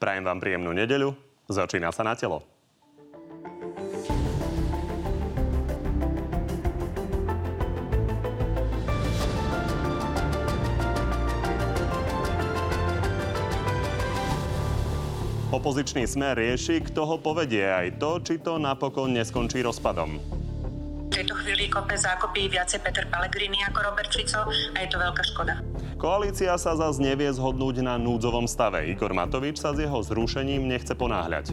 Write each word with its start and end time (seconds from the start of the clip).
Prajem 0.00 0.24
vám 0.24 0.40
príjemnú 0.40 0.72
nedeľu. 0.72 1.12
Začína 1.52 1.92
sa 1.92 2.00
na 2.00 2.16
telo. 2.16 2.40
Opozičný 15.52 16.08
smer 16.08 16.40
rieši, 16.40 16.80
kto 16.80 17.04
ho 17.04 17.16
povedie 17.20 17.68
aj 17.68 18.00
to, 18.00 18.24
či 18.24 18.40
to 18.40 18.56
napokon 18.56 19.12
neskončí 19.12 19.60
rozpadom. 19.60 20.39
V 21.50 21.58
tejto 21.58 21.66
chvíli 21.66 21.74
kope 21.74 21.98
zákopy 21.98 22.40
viacej 22.46 22.78
Peter 22.78 23.10
Pellegrini 23.10 23.58
ako 23.66 23.82
Robert 23.82 24.06
Fico 24.14 24.46
a 24.46 24.78
je 24.86 24.86
to 24.86 25.02
veľká 25.02 25.22
škoda. 25.34 25.58
Koalícia 25.98 26.54
sa 26.54 26.78
zase 26.78 27.02
nevie 27.02 27.26
zhodnúť 27.26 27.82
na 27.82 27.98
núdzovom 27.98 28.46
stave. 28.46 28.86
Igor 28.86 29.10
Matovič 29.10 29.58
sa 29.58 29.74
s 29.74 29.82
jeho 29.82 29.98
zrušením 29.98 30.70
nechce 30.70 30.94
ponáhľať. 30.94 31.50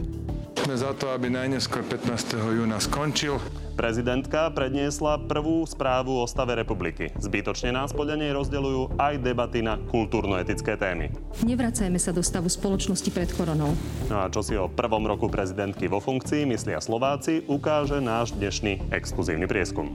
Sme 0.54 0.78
za 0.78 0.94
to, 0.94 1.10
aby 1.10 1.34
najneskôr 1.34 1.82
15. 1.82 2.14
júna 2.30 2.78
skončil. 2.78 3.42
Prezidentka 3.78 4.50
predniesla 4.50 5.22
prvú 5.22 5.62
správu 5.62 6.18
o 6.18 6.26
stave 6.26 6.58
republiky. 6.58 7.14
Zbytočne 7.14 7.70
nás 7.70 7.94
podľa 7.94 8.18
nej 8.18 8.34
rozdeľujú 8.34 8.98
aj 8.98 9.22
debaty 9.22 9.62
na 9.62 9.78
kultúrno-etické 9.78 10.74
témy. 10.74 11.14
Nevracajme 11.46 11.94
sa 11.94 12.10
do 12.10 12.18
stavu 12.18 12.50
spoločnosti 12.50 13.06
pred 13.14 13.30
koronou. 13.38 13.70
No 14.10 14.18
a 14.18 14.26
čo 14.34 14.42
si 14.42 14.58
o 14.58 14.66
prvom 14.66 15.06
roku 15.06 15.30
prezidentky 15.30 15.86
vo 15.86 16.02
funkcii 16.02 16.42
myslia 16.50 16.82
Slováci, 16.82 17.46
ukáže 17.46 18.02
náš 18.02 18.34
dnešný 18.34 18.90
exkluzívny 18.90 19.46
prieskum. 19.46 19.94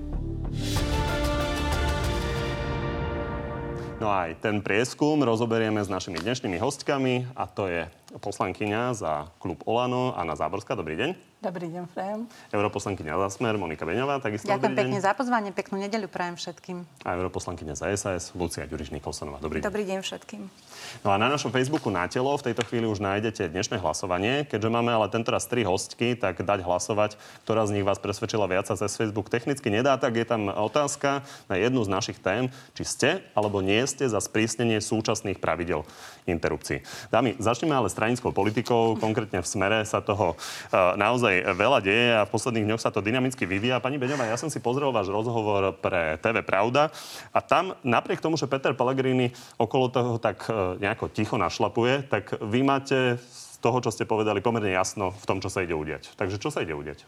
No 4.03 4.11
a 4.11 4.27
aj 4.27 4.43
ten 4.43 4.59
prieskum 4.59 5.15
rozoberieme 5.23 5.79
s 5.79 5.87
našimi 5.87 6.19
dnešnými 6.19 6.59
hostkami 6.59 7.23
a 7.39 7.47
to 7.47 7.71
je 7.71 7.87
poslankyňa 8.19 8.91
za 8.91 9.31
klub 9.39 9.63
Olano, 9.63 10.11
Anna 10.19 10.35
Záborská. 10.35 10.75
Dobrý 10.75 10.99
deň. 10.99 11.15
Dobrý 11.39 11.71
deň, 11.71 11.87
prajem. 11.87 12.27
Europoslankyňa 12.51 13.15
za 13.23 13.39
Smer, 13.39 13.55
Monika 13.55 13.87
Beňová, 13.87 14.19
takisto 14.19 14.51
Ďakujem 14.51 14.75
pekne 14.75 14.99
deň. 14.99 15.07
za 15.07 15.15
pozvanie, 15.15 15.55
peknú 15.55 15.79
nedeľu 15.79 16.11
prajem 16.11 16.35
všetkým. 16.35 16.83
A 17.07 17.15
europoslankyňa 17.15 17.79
za 17.79 17.87
SAS, 17.95 18.35
Lucia 18.35 18.67
Ďuriš 18.67 18.91
Nikolsonová. 18.91 19.39
Dobrý 19.39 19.63
deň. 19.63 19.71
Dobrý 19.71 19.87
deň 19.87 19.99
všetkým. 20.03 20.51
No 21.01 21.11
a 21.11 21.19
na 21.19 21.27
našom 21.27 21.51
Facebooku 21.51 21.91
na 21.91 22.07
telo 22.07 22.31
v 22.37 22.51
tejto 22.51 22.63
chvíli 22.67 22.87
už 22.87 23.03
nájdete 23.03 23.51
dnešné 23.51 23.79
hlasovanie. 23.79 24.47
Keďže 24.47 24.69
máme 24.71 24.91
ale 24.93 25.11
tentoraz 25.11 25.49
tri 25.49 25.67
hostky, 25.67 26.15
tak 26.15 26.41
dať 26.41 26.63
hlasovať, 26.63 27.17
ktorá 27.43 27.67
z 27.67 27.79
nich 27.79 27.85
vás 27.87 27.99
presvedčila 27.99 28.47
viac 28.47 28.69
a 28.71 28.79
cez 28.79 28.95
Facebook 28.95 29.27
technicky 29.27 29.67
nedá, 29.67 29.99
tak 29.99 30.15
je 30.15 30.25
tam 30.27 30.47
otázka 30.47 31.23
na 31.51 31.55
jednu 31.59 31.83
z 31.83 31.89
našich 31.89 32.17
tém, 32.19 32.53
či 32.77 32.83
ste 32.83 33.09
alebo 33.35 33.59
nie 33.59 33.81
ste 33.89 34.07
za 34.07 34.21
sprísnenie 34.23 34.79
súčasných 34.79 35.39
pravidel 35.41 35.83
interrupcií. 36.25 36.83
Dámy, 37.11 37.35
začneme 37.39 37.75
ale 37.75 37.91
stranickou 37.91 38.31
politikou, 38.31 38.95
konkrétne 38.95 39.43
v 39.43 39.47
smere 39.47 39.83
sa 39.83 39.99
toho 39.99 40.35
uh, 40.35 40.95
naozaj 40.95 41.55
veľa 41.55 41.79
deje 41.83 42.07
a 42.15 42.21
v 42.23 42.33
posledných 42.33 42.67
dňoch 42.67 42.83
sa 42.83 42.91
to 42.95 43.03
dynamicky 43.03 43.43
vyvíja. 43.43 43.83
Pani 43.83 43.99
Beňová, 43.99 44.27
ja 44.27 44.39
som 44.39 44.47
si 44.47 44.63
pozrel 44.63 44.89
váš 44.95 45.11
rozhovor 45.11 45.75
pre 45.83 46.15
TV 46.23 46.39
Pravda 46.41 46.89
a 47.35 47.39
tam 47.43 47.75
napriek 47.83 48.23
tomu, 48.23 48.39
že 48.39 48.47
Peter 48.47 48.71
Pellegrini 48.71 49.35
okolo 49.59 49.91
toho 49.91 50.15
tak 50.19 50.47
uh, 50.47 50.72
nejako 50.79 51.09
ticho 51.09 51.37
našlapuje, 51.37 52.07
tak 52.09 52.37
vy 52.41 52.63
máte 52.63 53.17
z 53.17 53.57
toho, 53.63 53.79
čo 53.79 53.93
ste 53.93 54.03
povedali, 54.03 54.43
pomerne 54.43 54.71
jasno 54.71 55.15
v 55.15 55.25
tom, 55.25 55.37
čo 55.39 55.47
sa 55.47 55.63
ide 55.63 55.75
udiať. 55.75 56.15
Takže 56.19 56.37
čo 56.41 56.51
sa 56.51 56.61
ide 56.61 56.75
udiať? 56.75 57.07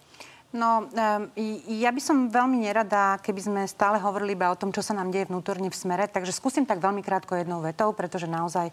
No, 0.55 0.88
um, 0.88 1.27
ja 1.67 1.91
by 1.91 1.99
som 1.99 2.31
veľmi 2.31 2.63
nerada, 2.63 3.19
keby 3.19 3.41
sme 3.43 3.61
stále 3.67 3.99
hovorili 3.99 4.39
iba 4.39 4.47
o 4.47 4.55
tom, 4.55 4.71
čo 4.71 4.80
sa 4.80 4.95
nám 4.95 5.11
deje 5.11 5.27
vnútorne 5.27 5.67
v 5.67 5.75
smere, 5.75 6.08
takže 6.08 6.31
skúsim 6.31 6.63
tak 6.63 6.80
veľmi 6.80 7.03
krátko 7.03 7.36
jednou 7.36 7.59
vetou, 7.59 7.91
pretože 7.91 8.23
naozaj 8.23 8.71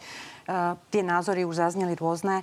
tie 0.91 1.03
názory 1.03 1.47
už 1.47 1.63
zazneli 1.63 1.95
rôzne. 1.95 2.43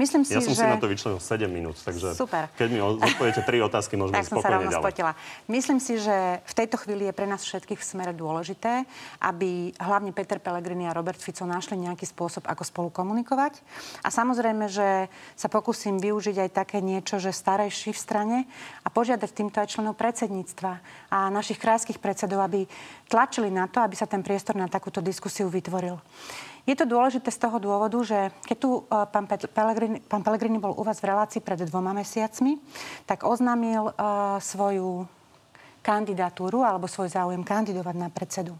Myslím 0.00 0.24
si, 0.24 0.32
Ja 0.32 0.40
som 0.40 0.56
že... 0.56 0.64
si 0.64 0.64
na 0.64 0.80
to 0.80 0.88
vyčlenil 0.88 1.20
7 1.20 1.44
minút, 1.44 1.76
takže 1.76 2.16
Super. 2.16 2.48
keď 2.56 2.68
mi 2.72 2.80
odpoviete 2.80 3.44
tri 3.44 3.60
otázky, 3.60 4.00
môžeme 4.00 4.16
ísť 4.16 4.32
spokojne 4.32 4.72
ďalej. 4.72 4.80
spotila. 4.80 5.12
Myslím 5.44 5.76
si, 5.76 6.00
že 6.00 6.40
v 6.40 6.54
tejto 6.56 6.80
chvíli 6.80 7.04
je 7.04 7.12
pre 7.12 7.28
nás 7.28 7.44
všetkých 7.44 7.76
v 7.76 7.84
smere 7.84 8.12
dôležité, 8.16 8.88
aby 9.20 9.76
hlavne 9.76 10.16
Peter 10.16 10.40
Pellegrini 10.40 10.88
a 10.88 10.96
Robert 10.96 11.20
Fico 11.20 11.44
našli 11.44 11.76
nejaký 11.76 12.08
spôsob, 12.08 12.48
ako 12.48 12.64
spolu 12.64 12.88
komunikovať. 12.88 13.60
A 14.00 14.08
samozrejme, 14.08 14.72
že 14.72 15.12
sa 15.36 15.52
pokúsim 15.52 16.00
využiť 16.00 16.48
aj 16.48 16.50
také 16.56 16.80
niečo, 16.80 17.20
že 17.20 17.36
starejší 17.36 17.92
v 17.92 18.00
strane 18.00 18.38
a 18.80 18.88
požiadať 18.88 19.30
týmto 19.36 19.60
aj 19.60 19.68
členov 19.68 20.00
predsedníctva 20.00 20.72
a 21.12 21.28
našich 21.28 21.60
krajských 21.60 22.00
predsedov, 22.00 22.40
aby 22.40 22.64
tlačili 23.12 23.52
na 23.52 23.68
to, 23.68 23.84
aby 23.84 23.92
sa 23.92 24.08
ten 24.08 24.24
priestor 24.24 24.56
na 24.56 24.64
takúto 24.64 25.04
diskusiu 25.04 25.52
vytvoril. 25.52 26.00
Je 26.64 26.72
to 26.72 26.88
dôležité 26.88 27.28
z 27.28 27.38
toho 27.44 27.60
dôvodu, 27.60 28.00
že 28.00 28.32
keď 28.48 28.56
tu 28.56 28.70
uh, 28.80 29.04
pán, 29.04 29.28
Pellegrini, 29.28 30.00
pán 30.00 30.24
Pellegrini 30.24 30.56
bol 30.56 30.72
u 30.72 30.80
vás 30.80 30.96
v 30.96 31.12
relácii 31.12 31.44
pred 31.44 31.60
dvoma 31.68 31.92
mesiacmi, 31.92 32.56
tak 33.04 33.28
oznámil 33.28 33.92
uh, 33.92 34.40
svoju 34.40 35.04
kandidatúru 35.84 36.64
alebo 36.64 36.88
svoj 36.88 37.12
záujem 37.12 37.44
kandidovať 37.44 37.96
na 38.00 38.08
predsedu. 38.08 38.56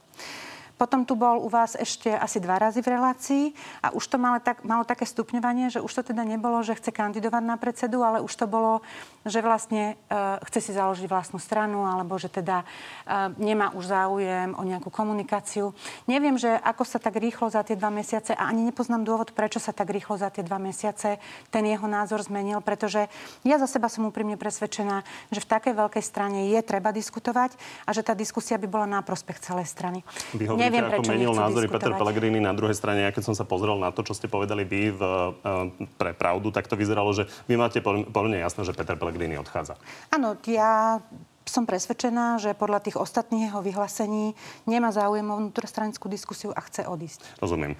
Potom 0.74 1.06
tu 1.06 1.14
bol 1.14 1.38
u 1.38 1.46
vás 1.46 1.78
ešte 1.78 2.10
asi 2.10 2.42
dva 2.42 2.58
razy 2.58 2.82
v 2.82 2.98
relácii 2.98 3.44
a 3.78 3.94
už 3.94 4.10
to 4.10 4.16
malo, 4.18 4.42
tak, 4.42 4.66
malo 4.66 4.82
také 4.82 5.06
stupňovanie, 5.06 5.70
že 5.70 5.78
už 5.78 6.02
to 6.02 6.02
teda 6.10 6.26
nebolo, 6.26 6.58
že 6.66 6.74
chce 6.74 6.90
kandidovať 6.90 7.42
na 7.46 7.54
predsedu, 7.54 8.02
ale 8.02 8.18
už 8.18 8.34
to 8.34 8.50
bolo, 8.50 8.82
že 9.22 9.38
vlastne 9.38 9.94
uh, 10.10 10.42
chce 10.50 10.70
si 10.70 10.72
založiť 10.74 11.06
vlastnú 11.06 11.38
stranu 11.38 11.86
alebo 11.86 12.18
že 12.18 12.26
teda 12.26 12.66
uh, 12.66 13.30
nemá 13.38 13.70
už 13.70 13.86
záujem 13.86 14.50
o 14.58 14.62
nejakú 14.66 14.90
komunikáciu. 14.90 15.70
Neviem, 16.10 16.34
že 16.34 16.50
ako 16.50 16.82
sa 16.82 16.98
tak 16.98 17.22
rýchlo 17.22 17.46
za 17.46 17.62
tie 17.62 17.78
dva 17.78 17.94
mesiace 17.94 18.34
a 18.34 18.50
ani 18.50 18.66
nepoznám 18.66 19.06
dôvod, 19.06 19.30
prečo 19.30 19.62
sa 19.62 19.70
tak 19.70 19.94
rýchlo 19.94 20.18
za 20.18 20.34
tie 20.34 20.42
dva 20.42 20.58
mesiace 20.58 21.22
ten 21.54 21.64
jeho 21.64 21.86
názor 21.86 22.18
zmenil, 22.18 22.58
pretože 22.58 23.06
ja 23.46 23.56
za 23.62 23.70
seba 23.70 23.86
som 23.86 24.10
úprimne 24.10 24.34
presvedčená, 24.34 25.06
že 25.30 25.38
v 25.38 25.50
takej 25.54 25.74
veľkej 25.78 26.02
strane 26.02 26.50
je 26.50 26.60
treba 26.66 26.90
diskutovať 26.90 27.54
a 27.86 27.94
že 27.94 28.02
tá 28.02 28.12
diskusia 28.12 28.58
by 28.58 28.66
bola 28.66 28.86
na 28.90 29.00
prospech 29.06 29.38
celej 29.38 29.70
strany. 29.70 30.02
Vy 30.34 30.50
hovoríte, 30.50 30.63
Neviem, 30.68 30.84
ako 30.88 31.02
menil 31.04 31.32
názory 31.36 31.66
Peter. 31.68 31.92
Pellegrini. 31.94 32.38
Na 32.40 32.56
druhej 32.56 32.74
strane, 32.74 33.04
ja 33.04 33.10
keď 33.12 33.32
som 33.32 33.34
sa 33.36 33.44
pozrel 33.44 33.76
na 33.78 33.92
to, 33.92 34.02
čo 34.02 34.16
ste 34.16 34.26
povedali 34.26 34.64
vy 34.66 34.90
v, 34.94 35.02
e, 35.44 35.86
pre 35.94 36.16
pravdu, 36.16 36.50
tak 36.50 36.66
to 36.66 36.74
vyzeralo, 36.74 37.12
že 37.14 37.28
vy 37.46 37.54
máte 37.54 37.78
pomerne 37.84 38.40
jasné, 38.40 38.66
že 38.66 38.74
Peter 38.74 38.98
Pellegrini 38.98 39.38
odchádza. 39.38 39.78
Áno, 40.10 40.34
ja 40.48 40.98
som 41.44 41.68
presvedčená, 41.68 42.40
že 42.40 42.56
podľa 42.56 42.80
tých 42.88 42.96
ostatných 42.96 43.52
jeho 43.52 43.60
vyhlásení 43.60 44.32
nemá 44.64 44.90
záujem 44.90 45.24
o 45.28 45.36
vnútrostranickú 45.38 46.08
diskusiu 46.08 46.50
a 46.56 46.60
chce 46.64 46.88
odísť. 46.88 47.20
Rozumiem. 47.38 47.76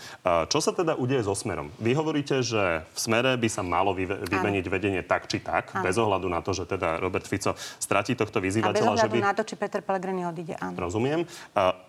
Čo 0.52 0.58
sa 0.60 0.76
teda 0.76 0.94
udeje 1.00 1.24
so 1.24 1.32
Smerom? 1.32 1.72
Vy 1.80 1.96
hovoríte, 1.96 2.44
že 2.44 2.84
v 2.84 2.98
Smere 2.98 3.34
by 3.40 3.48
sa 3.48 3.64
malo 3.64 3.96
vyve- 3.96 4.20
vymeniť 4.28 4.64
vedenie 4.68 5.00
tak 5.00 5.26
či 5.26 5.40
tak, 5.40 5.72
Áno. 5.72 5.84
bez 5.84 5.96
ohľadu 5.96 6.28
na 6.28 6.44
to, 6.44 6.52
že 6.52 6.68
teda 6.68 7.00
Robert 7.00 7.24
Fico 7.24 7.56
stratí 7.80 8.12
tohto 8.12 8.38
A 8.38 8.42
bez 8.44 8.60
vyzývateľa, 8.60 8.84
že 8.84 9.08
ohľadu 9.08 9.16
by... 9.16 9.24
na 9.24 9.32
to, 9.32 9.42
či 9.48 9.54
Peter 9.56 9.80
Pellegrini 9.80 10.22
odíde, 10.28 10.54
áno. 10.60 10.76
Rozumiem. 10.76 11.24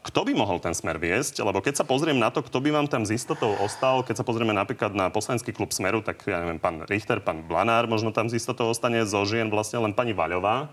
Kto 0.01 0.19
by 0.23 0.31
mohol 0.31 0.63
ten 0.63 0.71
smer 0.71 0.95
viesť? 0.95 1.43
Lebo 1.43 1.59
keď 1.59 1.83
sa 1.83 1.85
pozriem 1.85 2.15
na 2.15 2.31
to, 2.31 2.39
kto 2.39 2.63
by 2.63 2.71
vám 2.71 2.87
tam 2.87 3.03
z 3.03 3.19
istotou 3.19 3.51
ostal, 3.59 3.99
keď 4.01 4.23
sa 4.23 4.25
pozrieme 4.25 4.55
napríklad 4.55 4.95
na 4.95 5.11
poslanecký 5.11 5.51
klub 5.51 5.75
Smeru, 5.75 5.99
tak 5.99 6.23
ja 6.23 6.39
neviem, 6.39 6.57
pán 6.57 6.87
Richter, 6.87 7.19
pán 7.19 7.43
Blanár 7.43 7.85
možno 7.91 8.15
tam 8.15 8.31
z 8.31 8.39
istotou 8.39 8.71
ostane, 8.71 9.03
zo 9.03 9.21
žien 9.27 9.51
vlastne 9.51 9.83
len 9.83 9.91
pani 9.91 10.15
Vaľová. 10.15 10.71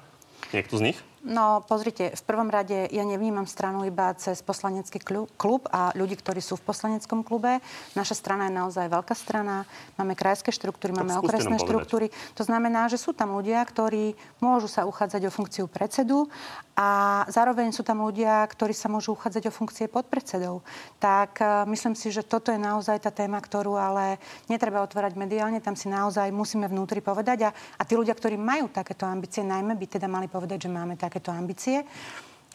Niekto 0.52 0.78
z 0.78 0.80
nich? 0.80 1.11
No, 1.22 1.62
pozrite, 1.70 2.10
v 2.18 2.22
prvom 2.26 2.50
rade 2.50 2.90
ja 2.90 3.04
nevnímam 3.06 3.46
stranu 3.46 3.86
iba 3.86 4.10
cez 4.18 4.42
poslanecký 4.42 4.98
klu- 4.98 5.30
klub 5.38 5.70
a 5.70 5.94
ľudí, 5.94 6.18
ktorí 6.18 6.42
sú 6.42 6.58
v 6.58 6.66
poslaneckom 6.66 7.22
klube. 7.22 7.62
Naša 7.94 8.18
strana 8.18 8.50
je 8.50 8.58
naozaj 8.58 8.90
veľká 8.90 9.14
strana, 9.14 9.62
máme 9.94 10.18
krajské 10.18 10.50
štruktúry, 10.50 10.90
máme 10.90 11.14
okresné 11.22 11.62
štruktúry. 11.62 12.10
To 12.34 12.42
znamená, 12.42 12.90
že 12.90 12.98
sú 12.98 13.14
tam 13.14 13.38
ľudia, 13.38 13.62
ktorí 13.62 14.18
môžu 14.42 14.66
sa 14.66 14.82
uchádzať 14.82 15.30
o 15.30 15.34
funkciu 15.34 15.70
predsedu 15.70 16.26
a 16.72 17.22
zároveň 17.28 17.68
sú 17.68 17.84
tam 17.84 18.00
ľudia, 18.00 18.42
ktorí 18.48 18.72
sa 18.72 18.88
môžu 18.88 19.12
uchádzať 19.12 19.44
o 19.46 19.52
funkcie 19.52 19.86
podpredsedov. 19.92 20.64
Tak 20.96 21.38
e, 21.38 21.44
myslím 21.68 21.92
si, 21.92 22.08
že 22.08 22.24
toto 22.24 22.48
je 22.48 22.56
naozaj 22.56 22.96
tá 22.96 23.12
téma, 23.12 23.44
ktorú 23.44 23.76
ale 23.76 24.16
netreba 24.48 24.80
otvárať 24.80 25.12
mediálne, 25.20 25.60
tam 25.60 25.76
si 25.76 25.92
naozaj 25.92 26.32
musíme 26.32 26.64
vnútri 26.72 27.04
povedať 27.04 27.44
a, 27.44 27.50
a 27.52 27.82
tí 27.84 27.92
ľudia, 27.92 28.16
ktorí 28.16 28.40
majú 28.40 28.72
takéto 28.72 29.04
ambície, 29.04 29.44
najmä 29.44 29.76
by 29.76 29.86
teda 30.00 30.08
mali 30.08 30.32
povedať, 30.32 30.64
že 30.64 30.70
máme 30.72 30.96
takéto 31.12 31.28
ambície. 31.28 31.84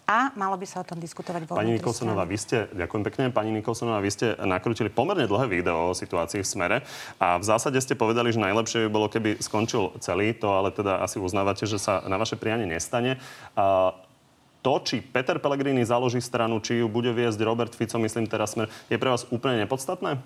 A 0.08 0.32
malo 0.40 0.56
by 0.56 0.64
sa 0.64 0.80
o 0.80 0.88
tom 0.88 1.04
diskutovať 1.04 1.44
vo 1.46 1.60
Pani 1.60 1.76
Nikolsonová, 1.76 2.24
vy 2.24 2.40
ste, 2.40 2.72
ďakujem 2.72 3.04
pekne, 3.12 3.24
pani 3.28 3.52
Nikolsonová, 3.52 4.00
vy 4.00 4.08
ste 4.08 4.40
nakrútili 4.40 4.88
pomerne 4.88 5.28
dlhé 5.28 5.52
video 5.52 5.92
o 5.92 5.98
situácii 6.00 6.42
v 6.42 6.48
Smere 6.48 6.78
a 7.20 7.36
v 7.36 7.44
zásade 7.44 7.76
ste 7.84 7.92
povedali, 7.92 8.32
že 8.32 8.40
najlepšie 8.40 8.88
by 8.88 8.90
bolo, 8.90 9.12
keby 9.12 9.44
skončil 9.44 10.00
celý, 10.00 10.32
to 10.32 10.48
ale 10.48 10.72
teda 10.72 11.04
asi 11.04 11.20
uznávate, 11.20 11.68
že 11.68 11.76
sa 11.76 12.08
na 12.08 12.16
vaše 12.16 12.40
prianie 12.40 12.64
nestane. 12.64 13.20
A 13.60 13.92
to, 14.64 14.80
či 14.80 15.04
Peter 15.04 15.44
Pellegrini 15.44 15.84
založí 15.84 16.24
stranu, 16.24 16.64
či 16.64 16.80
ju 16.80 16.88
bude 16.88 17.12
viesť 17.12 17.44
Robert 17.44 17.76
Fico, 17.76 18.00
myslím 18.00 18.32
teraz 18.32 18.56
Smer, 18.56 18.72
je 18.88 18.96
pre 18.96 19.12
vás 19.12 19.28
úplne 19.28 19.68
nepodstatné? 19.68 20.24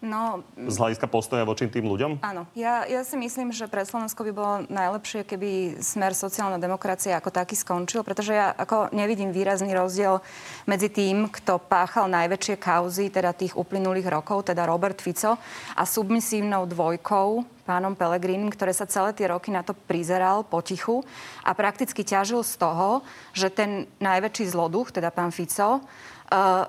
No, 0.00 0.40
z 0.56 0.76
hľadiska 0.80 1.12
postoja 1.12 1.44
voči 1.44 1.68
tým 1.68 1.84
ľuďom? 1.84 2.24
Áno. 2.24 2.48
Ja, 2.56 2.88
ja 2.88 3.04
si 3.04 3.20
myslím, 3.20 3.52
že 3.52 3.68
pre 3.68 3.84
Slovensko 3.84 4.24
by 4.24 4.32
bolo 4.32 4.54
najlepšie, 4.72 5.28
keby 5.28 5.76
smer 5.84 6.16
sociálna 6.16 6.56
demokracia 6.56 7.20
ako 7.20 7.28
taký 7.28 7.52
skončil, 7.52 8.00
pretože 8.00 8.32
ja 8.32 8.56
ako 8.56 8.88
nevidím 8.96 9.28
výrazný 9.28 9.76
rozdiel 9.76 10.24
medzi 10.64 10.88
tým, 10.88 11.28
kto 11.28 11.60
páchal 11.60 12.08
najväčšie 12.08 12.56
kauzy, 12.56 13.12
teda 13.12 13.36
tých 13.36 13.52
uplynulých 13.52 14.08
rokov, 14.08 14.48
teda 14.48 14.64
Robert 14.64 15.04
Fico, 15.04 15.36
a 15.76 15.82
submisívnou 15.84 16.64
dvojkou, 16.64 17.44
pánom 17.68 17.92
Pelegrínim, 17.92 18.48
ktoré 18.48 18.72
sa 18.72 18.88
celé 18.88 19.12
tie 19.12 19.28
roky 19.28 19.52
na 19.52 19.60
to 19.60 19.76
prizeral 19.76 20.42
potichu 20.42 21.04
a 21.44 21.52
prakticky 21.52 22.02
ťažil 22.02 22.40
z 22.40 22.56
toho, 22.56 23.04
že 23.36 23.52
ten 23.52 23.84
najväčší 24.00 24.48
zloduch, 24.48 24.90
teda 24.90 25.12
pán 25.12 25.30
Fico, 25.30 25.84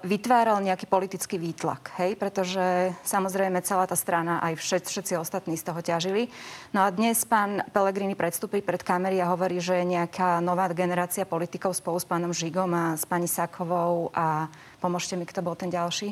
vytváral 0.02 0.58
nejaký 0.58 0.90
politický 0.90 1.38
výtlak, 1.38 1.94
hej? 2.02 2.18
pretože 2.18 2.98
samozrejme 3.06 3.62
celá 3.62 3.86
tá 3.86 3.94
strana, 3.94 4.42
aj 4.42 4.58
všet, 4.58 4.84
všetci 4.90 5.14
ostatní 5.22 5.54
z 5.54 5.70
toho 5.70 5.80
ťažili. 5.86 6.34
No 6.74 6.82
a 6.82 6.90
dnes 6.90 7.22
pán 7.30 7.62
Pellegrini 7.70 8.18
predstúpi 8.18 8.66
pred 8.66 8.82
kamery 8.82 9.22
a 9.22 9.30
hovorí, 9.30 9.62
že 9.62 9.78
je 9.78 9.86
nejaká 9.86 10.42
nová 10.42 10.66
generácia 10.74 11.30
politikov 11.30 11.78
spolu 11.78 12.02
s 12.02 12.10
pánom 12.10 12.34
Žigom 12.34 12.74
a 12.74 12.86
s 12.98 13.06
pani 13.06 13.30
Sakovou 13.30 14.10
a 14.18 14.50
pomôžte 14.82 15.14
mi, 15.14 15.30
kto 15.30 15.46
bol 15.46 15.54
ten 15.54 15.70
ďalší? 15.70 16.10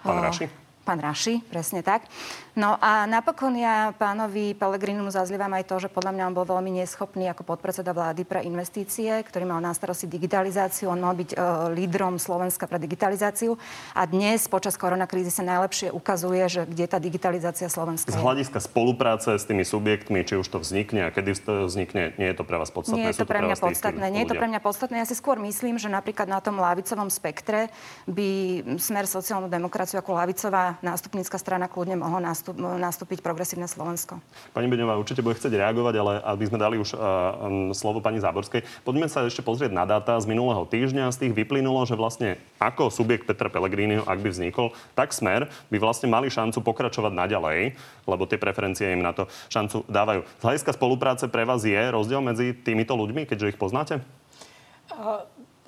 Pán 0.00 0.24
Raši? 0.24 0.69
Pán 0.80 0.96
Raši, 0.96 1.44
presne 1.52 1.84
tak. 1.84 2.08
No 2.56 2.74
a 2.80 3.06
napokon 3.06 3.54
ja 3.54 3.94
pánovi 3.94 4.58
Pelegrinu 4.58 5.06
zazlievam 5.12 5.52
aj 5.54 5.64
to, 5.70 5.76
že 5.76 5.92
podľa 5.92 6.12
mňa 6.16 6.24
on 6.26 6.34
bol 6.34 6.46
veľmi 6.48 6.82
neschopný 6.82 7.30
ako 7.30 7.46
podpredseda 7.46 7.94
vlády 7.94 8.26
pre 8.26 8.42
investície, 8.42 9.06
ktorý 9.22 9.46
mal 9.46 9.60
na 9.62 9.70
starosti 9.70 10.10
digitalizáciu. 10.10 10.90
On 10.90 10.98
mal 10.98 11.14
byť 11.14 11.30
e, 11.30 11.36
lídrom 11.78 12.18
Slovenska 12.18 12.66
pre 12.66 12.82
digitalizáciu. 12.82 13.54
A 13.94 14.02
dnes 14.08 14.50
počas 14.50 14.74
koronakrízy 14.74 15.30
sa 15.30 15.46
najlepšie 15.46 15.94
ukazuje, 15.94 16.42
že 16.50 16.66
kde 16.66 16.90
tá 16.90 16.98
digitalizácia 16.98 17.70
Slovenska 17.70 18.10
Z 18.10 18.18
hľadiska 18.18 18.58
spolupráce 18.58 19.36
s 19.36 19.46
tými 19.46 19.62
subjektmi, 19.62 20.26
či 20.26 20.40
už 20.40 20.48
to 20.50 20.58
vznikne 20.58 21.06
a 21.06 21.14
kedy 21.14 21.38
to 21.38 21.70
vznikne, 21.70 22.18
nie 22.18 22.28
je 22.28 22.36
to 22.36 22.44
pre 22.44 22.58
vás 22.58 22.72
podstatné? 22.74 22.98
Nie 22.98 23.14
je 23.14 23.20
to, 23.20 23.24
to 23.24 23.30
pre 23.30 23.40
mňa 23.40 23.56
podstatné. 23.56 24.06
Nie 24.10 24.22
je 24.26 24.30
to 24.34 24.36
pre 24.36 24.48
mňa 24.50 24.60
podstatné. 24.60 24.96
Ja 24.98 25.06
si 25.06 25.14
skôr 25.14 25.38
myslím, 25.38 25.78
že 25.78 25.86
napríklad 25.86 26.26
na 26.26 26.42
tom 26.42 26.58
lavicovom 26.58 27.08
spektre 27.08 27.70
by 28.10 28.60
smer 28.76 29.06
sociálnu 29.06 29.46
demokraciu 29.46 30.02
ako 30.02 30.18
lavicová 30.18 30.69
nástupnícka 30.78 31.34
strana 31.42 31.66
kľudne 31.66 31.98
mohla 31.98 32.30
nástup 32.30 32.54
nastúpiť 32.54 33.18
progresívne 33.18 33.66
Slovensko. 33.66 34.22
Pani 34.54 34.70
Beňová 34.70 34.94
určite 34.94 35.24
bude 35.26 35.34
chcieť 35.34 35.58
reagovať, 35.58 35.94
ale 35.98 36.12
aby 36.22 36.44
sme 36.46 36.58
dali 36.62 36.76
už 36.78 36.94
uh, 36.94 37.00
um, 37.00 37.74
slovo 37.74 37.98
pani 37.98 38.22
Záborskej, 38.22 38.62
poďme 38.86 39.10
sa 39.10 39.26
ešte 39.26 39.42
pozrieť 39.42 39.74
na 39.74 39.82
dáta 39.88 40.14
z 40.20 40.30
minulého 40.30 40.62
týždňa. 40.68 41.10
Z 41.10 41.26
tých 41.26 41.32
vyplynulo, 41.34 41.82
že 41.88 41.98
vlastne 41.98 42.38
ako 42.62 42.94
subjekt 42.94 43.26
Petra 43.26 43.50
Pellegrini, 43.50 43.98
ak 44.02 44.18
by 44.22 44.30
vznikol, 44.30 44.70
tak 44.94 45.10
smer 45.10 45.50
by 45.72 45.76
vlastne 45.82 46.06
mali 46.06 46.30
šancu 46.30 46.62
pokračovať 46.62 47.12
naďalej, 47.14 47.74
lebo 48.06 48.22
tie 48.28 48.38
preferencie 48.38 48.92
im 48.94 49.02
na 49.02 49.16
to 49.16 49.26
šancu 49.50 49.82
dávajú. 49.88 50.22
Z 50.38 50.42
hľadiska 50.44 50.70
spolupráce 50.76 51.24
pre 51.26 51.48
vás 51.48 51.66
je 51.66 51.78
rozdiel 51.78 52.20
medzi 52.22 52.52
týmito 52.52 52.94
ľuďmi, 52.94 53.26
keďže 53.26 53.54
ich 53.54 53.58
poznáte? 53.60 54.04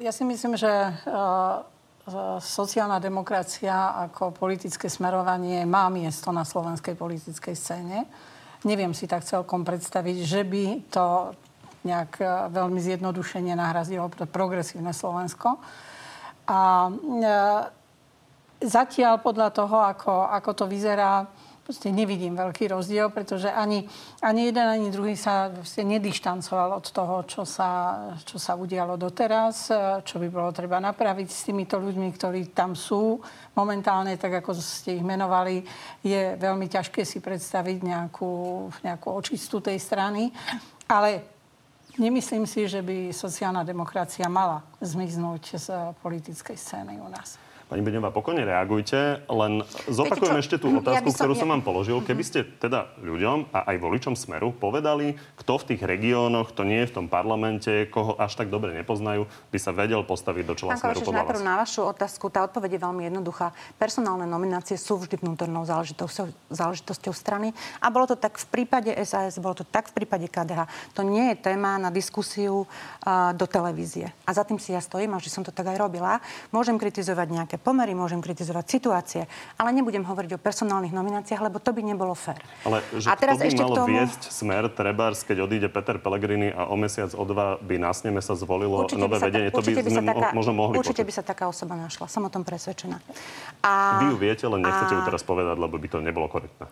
Ja 0.03 0.11
si 0.11 0.27
myslím, 0.27 0.59
že 0.59 0.69
sociálna 2.43 2.99
demokracia 2.99 3.95
ako 4.11 4.35
politické 4.35 4.91
smerovanie 4.91 5.63
má 5.63 5.87
miesto 5.87 6.35
na 6.35 6.43
slovenskej 6.43 6.99
politickej 6.99 7.55
scéne. 7.55 8.11
Neviem 8.67 8.91
si 8.91 9.07
tak 9.07 9.23
celkom 9.23 9.63
predstaviť, 9.63 10.17
že 10.27 10.43
by 10.43 10.65
to 10.91 11.35
nejak 11.83 12.13
e, 12.23 12.27
veľmi 12.55 12.79
zjednodušene 12.79 13.55
nahrazilo 13.59 14.07
pre 14.07 14.27
progresívne 14.27 14.95
Slovensko. 14.95 15.59
A 16.47 16.87
e, 16.87 16.93
zatiaľ 18.63 19.19
podľa 19.19 19.51
toho, 19.51 19.83
ako, 19.83 20.31
ako 20.31 20.51
to 20.55 20.65
vyzerá, 20.71 21.27
proste 21.63 21.95
nevidím 21.95 22.35
veľký 22.35 22.75
rozdiel, 22.75 23.15
pretože 23.15 23.47
ani, 23.47 23.87
ani 24.19 24.51
jeden, 24.51 24.67
ani 24.67 24.89
druhý 24.91 25.15
sa 25.15 25.49
nedištancoval 25.63 26.83
od 26.83 26.87
toho, 26.91 27.23
čo 27.23 27.47
sa, 27.47 27.71
čo 28.27 28.37
sa 28.37 28.59
udialo 28.59 28.99
doteraz, 28.99 29.71
čo 30.03 30.17
by 30.19 30.29
bolo 30.29 30.51
treba 30.51 30.83
napraviť 30.83 31.29
s 31.31 31.47
týmito 31.47 31.79
ľuďmi, 31.79 32.09
ktorí 32.19 32.51
tam 32.51 32.75
sú. 32.75 33.23
Momentálne, 33.55 34.19
tak 34.19 34.43
ako 34.43 34.59
ste 34.59 34.99
ich 34.99 35.07
menovali, 35.07 35.63
je 36.03 36.35
veľmi 36.35 36.67
ťažké 36.67 37.07
si 37.07 37.23
predstaviť 37.23 37.79
nejakú, 37.87 38.67
nejakú 38.83 39.09
očistu 39.15 39.63
tej 39.63 39.79
strany. 39.79 40.35
Ale 40.91 41.23
nemyslím 41.95 42.43
si, 42.43 42.67
že 42.67 42.83
by 42.83 43.15
sociálna 43.15 43.63
demokracia 43.63 44.27
mala 44.27 44.67
zmiznúť 44.83 45.43
z 45.63 45.67
politickej 46.03 46.59
scény 46.59 46.99
u 46.99 47.07
nás. 47.07 47.52
Pani 47.73 47.89
Beňová, 47.89 48.13
pokojne 48.13 48.45
reagujte, 48.45 49.25
len 49.33 49.65
zopakujem 49.89 50.45
ešte 50.45 50.61
tú 50.61 50.77
otázku, 50.77 51.09
ja 51.09 51.17
som, 51.17 51.25
ktorú 51.25 51.33
som 51.33 51.49
vám 51.49 51.65
položil. 51.65 52.05
Keby 52.05 52.21
ste 52.21 52.45
teda 52.45 52.93
ľuďom 53.01 53.49
a 53.49 53.73
aj 53.73 53.77
voličom 53.81 54.13
Smeru 54.13 54.53
povedali, 54.53 55.17
kto 55.41 55.57
v 55.57 55.65
tých 55.73 55.81
regiónoch, 55.81 56.53
to 56.53 56.69
nie 56.69 56.85
je 56.85 56.93
v 56.93 56.95
tom 57.01 57.07
parlamente, 57.09 57.89
koho 57.89 58.21
až 58.21 58.37
tak 58.37 58.53
dobre 58.53 58.77
nepoznajú, 58.77 59.25
by 59.25 59.57
sa 59.57 59.73
vedel 59.73 60.05
postaviť 60.05 60.45
do 60.45 60.53
čela 60.53 60.77
Pán 60.77 60.85
Smeru 60.85 61.01
podľa 61.01 61.25
vás? 61.25 61.41
na 61.41 61.55
vašu 61.65 61.89
otázku, 61.89 62.29
tá 62.29 62.45
odpoveď 62.45 62.77
je 62.77 62.81
veľmi 62.85 63.03
jednoduchá. 63.09 63.57
Personálne 63.81 64.29
nominácie 64.29 64.77
sú 64.77 65.01
vždy 65.01 65.25
vnútornou 65.25 65.65
záležitosťou, 65.65 66.53
záležitosťou 66.53 67.17
strany 67.17 67.57
a 67.81 67.89
bolo 67.89 68.05
to 68.05 68.21
tak 68.21 68.37
v 68.37 68.47
prípade 68.53 68.93
SAS, 69.09 69.41
bolo 69.41 69.57
to 69.57 69.65
tak 69.65 69.89
v 69.97 70.05
prípade 70.05 70.29
KDH. 70.29 70.93
To 70.93 71.09
nie 71.09 71.33
je 71.33 71.41
téma 71.41 71.81
na 71.81 71.89
diskusiu 71.89 72.69
uh, 72.69 73.33
do 73.33 73.49
televízie. 73.49 74.13
A 74.29 74.37
za 74.37 74.45
tým 74.45 74.61
si 74.61 74.77
ja 74.77 74.85
stojím 74.85 75.17
a 75.17 75.23
že 75.25 75.33
som 75.33 75.41
to 75.41 75.57
tak 75.57 75.73
aj 75.73 75.81
robila. 75.81 76.21
Môžem 76.53 76.77
kritizovať 76.77 77.33
nejaké 77.33 77.62
pomery, 77.63 77.95
môžem 77.95 78.19
kritizovať 78.19 78.65
situácie, 78.67 79.23
ale 79.55 79.71
nebudem 79.71 80.03
hovoriť 80.03 80.35
o 80.35 80.39
personálnych 80.43 80.91
nomináciách, 80.91 81.39
lebo 81.39 81.63
to 81.63 81.71
by 81.71 81.87
nebolo 81.87 82.13
fér. 82.19 82.43
Ale 82.67 82.83
že 82.99 83.07
a 83.07 83.15
teraz 83.15 83.39
by 83.39 83.47
ešte 83.47 83.63
malo 83.63 83.87
tomu... 83.87 83.95
viesť 83.95 84.35
smer 84.35 84.67
Trebárs, 84.67 85.23
keď 85.23 85.47
odíde 85.47 85.71
Peter 85.71 86.03
Pellegrini 86.03 86.51
a 86.51 86.67
o 86.67 86.75
mesiac, 86.75 87.15
o 87.15 87.23
dva 87.23 87.63
by 87.63 87.79
na 87.79 87.95
sneme 87.95 88.19
sa 88.19 88.35
zvolilo 88.35 88.83
určite 88.83 88.99
nové 88.99 89.23
vedenie, 89.23 89.55
ta, 89.55 89.63
to 89.63 89.63
by, 89.63 89.73
by 89.79 89.91
sme 89.95 90.03
taká, 90.11 90.29
možno 90.35 90.53
mohli 90.59 90.75
Určite 90.83 91.07
počuť. 91.07 91.09
by 91.09 91.13
sa 91.15 91.23
taká 91.23 91.45
osoba 91.47 91.79
našla, 91.79 92.11
som 92.11 92.27
o 92.27 92.31
tom 92.35 92.43
presvedčená. 92.43 92.99
A, 93.63 94.03
Vy 94.03 94.11
ju 94.11 94.17
viete, 94.19 94.45
len 94.51 94.59
nechcete 94.59 94.93
a... 94.93 94.97
ju 94.99 95.03
teraz 95.07 95.23
povedať, 95.23 95.55
lebo 95.55 95.79
by 95.79 95.87
to 95.87 96.03
nebolo 96.03 96.27
korektné. 96.27 96.67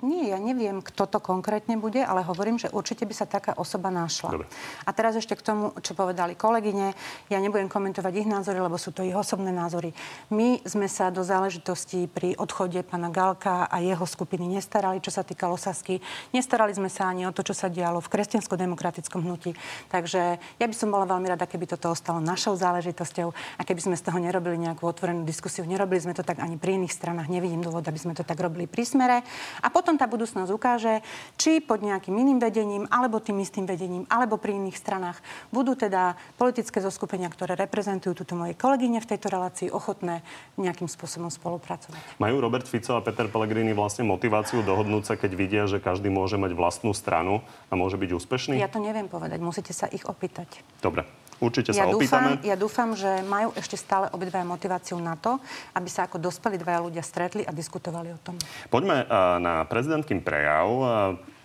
Nie, 0.00 0.32
ja 0.32 0.38
neviem, 0.40 0.80
kto 0.80 1.04
to 1.04 1.18
konkrétne 1.20 1.76
bude, 1.76 2.00
ale 2.00 2.24
hovorím, 2.24 2.56
že 2.56 2.72
určite 2.72 3.04
by 3.04 3.14
sa 3.14 3.28
taká 3.28 3.52
osoba 3.56 3.88
našla. 3.88 4.32
Dobre. 4.32 4.48
A 4.84 4.90
teraz 4.96 5.16
ešte 5.16 5.36
k 5.36 5.44
tomu, 5.44 5.76
čo 5.84 5.92
povedali 5.96 6.36
kolegyne. 6.36 6.92
Ja 7.32 7.38
nebudem 7.38 7.70
komentovať 7.70 8.12
ich 8.24 8.28
názory, 8.28 8.60
lebo 8.60 8.80
sú 8.80 8.92
to 8.92 9.06
ich 9.06 9.16
osobné 9.16 9.52
názory. 9.52 9.92
My 10.32 10.60
sme 10.68 10.88
sa 10.88 11.08
do 11.08 11.24
záležitostí 11.24 12.08
pri 12.08 12.36
odchode 12.36 12.80
pána 12.84 13.08
Galka 13.08 13.68
a 13.68 13.76
jeho 13.80 14.04
skupiny 14.04 14.48
nestarali, 14.48 15.00
čo 15.04 15.14
sa 15.14 15.24
týkalo 15.24 15.54
Sasky. 15.54 16.02
Nestarali 16.34 16.74
sme 16.74 16.90
sa 16.90 17.08
ani 17.08 17.24
o 17.24 17.32
to, 17.32 17.46
čo 17.46 17.54
sa 17.54 17.70
dialo 17.70 18.02
v 18.02 18.10
kresťansko-demokratickom 18.10 19.22
hnutí. 19.22 19.54
Takže 19.88 20.20
ja 20.36 20.66
by 20.66 20.74
som 20.74 20.90
bola 20.90 21.06
veľmi 21.06 21.30
rada, 21.30 21.46
keby 21.46 21.70
toto 21.70 21.92
ostalo 21.94 22.18
našou 22.18 22.58
záležitosťou 22.58 23.28
a 23.30 23.62
keby 23.62 23.80
sme 23.80 23.96
z 23.96 24.02
toho 24.04 24.18
nerobili 24.18 24.58
nejakú 24.58 24.84
otvorenú 24.84 25.22
diskusiu. 25.22 25.62
Nerobili 25.68 26.02
sme 26.02 26.16
to 26.16 26.26
tak 26.26 26.42
ani 26.42 26.58
pri 26.58 26.76
iných 26.80 26.92
stranách. 26.92 27.30
Nevidím 27.30 27.62
dôvod, 27.62 27.86
aby 27.86 28.00
sme 28.00 28.12
to 28.18 28.26
tak 28.26 28.40
robili 28.42 28.66
pri 28.66 28.82
smere. 28.82 29.22
A 29.62 29.68
potom 29.70 29.89
potom 29.90 30.06
tá 30.06 30.06
budúcnosť 30.06 30.54
ukáže, 30.54 31.02
či 31.34 31.58
pod 31.58 31.82
nejakým 31.82 32.14
iným 32.14 32.38
vedením, 32.38 32.86
alebo 32.94 33.18
tým 33.18 33.42
istým 33.42 33.66
vedením, 33.66 34.06
alebo 34.06 34.38
pri 34.38 34.54
iných 34.54 34.78
stranách 34.78 35.18
budú 35.50 35.74
teda 35.74 36.14
politické 36.38 36.78
zoskupenia, 36.78 37.26
ktoré 37.26 37.58
reprezentujú 37.58 38.22
túto 38.22 38.38
moje 38.38 38.54
kolegyne 38.54 39.02
v 39.02 39.10
tejto 39.10 39.26
relácii, 39.34 39.66
ochotné 39.74 40.22
nejakým 40.62 40.86
spôsobom 40.86 41.26
spolupracovať. 41.26 42.22
Majú 42.22 42.38
Robert 42.38 42.70
Fico 42.70 42.94
a 42.94 43.02
Peter 43.02 43.26
Pellegrini 43.26 43.74
vlastne 43.74 44.06
motiváciu 44.06 44.62
dohodnúť 44.62 45.10
sa, 45.10 45.14
keď 45.18 45.30
vidia, 45.34 45.66
že 45.66 45.82
každý 45.82 46.06
môže 46.06 46.38
mať 46.38 46.54
vlastnú 46.54 46.94
stranu 46.94 47.42
a 47.66 47.74
môže 47.74 47.98
byť 47.98 48.14
úspešný? 48.14 48.62
Ja 48.62 48.70
to 48.70 48.78
neviem 48.78 49.10
povedať, 49.10 49.42
musíte 49.42 49.74
sa 49.74 49.90
ich 49.90 50.06
opýtať. 50.06 50.62
Dobre. 50.78 51.02
Určite 51.40 51.72
sa 51.72 51.88
ja 51.88 51.90
opýtame. 51.90 52.36
Dúfam, 52.36 52.46
ja 52.46 52.56
dúfam, 52.56 52.90
že 52.92 53.10
majú 53.24 53.56
ešte 53.56 53.80
stále 53.80 54.12
obidva 54.12 54.44
motiváciu 54.44 55.00
na 55.00 55.16
to, 55.16 55.40
aby 55.72 55.88
sa 55.88 56.04
ako 56.04 56.20
dospelí 56.20 56.60
dvaja 56.60 56.84
ľudia 56.84 57.00
stretli 57.00 57.42
a 57.48 57.50
diskutovali 57.50 58.12
o 58.12 58.18
tom. 58.20 58.36
Poďme 58.68 59.08
na 59.40 59.64
prezidentkým 59.64 60.20
prejav. 60.20 60.68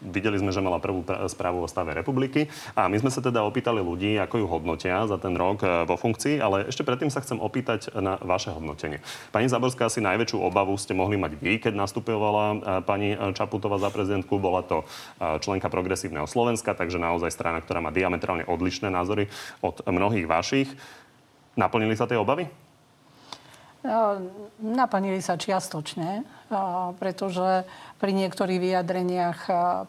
Videli 0.04 0.36
sme, 0.36 0.52
že 0.52 0.60
mala 0.60 0.84
prvú 0.84 1.08
správu 1.32 1.64
o 1.64 1.72
stave 1.72 1.96
republiky 1.96 2.52
a 2.76 2.92
my 2.92 3.00
sme 3.00 3.08
sa 3.08 3.24
teda 3.24 3.48
opýtali 3.48 3.80
ľudí, 3.80 4.20
ako 4.20 4.44
ju 4.44 4.46
hodnotia 4.52 5.08
za 5.08 5.16
ten 5.16 5.32
rok 5.40 5.64
e, 5.64 5.88
vo 5.88 5.96
funkcii, 5.96 6.44
ale 6.44 6.68
ešte 6.68 6.84
predtým 6.84 7.08
sa 7.08 7.24
chcem 7.24 7.40
opýtať 7.40 7.96
na 7.96 8.20
vaše 8.20 8.52
hodnotenie. 8.52 9.00
Pani 9.32 9.48
Zaborská, 9.48 9.88
asi 9.88 10.04
najväčšiu 10.04 10.44
obavu 10.44 10.76
ste 10.76 10.92
mohli 10.92 11.16
mať 11.16 11.40
vy, 11.40 11.64
keď 11.64 11.74
nastupovala 11.80 12.46
e, 12.52 12.58
pani 12.84 13.16
Čaputová 13.16 13.80
za 13.80 13.88
prezidentku. 13.88 14.36
Bola 14.36 14.68
to 14.68 14.84
e, 14.84 15.40
členka 15.40 15.72
progresívneho 15.72 16.28
Slovenska, 16.28 16.76
takže 16.76 17.00
naozaj 17.00 17.32
strana, 17.32 17.64
ktorá 17.64 17.80
má 17.80 17.96
diametrálne 17.96 18.44
odlišné 18.44 18.92
názory 18.92 19.32
od 19.64 19.80
mnohých 19.88 20.28
vašich. 20.28 20.70
Naplnili 21.56 21.96
sa 21.96 22.04
tie 22.04 22.20
obavy? 22.20 22.65
Naplnili 24.66 25.22
sa 25.22 25.38
čiastočne, 25.38 26.26
pretože 26.98 27.66
pri 28.02 28.12
niektorých 28.18 28.60
vyjadreniach 28.60 29.40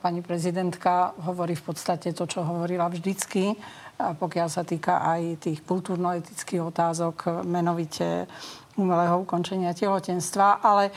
pani 0.05 0.21
prezidentka 0.21 1.17
hovorí 1.25 1.57
v 1.57 1.65
podstate 1.65 2.13
to, 2.13 2.29
čo 2.29 2.45
hovorila 2.45 2.93
vždycky, 2.93 3.57
pokiaľ 3.97 4.49
sa 4.53 4.69
týka 4.69 5.01
aj 5.01 5.49
tých 5.49 5.65
kultúrno-etických 5.65 6.61
otázok, 6.61 7.45
menovite 7.49 8.29
umelého 8.77 9.25
ukončenia 9.25 9.73
tehotenstva, 9.73 10.61
ale 10.61 10.93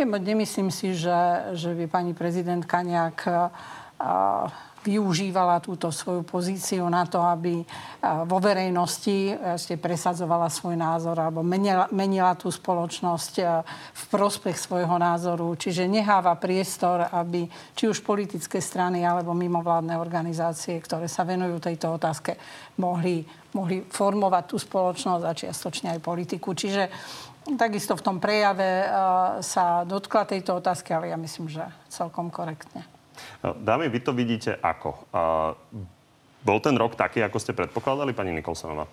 nemyslím 0.00 0.72
si, 0.72 0.96
že, 0.96 1.52
že 1.52 1.76
by 1.76 1.84
pani 1.84 2.16
prezidentka 2.16 2.80
nejak 2.80 3.28
využívala 4.84 5.64
túto 5.64 5.88
svoju 5.88 6.20
pozíciu 6.28 6.84
na 6.92 7.08
to, 7.08 7.24
aby 7.24 7.64
vo 8.28 8.36
verejnosti 8.36 9.32
ste 9.56 9.80
presadzovala 9.80 10.52
svoj 10.52 10.76
názor 10.76 11.16
alebo 11.16 11.40
menila, 11.40 11.88
menila 11.88 12.36
tú 12.36 12.52
spoločnosť 12.52 13.34
v 13.96 14.02
prospech 14.12 14.60
svojho 14.60 15.00
názoru. 15.00 15.56
Čiže 15.56 15.88
neháva 15.88 16.36
priestor, 16.36 17.08
aby 17.08 17.48
či 17.72 17.88
už 17.88 18.04
politické 18.04 18.60
strany 18.60 19.08
alebo 19.08 19.32
mimovládne 19.32 19.96
organizácie, 19.96 20.76
ktoré 20.84 21.08
sa 21.08 21.24
venujú 21.24 21.64
tejto 21.64 21.96
otázke, 21.96 22.36
mohli, 22.76 23.24
mohli 23.56 23.80
formovať 23.88 24.44
tú 24.44 24.60
spoločnosť 24.60 25.24
a 25.24 25.32
čiastočne 25.32 25.88
aj 25.96 26.04
politiku. 26.04 26.52
Čiže 26.52 26.92
Takisto 27.44 27.92
v 27.92 28.00
tom 28.00 28.16
prejave 28.24 28.88
sa 29.44 29.84
dotkla 29.84 30.24
tejto 30.24 30.64
otázky, 30.64 30.96
ale 30.96 31.12
ja 31.12 31.20
myslím, 31.20 31.52
že 31.52 31.60
celkom 31.92 32.32
korektne. 32.32 32.93
Dámy, 33.42 33.88
vy 33.88 34.00
to 34.00 34.12
vidíte 34.12 34.56
ako? 34.60 35.08
Bol 36.44 36.58
ten 36.60 36.76
rok 36.76 36.92
taký, 36.92 37.24
ako 37.24 37.40
ste 37.40 37.56
predpokladali, 37.56 38.12
pani 38.12 38.36
Nikolsonová? 38.36 38.84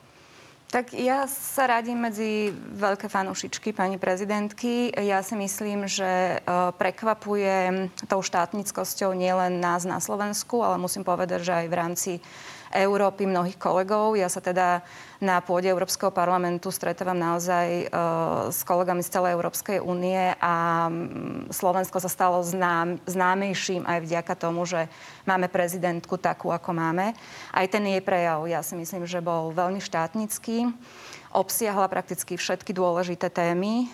Tak 0.71 0.95
ja 0.95 1.27
sa 1.27 1.67
radím 1.67 2.07
medzi 2.07 2.47
veľké 2.55 3.11
fanúšičky 3.11 3.75
pani 3.75 3.99
prezidentky. 3.99 4.87
Ja 4.95 5.19
si 5.19 5.35
myslím, 5.35 5.83
že 5.83 6.07
e, 6.07 6.35
prekvapuje 6.79 7.91
tou 8.07 8.23
štátnickosťou 8.23 9.11
nielen 9.11 9.59
nás 9.59 9.83
na 9.83 9.99
Slovensku, 9.99 10.63
ale 10.63 10.79
musím 10.79 11.03
povedať, 11.03 11.43
že 11.43 11.53
aj 11.59 11.67
v 11.67 11.75
rámci 11.75 12.11
Európy 12.73 13.27
mnohých 13.27 13.59
kolegov. 13.59 14.15
Ja 14.15 14.31
sa 14.31 14.39
teda 14.39 14.81
na 15.21 15.37
pôde 15.37 15.69
Európskeho 15.69 16.09
parlamentu 16.09 16.73
stretávam 16.73 17.19
naozaj 17.19 17.91
uh, 17.93 18.49
s 18.49 18.65
kolegami 18.65 19.05
z 19.05 19.13
celej 19.13 19.37
Európskej 19.37 19.77
únie 19.77 20.33
a 20.41 20.87
um, 20.89 21.45
Slovensko 21.53 22.01
sa 22.01 22.09
stalo 22.09 22.41
znám, 22.41 22.97
známejším 23.05 23.85
aj 23.85 23.99
vďaka 24.01 24.33
tomu, 24.33 24.65
že 24.65 24.89
máme 25.29 25.45
prezidentku 25.45 26.17
takú, 26.17 26.49
ako 26.49 26.73
máme. 26.73 27.13
Aj 27.53 27.65
ten 27.69 27.85
jej 27.85 28.01
prejav, 28.01 28.41
ja 28.49 28.65
si 28.65 28.73
myslím, 28.73 29.05
že 29.05 29.21
bol 29.21 29.53
veľmi 29.53 29.77
štátnický 29.77 30.73
obsiahla 31.31 31.88
prakticky 31.88 32.35
všetky 32.35 32.75
dôležité 32.75 33.31
témy. 33.31 33.85
E, 33.85 33.88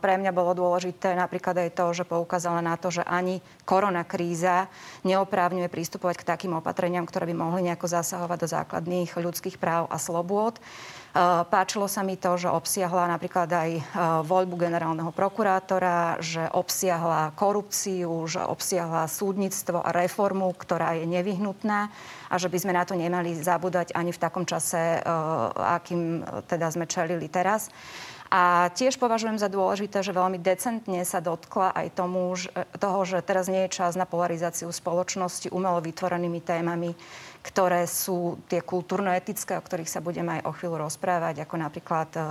pre 0.00 0.16
mňa 0.16 0.32
bolo 0.32 0.56
dôležité 0.56 1.12
napríklad 1.12 1.68
aj 1.68 1.70
to, 1.76 1.86
že 1.92 2.04
poukázala 2.08 2.64
na 2.64 2.74
to, 2.80 2.88
že 2.88 3.04
ani 3.04 3.44
korona 3.68 4.02
kríza 4.04 4.66
neoprávňuje 5.04 5.68
prístupovať 5.68 6.24
k 6.24 6.28
takým 6.28 6.52
opatreniam, 6.56 7.04
ktoré 7.04 7.28
by 7.28 7.36
mohli 7.36 7.68
nejako 7.68 7.86
zasahovať 7.88 8.38
do 8.40 8.48
základných 8.48 9.10
ľudských 9.12 9.60
práv 9.60 9.86
a 9.92 9.96
slobôd. 10.00 10.56
Eh, 11.12 11.44
páčilo 11.44 11.84
sa 11.92 12.00
mi 12.00 12.16
to, 12.16 12.40
že 12.40 12.48
obsiahla 12.48 13.04
napríklad 13.04 13.44
aj 13.44 13.70
eh, 13.76 13.82
voľbu 14.24 14.56
generálneho 14.56 15.12
prokurátora, 15.12 16.16
že 16.24 16.40
obsiahla 16.56 17.36
korupciu, 17.36 18.24
že 18.24 18.40
obsiahla 18.40 19.04
súdnictvo 19.12 19.84
a 19.84 19.92
reformu, 19.92 20.48
ktorá 20.56 20.96
je 20.96 21.04
nevyhnutná 21.04 21.92
a 22.32 22.34
že 22.40 22.48
by 22.48 22.56
sme 22.56 22.72
na 22.72 22.88
to 22.88 22.96
nemali 22.96 23.36
zabúdať 23.36 23.92
ani 23.92 24.08
v 24.08 24.22
takom 24.24 24.48
čase, 24.48 24.80
eh, 24.80 25.04
akým 25.52 26.24
teda 26.48 26.72
sme 26.72 26.88
čelili 26.88 27.28
teraz. 27.28 27.68
A 28.32 28.72
tiež 28.72 28.96
považujem 28.96 29.36
za 29.36 29.52
dôležité, 29.52 30.00
že 30.00 30.16
veľmi 30.16 30.40
decentne 30.40 31.04
sa 31.04 31.20
dotkla 31.20 31.76
aj 31.76 31.86
tomu, 31.92 32.32
že, 32.32 32.48
toho, 32.80 33.04
že 33.04 33.20
teraz 33.20 33.44
nie 33.52 33.68
je 33.68 33.76
čas 33.76 33.92
na 33.92 34.08
polarizáciu 34.08 34.72
spoločnosti 34.72 35.52
umelo 35.52 35.84
vytvorenými 35.84 36.40
témami, 36.40 36.96
ktoré 37.42 37.84
sú 37.90 38.38
tie 38.46 38.62
kultúrno-etické, 38.62 39.58
o 39.58 39.62
ktorých 39.62 39.90
sa 39.90 39.98
budeme 39.98 40.38
aj 40.38 40.46
o 40.46 40.54
chvíľu 40.54 40.86
rozprávať, 40.86 41.42
ako 41.42 41.54
napríklad 41.58 42.10
uh, 42.14 42.22
uh, 42.22 42.28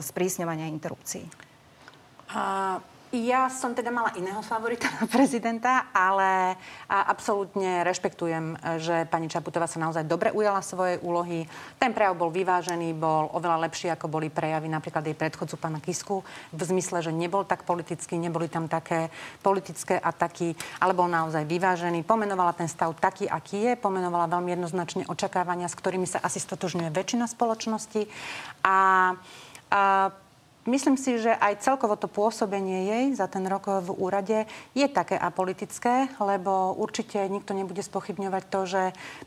sprísňovanie 0.00 0.72
interrupcií. 0.72 1.28
Uh... 2.32 2.80
Ja 3.08 3.48
som 3.48 3.72
teda 3.72 3.88
mala 3.88 4.12
iného 4.20 4.44
favorita 4.44 4.84
na 5.00 5.08
prezidenta, 5.08 5.88
ale 5.96 6.60
absolútne 6.92 7.80
rešpektujem, 7.80 8.76
že 8.76 9.08
pani 9.08 9.32
Čaputová 9.32 9.64
sa 9.64 9.80
naozaj 9.80 10.04
dobre 10.04 10.28
ujala 10.28 10.60
svojej 10.60 11.00
úlohy. 11.00 11.48
Ten 11.80 11.96
prejav 11.96 12.20
bol 12.20 12.28
vyvážený, 12.28 12.92
bol 12.92 13.32
oveľa 13.32 13.64
lepší, 13.64 13.88
ako 13.88 14.12
boli 14.12 14.28
prejavy 14.28 14.68
napríklad 14.68 15.08
jej 15.08 15.16
predchodcu 15.16 15.56
pána 15.56 15.80
Kisku, 15.80 16.20
v 16.52 16.60
zmysle, 16.60 17.00
že 17.00 17.08
nebol 17.08 17.48
tak 17.48 17.64
politický, 17.64 18.20
neboli 18.20 18.52
tam 18.52 18.68
také 18.68 19.08
politické 19.40 19.96
ataky, 19.96 20.52
ale 20.76 20.92
bol 20.92 21.08
naozaj 21.08 21.48
vyvážený. 21.48 22.04
Pomenovala 22.04 22.52
ten 22.52 22.68
stav 22.68 22.92
taký, 23.00 23.24
aký 23.24 23.72
je, 23.72 23.80
pomenovala 23.80 24.28
veľmi 24.28 24.52
jednoznačne 24.52 25.08
očakávania, 25.08 25.72
s 25.72 25.80
ktorými 25.80 26.04
sa 26.04 26.20
asi 26.20 26.44
stotožňuje 26.44 26.92
väčšina 26.92 27.24
spoločnosti. 27.24 28.04
A, 28.68 29.16
a 29.72 29.82
Myslím 30.68 31.00
si, 31.00 31.16
že 31.16 31.32
aj 31.32 31.64
celkovo 31.64 31.96
to 31.96 32.12
pôsobenie 32.12 32.92
jej 32.92 33.04
za 33.16 33.24
ten 33.24 33.40
rok 33.48 33.80
v 33.80 33.88
úrade 33.88 34.44
je 34.76 34.84
také 34.84 35.16
apolitické, 35.16 36.12
lebo 36.20 36.76
určite 36.76 37.24
nikto 37.24 37.56
nebude 37.56 37.80
spochybňovať 37.80 38.42
to, 38.52 38.60
že 38.68 38.82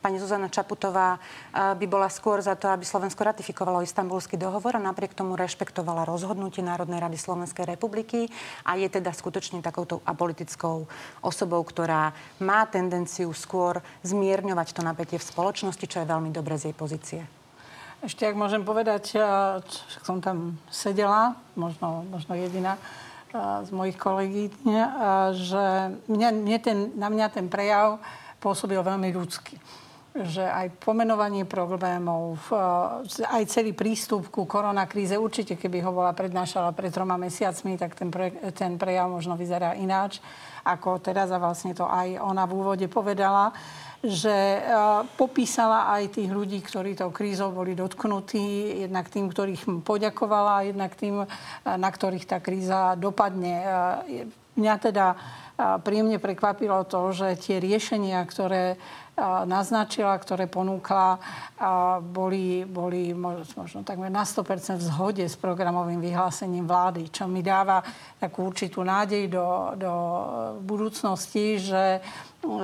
pani 0.06 0.22
Zuzana 0.22 0.54
Čaputová 0.54 1.18
eh, 1.18 1.74
by 1.74 1.86
bola 1.90 2.14
skôr 2.14 2.46
za 2.46 2.54
to, 2.54 2.70
aby 2.70 2.86
Slovensko 2.86 3.26
ratifikovalo 3.26 3.82
istambulský 3.82 4.38
dohovor 4.38 4.78
a 4.78 4.86
napriek 4.86 5.18
tomu 5.18 5.34
rešpektovala 5.34 6.06
rozhodnutie 6.06 6.62
Národnej 6.62 7.02
rady 7.02 7.18
Slovenskej 7.18 7.66
republiky 7.66 8.30
a 8.62 8.78
je 8.78 8.86
teda 8.86 9.10
skutočne 9.10 9.66
takouto 9.66 10.06
apolitickou 10.06 10.86
osobou, 11.26 11.66
ktorá 11.66 12.14
má 12.38 12.70
tendenciu 12.70 13.34
skôr 13.34 13.82
zmierňovať 14.06 14.78
to 14.78 14.86
napätie 14.86 15.18
v 15.18 15.26
spoločnosti, 15.26 15.90
čo 15.90 16.06
je 16.06 16.12
veľmi 16.12 16.30
dobre 16.30 16.54
z 16.62 16.70
jej 16.70 16.78
pozície. 16.78 17.41
Ešte, 18.02 18.26
ak 18.26 18.34
môžem 18.34 18.66
povedať, 18.66 19.14
som 20.02 20.18
tam 20.26 20.58
sedela, 20.74 21.38
možno, 21.54 22.02
možno 22.10 22.34
jediná 22.34 22.82
z 23.62 23.70
mojich 23.70 23.94
kolegí, 23.94 24.50
že 25.38 25.64
mňa, 26.10 26.30
mne 26.34 26.58
ten, 26.66 26.78
na 26.98 27.14
mňa 27.14 27.28
ten 27.30 27.46
prejav 27.46 28.02
pôsobil 28.42 28.82
veľmi 28.82 29.14
ľudský 29.14 29.62
že 30.12 30.44
aj 30.44 30.84
pomenovanie 30.84 31.48
problémov, 31.48 32.36
aj 33.32 33.48
celý 33.48 33.72
prístup 33.72 34.28
ku 34.28 34.44
koronakríze, 34.44 35.16
určite 35.16 35.56
keby 35.56 35.80
ho 35.88 35.96
bola 35.96 36.12
prednášala 36.12 36.76
pred 36.76 36.92
troma 36.92 37.16
mesiacmi, 37.16 37.80
tak 37.80 37.96
ten, 37.96 38.12
pre, 38.12 38.36
ten 38.52 38.76
prejav 38.76 39.08
možno 39.08 39.40
vyzerá 39.40 39.72
ináč, 39.80 40.20
ako 40.68 41.00
teraz 41.00 41.32
a 41.32 41.40
vlastne 41.40 41.72
to 41.72 41.88
aj 41.88 42.20
ona 42.20 42.44
v 42.44 42.56
úvode 42.60 42.88
povedala 42.92 43.56
že 44.02 44.34
e, 44.34 44.60
popísala 45.14 45.94
aj 45.94 46.18
tých 46.18 46.30
ľudí, 46.34 46.58
ktorí 46.66 46.98
tou 46.98 47.14
krízou 47.14 47.54
boli 47.54 47.78
dotknutí, 47.78 48.82
jednak 48.82 49.14
tým, 49.14 49.30
ktorých 49.30 49.86
poďakovala, 49.86 50.66
jednak 50.66 50.98
tým, 50.98 51.22
e, 51.22 51.28
na 51.78 51.90
ktorých 51.90 52.26
tá 52.26 52.42
kríza 52.42 52.98
dopadne. 52.98 53.54
E, 53.62 53.66
mňa 54.58 54.76
teda 54.82 55.08
príjemne 55.86 56.18
prekvapilo 56.18 56.84
to, 56.90 57.14
že 57.14 57.38
tie 57.38 57.62
riešenia, 57.62 58.18
ktoré 58.26 58.82
naznačila, 59.46 60.18
ktoré 60.18 60.50
ponúkla, 60.50 61.22
boli, 62.02 62.66
boli 62.66 63.14
možno 63.14 63.86
takmer 63.86 64.10
na 64.10 64.26
100% 64.26 64.82
v 64.82 64.88
zhode 64.90 65.26
s 65.28 65.38
programovým 65.38 66.02
vyhlásením 66.02 66.66
vlády, 66.66 67.14
čo 67.14 67.30
mi 67.30 67.46
dáva 67.46 67.86
takú 68.18 68.50
určitú 68.50 68.82
nádej 68.82 69.30
do, 69.30 69.78
do 69.78 69.94
budúcnosti, 70.66 71.62
že 71.62 72.02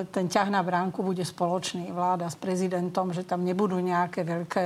ten 0.10 0.26
ťah 0.26 0.50
na 0.50 0.66
bránku 0.66 1.06
bude 1.06 1.22
spoločný 1.22 1.94
vláda 1.94 2.28
s 2.28 2.38
prezidentom, 2.38 3.14
že 3.14 3.22
tam 3.24 3.46
nebudú 3.46 3.78
nejaké 3.78 4.26
veľké, 4.26 4.66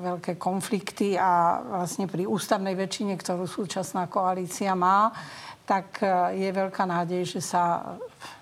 veľké 0.00 0.32
konflikty 0.40 1.20
a 1.20 1.60
vlastne 1.60 2.08
pri 2.08 2.24
ústavnej 2.24 2.72
väčšine, 2.72 3.14
ktorú 3.20 3.44
súčasná 3.44 4.08
koalícia 4.08 4.72
má, 4.72 5.12
tak 5.68 6.00
je 6.32 6.48
veľká 6.48 6.82
nádej, 6.88 7.38
že 7.38 7.40
sa 7.44 7.94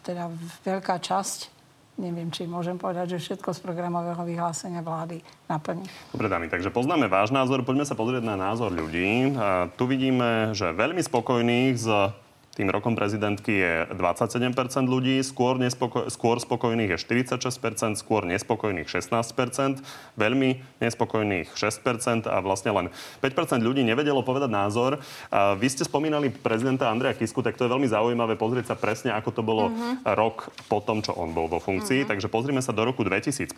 teda 0.06 0.30
veľká 0.64 0.96
časť 1.02 1.58
neviem, 1.98 2.30
či 2.30 2.46
môžem 2.46 2.78
povedať, 2.78 3.18
že 3.18 3.26
všetko 3.26 3.50
z 3.50 3.58
programového 3.58 4.22
vyhlásenia 4.22 4.86
vlády 4.86 5.18
naplní. 5.50 5.82
Dobre, 6.14 6.30
dámy, 6.30 6.46
takže 6.46 6.70
poznáme 6.70 7.10
váš 7.10 7.34
názor, 7.34 7.66
poďme 7.66 7.82
sa 7.82 7.98
pozrieť 7.98 8.22
na 8.22 8.38
názor 8.38 8.70
ľudí. 8.70 9.34
A 9.34 9.66
tu 9.74 9.90
vidíme, 9.90 10.54
že 10.54 10.70
veľmi 10.70 11.02
spokojných 11.02 11.74
z 11.74 12.14
tým 12.58 12.74
rokom 12.74 12.98
prezidentky 12.98 13.54
je 13.54 13.74
27% 13.94 14.90
ľudí, 14.90 15.22
skôr, 15.22 15.62
nespoko- 15.62 16.10
skôr 16.10 16.42
spokojných 16.42 16.90
je 16.90 16.98
46%, 16.98 17.94
skôr 17.94 18.26
nespokojných 18.26 18.90
16%, 18.90 19.78
veľmi 20.18 20.58
nespokojných 20.82 21.54
6% 21.54 22.26
a 22.26 22.42
vlastne 22.42 22.74
len 22.74 22.86
5% 23.22 23.62
ľudí 23.62 23.86
nevedelo 23.86 24.26
povedať 24.26 24.50
názor. 24.50 24.98
A 25.30 25.54
vy 25.54 25.70
ste 25.70 25.86
spomínali 25.86 26.34
prezidenta 26.34 26.90
Andreja 26.90 27.14
Kisku, 27.14 27.46
tak 27.46 27.54
to 27.54 27.62
je 27.62 27.70
veľmi 27.70 27.86
zaujímavé 27.86 28.34
pozrieť 28.34 28.74
sa 28.74 28.76
presne, 28.76 29.14
ako 29.14 29.30
to 29.30 29.42
bolo 29.46 29.70
uh-huh. 29.70 30.18
rok 30.18 30.50
po 30.66 30.82
tom, 30.82 30.98
čo 30.98 31.14
on 31.14 31.30
bol 31.30 31.46
vo 31.46 31.62
funkcii. 31.62 32.02
Uh-huh. 32.02 32.10
Takže 32.10 32.26
pozrime 32.26 32.58
sa 32.58 32.74
do 32.74 32.82
roku 32.82 33.06
2015 33.06 33.54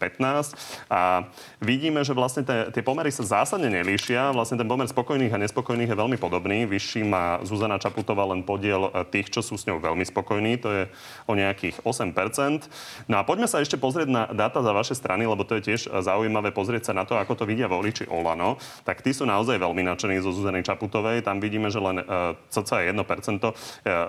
a 0.93 1.25
vidíme, 1.65 2.05
že 2.05 2.13
vlastne 2.13 2.45
tie, 2.45 2.69
tie 2.69 2.85
pomery 2.85 3.09
sa 3.09 3.25
zásadne 3.25 3.73
nelíšia. 3.73 4.37
Vlastne 4.37 4.61
ten 4.61 4.69
pomer 4.69 4.85
spokojných 4.85 5.33
a 5.33 5.41
nespokojných 5.41 5.89
je 5.89 5.97
veľmi 5.97 6.21
podobný. 6.21 6.69
Vyšší 6.69 7.09
má 7.09 7.41
Zuzana 7.49 7.81
Čaputová 7.81 8.29
len 8.29 8.45
podiel 8.45 8.90
tých, 9.09 9.31
čo 9.31 9.41
sú 9.41 9.59
s 9.59 9.67
ňou 9.67 9.79
veľmi 9.81 10.03
spokojní, 10.07 10.61
to 10.61 10.69
je 10.71 10.85
o 11.27 11.35
nejakých 11.39 11.83
8%. 11.83 12.67
No 13.07 13.19
a 13.19 13.27
poďme 13.27 13.47
sa 13.47 13.63
ešte 13.63 13.81
pozrieť 13.81 14.09
na 14.11 14.27
dáta 14.31 14.61
za 14.61 14.73
vaše 14.75 14.95
strany, 14.99 15.25
lebo 15.25 15.43
to 15.47 15.59
je 15.59 15.73
tiež 15.73 15.91
zaujímavé 16.03 16.51
pozrieť 16.51 16.91
sa 16.91 16.97
na 16.97 17.07
to, 17.07 17.19
ako 17.19 17.39
to 17.39 17.45
vidia 17.49 17.71
voliči 17.71 18.11
Olano. 18.11 18.61
Tak 18.83 19.01
tí 19.01 19.15
sú 19.15 19.27
naozaj 19.27 19.59
veľmi 19.59 19.83
nadšení 19.87 20.21
zo 20.21 20.35
Zuzany 20.35 20.67
Čaputovej. 20.67 21.23
Tam 21.23 21.39
vidíme, 21.39 21.71
že 21.71 21.79
len 21.79 22.03
cca 22.51 22.77
1% 22.85 22.95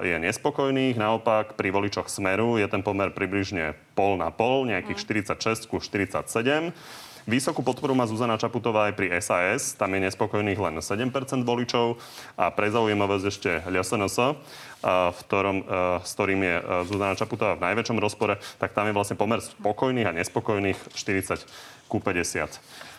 je 0.01 0.15
nespokojných. 0.19 0.95
Naopak 0.99 1.55
pri 1.55 1.69
voličoch 1.69 2.09
Smeru 2.09 2.57
je 2.57 2.67
ten 2.67 2.81
pomer 2.81 3.13
približne 3.13 3.73
pol 3.93 4.17
na 4.17 4.31
pol, 4.31 4.65
nejakých 4.67 4.97
46 5.35 5.67
ku 5.67 5.77
47. 5.79 6.73
Vysokú 7.29 7.61
podporu 7.61 7.93
má 7.93 8.09
Zuzana 8.09 8.33
Čaputová 8.33 8.89
aj 8.89 8.93
pri 8.97 9.13
SAS. 9.21 9.77
Tam 9.77 9.93
je 9.93 10.01
nespokojných 10.09 10.57
len 10.57 10.81
7% 10.81 11.13
voličov. 11.45 12.01
A 12.33 12.49
pre 12.49 12.73
zaujímavosť 12.73 13.25
ešte 13.29 13.51
LSNS, 13.69 14.17
v 14.85 15.19
ktorom, 15.29 15.57
s 16.01 16.11
ktorým 16.17 16.41
je 16.41 16.55
Zuzana 16.89 17.13
Čaputová 17.13 17.53
v 17.61 17.65
najväčšom 17.69 17.97
rozpore, 18.01 18.41
tak 18.57 18.73
tam 18.73 18.89
je 18.89 18.97
vlastne 18.97 19.17
pomer 19.17 19.37
spokojných 19.37 20.09
a 20.09 20.17
nespokojných 20.17 20.97
40 20.97 21.45
ku 21.85 22.01
50. 22.01 22.90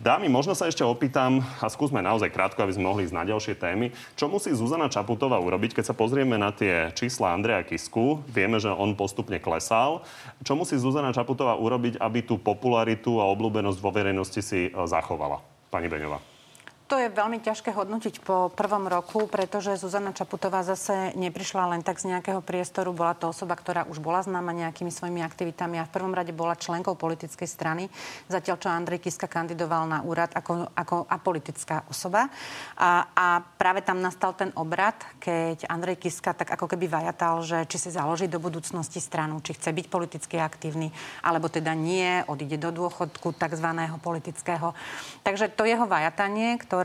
Dámy, 0.00 0.32
možno 0.32 0.56
sa 0.56 0.64
ešte 0.64 0.80
opýtam 0.80 1.44
a 1.60 1.68
skúsme 1.68 2.00
naozaj 2.00 2.32
krátko, 2.32 2.64
aby 2.64 2.72
sme 2.72 2.88
mohli 2.88 3.04
ísť 3.04 3.16
na 3.16 3.28
ďalšie 3.28 3.54
témy. 3.60 3.92
Čo 4.16 4.32
musí 4.32 4.48
Zuzana 4.56 4.88
Čaputová 4.88 5.36
urobiť, 5.36 5.76
keď 5.76 5.92
sa 5.92 5.94
pozrieme 5.94 6.40
na 6.40 6.48
tie 6.48 6.88
čísla 6.96 7.36
Andreja 7.36 7.60
Kisku? 7.60 8.24
Vieme, 8.32 8.56
že 8.56 8.72
on 8.72 8.96
postupne 8.96 9.36
klesal. 9.36 10.00
Čo 10.40 10.56
musí 10.56 10.80
Zuzana 10.80 11.12
Čaputová 11.12 11.60
urobiť, 11.60 12.00
aby 12.00 12.24
tú 12.24 12.40
popularitu 12.40 13.20
a 13.20 13.28
obľúbenosť 13.28 13.78
vo 13.84 13.92
verejnosti 13.92 14.40
si 14.40 14.60
e, 14.68 14.70
zachovala? 14.72 15.44
Pani 15.68 15.92
Beňová. 15.92 16.33
To 16.94 17.02
je 17.02 17.10
veľmi 17.10 17.42
ťažké 17.42 17.74
hodnotiť 17.74 18.22
po 18.22 18.54
prvom 18.54 18.86
roku, 18.86 19.26
pretože 19.26 19.82
Zuzana 19.82 20.14
Čaputová 20.14 20.62
zase 20.62 21.10
neprišla 21.18 21.74
len 21.74 21.82
tak 21.82 21.98
z 21.98 22.14
nejakého 22.14 22.38
priestoru. 22.38 22.94
Bola 22.94 23.18
to 23.18 23.34
osoba, 23.34 23.58
ktorá 23.58 23.82
už 23.90 23.98
bola 23.98 24.22
známa 24.22 24.54
nejakými 24.54 24.94
svojimi 24.94 25.18
aktivitami 25.26 25.82
a 25.82 25.90
v 25.90 25.94
prvom 25.94 26.14
rade 26.14 26.30
bola 26.30 26.54
členkou 26.54 26.94
politickej 26.94 27.50
strany, 27.50 27.90
zatiaľ 28.30 28.56
čo 28.62 28.70
Andrej 28.70 29.02
Kiska 29.02 29.26
kandidoval 29.26 29.90
na 29.90 30.06
úrad 30.06 30.38
ako, 30.38 30.70
ako 30.70 31.10
apolitická 31.10 31.82
osoba. 31.90 32.30
A, 32.78 33.10
a 33.10 33.42
práve 33.42 33.82
tam 33.82 33.98
nastal 33.98 34.30
ten 34.38 34.54
obrad, 34.54 34.94
keď 35.18 35.66
Andrej 35.66 35.98
Kiska 35.98 36.30
tak 36.30 36.54
ako 36.54 36.70
keby 36.70 36.86
vajatal, 36.86 37.42
že 37.42 37.66
či 37.66 37.74
si 37.74 37.90
založí 37.90 38.30
do 38.30 38.38
budúcnosti 38.38 39.02
stranu, 39.02 39.42
či 39.42 39.58
chce 39.58 39.74
byť 39.74 39.86
politicky 39.90 40.38
aktívny, 40.38 40.94
alebo 41.26 41.50
teda 41.50 41.74
nie, 41.74 42.22
odíde 42.30 42.54
do 42.54 42.70
dôchodku 42.70 43.34
tzv. 43.34 43.68
politického. 43.98 44.78
Takže 45.26 45.50
to 45.50 45.66
jeho 45.66 45.90
vajatanie, 45.90 46.54
ktoré 46.62 46.83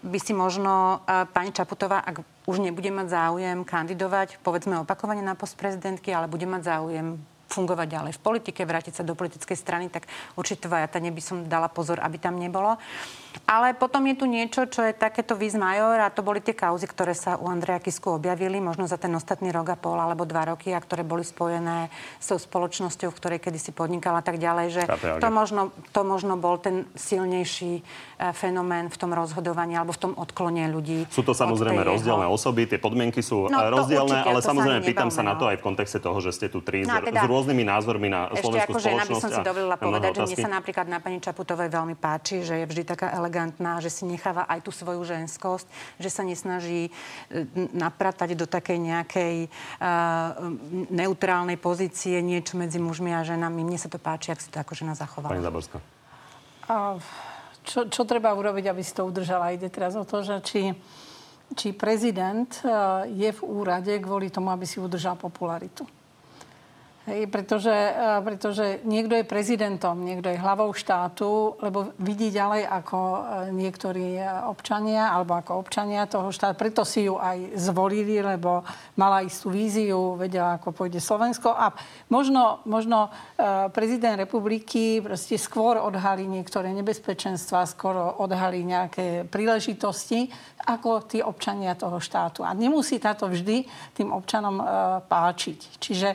by 0.00 0.18
si 0.18 0.32
možno 0.32 1.04
e, 1.04 1.28
pani 1.28 1.52
Čaputová, 1.52 2.00
ak 2.00 2.24
už 2.48 2.64
nebude 2.64 2.88
mať 2.88 3.12
záujem 3.12 3.58
kandidovať, 3.68 4.40
povedzme 4.40 4.80
opakovane 4.80 5.20
na 5.20 5.36
post 5.36 5.60
prezidentky, 5.60 6.08
ale 6.10 6.30
bude 6.30 6.48
mať 6.48 6.62
záujem 6.64 7.20
fungovať 7.50 7.86
ďalej 7.90 8.12
v 8.14 8.22
politike, 8.22 8.62
vrátiť 8.62 9.02
sa 9.02 9.06
do 9.06 9.18
politickej 9.18 9.58
strany, 9.58 9.90
tak 9.90 10.06
určite 10.38 10.70
Vajata 10.70 11.02
by 11.02 11.22
som 11.22 11.50
dala 11.50 11.66
pozor, 11.66 11.98
aby 11.98 12.16
tam 12.16 12.38
nebolo. 12.38 12.78
Ale 13.46 13.74
potom 13.74 14.06
je 14.06 14.14
tu 14.14 14.26
niečo, 14.30 14.66
čo 14.70 14.86
je 14.86 14.94
takéto 14.94 15.34
vis 15.34 15.58
major 15.58 15.98
a 15.98 16.10
to 16.10 16.22
boli 16.22 16.38
tie 16.42 16.54
kauzy, 16.54 16.86
ktoré 16.86 17.14
sa 17.14 17.38
u 17.38 17.50
Andreja 17.50 17.82
Kisku 17.82 18.14
objavili, 18.14 18.62
možno 18.62 18.86
za 18.86 18.98
ten 18.98 19.10
ostatný 19.14 19.50
rok 19.50 19.74
a 19.74 19.76
pol 19.78 19.98
alebo 19.98 20.26
dva 20.26 20.54
roky 20.54 20.70
a 20.70 20.82
ktoré 20.82 21.02
boli 21.02 21.26
spojené 21.26 21.90
s 22.22 22.30
tou 22.30 22.38
spoločnosťou, 22.38 23.10
v 23.10 23.18
ktorej 23.18 23.38
kedysi 23.42 23.74
podnikala 23.74 24.22
a 24.22 24.26
tak 24.26 24.38
ďalej, 24.38 24.66
že 24.70 24.82
to 25.18 25.28
možno, 25.30 25.74
to 25.90 26.02
možno 26.06 26.38
bol 26.38 26.58
ten 26.58 26.86
silnejší 26.94 27.82
fenomén 28.36 28.92
v 28.92 28.96
tom 29.00 29.16
rozhodovaní 29.16 29.80
alebo 29.80 29.96
v 29.96 30.00
tom 30.00 30.12
odklone 30.12 30.68
ľudí. 30.68 31.08
Sú 31.08 31.24
to 31.24 31.32
samozrejme 31.32 31.80
rozdielne 31.80 32.28
jeho... 32.28 32.36
osoby, 32.36 32.68
tie 32.68 32.76
podmienky 32.76 33.24
sú 33.24 33.48
no, 33.48 33.56
rozdielne, 33.72 34.20
určite, 34.20 34.28
ale 34.28 34.40
samozrejme 34.44 34.80
pýtam 34.84 35.08
sa 35.08 35.24
na 35.24 35.40
to 35.40 35.48
no. 35.48 35.50
aj 35.52 35.56
v 35.56 35.62
kontexte 35.64 35.98
toho, 36.04 36.20
že 36.20 36.36
ste 36.36 36.46
tu 36.52 36.60
tri 36.60 36.84
no, 36.84 37.00
teda, 37.00 37.24
s 37.24 37.26
rôznymi 37.26 37.64
názormi 37.64 38.12
na 38.12 38.28
slovenskú 38.36 38.76
ako 38.76 38.80
spoločnosť. 38.84 39.00
Ešte 39.00 39.12
by 39.12 39.24
som 39.24 39.30
si 39.32 39.40
dovolila 39.40 39.76
povedať, 39.80 40.10
že 40.12 40.22
mne 40.28 40.36
sa 40.36 40.50
napríklad 40.52 40.86
na 40.92 40.98
pani 41.00 41.18
Čaputovej 41.24 41.68
veľmi 41.72 41.96
páči, 41.96 42.44
že 42.44 42.60
je 42.60 42.64
vždy 42.68 42.82
taká 42.84 43.08
elegantná, 43.16 43.80
že 43.80 43.88
si 43.88 44.04
necháva 44.04 44.44
aj 44.44 44.60
tú 44.68 44.70
svoju 44.70 45.00
ženskosť, 45.00 45.66
že 45.96 46.08
sa 46.12 46.20
nesnaží 46.20 46.88
e, 46.88 46.90
napratať 47.72 48.36
do 48.36 48.44
takej 48.44 48.78
nejakej 48.80 49.34
uh, 49.46 50.52
neutrálnej 50.92 51.56
pozície 51.56 52.20
niečo 52.20 52.60
medzi 52.60 52.76
mužmi 52.76 53.16
a 53.16 53.24
ženami. 53.24 53.64
Mne 53.64 53.78
sa 53.80 53.88
to 53.88 53.96
páči, 53.96 54.34
ak 54.34 54.40
si 54.44 54.52
to 54.52 54.60
ako 54.60 54.76
žena 54.76 54.92
zachovala. 54.92 55.32
Pani 55.32 55.44
Zaborská. 55.44 55.78
Uh, 56.70 57.02
čo, 57.64 57.86
čo 57.86 58.02
treba 58.08 58.32
urobiť, 58.32 58.70
aby 58.70 58.82
si 58.82 58.92
to 58.96 59.06
udržala? 59.06 59.52
Ide 59.52 59.68
teraz 59.68 59.94
o 59.94 60.04
to, 60.04 60.24
že 60.24 60.40
či, 60.42 60.72
či 61.54 61.76
prezident 61.76 62.48
uh, 62.64 63.04
je 63.06 63.30
v 63.30 63.40
úrade 63.44 63.92
kvôli 64.00 64.32
tomu, 64.32 64.50
aby 64.50 64.64
si 64.64 64.80
udržal 64.80 65.20
popularitu. 65.20 65.84
Hej, 67.08 67.32
pretože, 67.32 67.72
e, 67.72 68.20
pretože 68.20 68.84
niekto 68.84 69.16
je 69.16 69.24
prezidentom, 69.24 70.04
niekto 70.04 70.28
je 70.28 70.36
hlavou 70.36 70.68
štátu, 70.76 71.56
lebo 71.64 71.96
vidí 71.96 72.28
ďalej 72.28 72.68
ako 72.68 72.98
e, 73.00 73.20
niektorí 73.56 74.20
občania, 74.44 75.08
alebo 75.08 75.32
ako 75.32 75.64
občania 75.64 76.04
toho 76.04 76.28
štátu. 76.28 76.60
Preto 76.60 76.84
si 76.84 77.08
ju 77.08 77.16
aj 77.16 77.56
zvolili, 77.56 78.20
lebo 78.20 78.60
mala 79.00 79.24
istú 79.24 79.48
víziu, 79.48 80.12
vedela, 80.20 80.60
ako 80.60 80.76
pôjde 80.76 81.00
Slovensko. 81.00 81.48
A 81.56 81.72
možno, 82.12 82.60
možno 82.68 83.08
e, 83.08 83.72
prezident 83.72 84.20
republiky 84.20 85.00
proste 85.00 85.40
skôr 85.40 85.80
odhalí 85.80 86.28
niektoré 86.28 86.68
nebezpečenstva, 86.76 87.64
skôr 87.64 87.96
odhalí 87.96 88.60
nejaké 88.60 89.24
príležitosti, 89.24 90.28
ako 90.68 91.08
tí 91.08 91.24
občania 91.24 91.72
toho 91.72 91.96
štátu. 91.96 92.44
A 92.44 92.52
nemusí 92.52 93.00
táto 93.00 93.24
vždy 93.24 93.64
tým 93.96 94.12
občanom 94.12 94.60
páčiť. 95.08 95.80
Čiže 95.80 96.08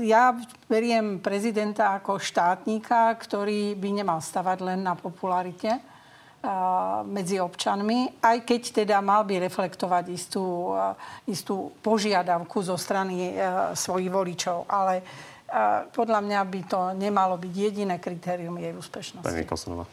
ja 0.00 0.24
beriem 0.66 1.18
prezidenta 1.22 1.96
ako 1.98 2.18
štátnika, 2.18 3.14
ktorý 3.18 3.74
by 3.74 3.88
nemal 4.02 4.18
stavať 4.22 4.58
len 4.62 4.80
na 4.84 4.94
popularite 4.94 5.80
medzi 7.04 7.36
občanmi, 7.36 8.24
aj 8.24 8.48
keď 8.48 8.62
teda 8.80 8.96
mal 9.04 9.28
by 9.28 9.44
reflektovať 9.44 10.04
istú, 10.08 10.72
istú 11.28 11.68
požiadavku 11.84 12.64
zo 12.64 12.80
strany 12.80 13.36
svojich 13.76 14.08
voličov. 14.08 14.64
Ale 14.64 15.04
podľa 15.92 16.20
mňa 16.24 16.40
by 16.46 16.60
to 16.64 16.80
nemalo 16.96 17.36
byť 17.36 17.52
jediné 17.52 18.00
kritérium 18.00 18.56
jej 18.56 18.72
úspešnosti. 18.72 19.28
Pani 19.28 19.44
Kosonová. 19.44 19.84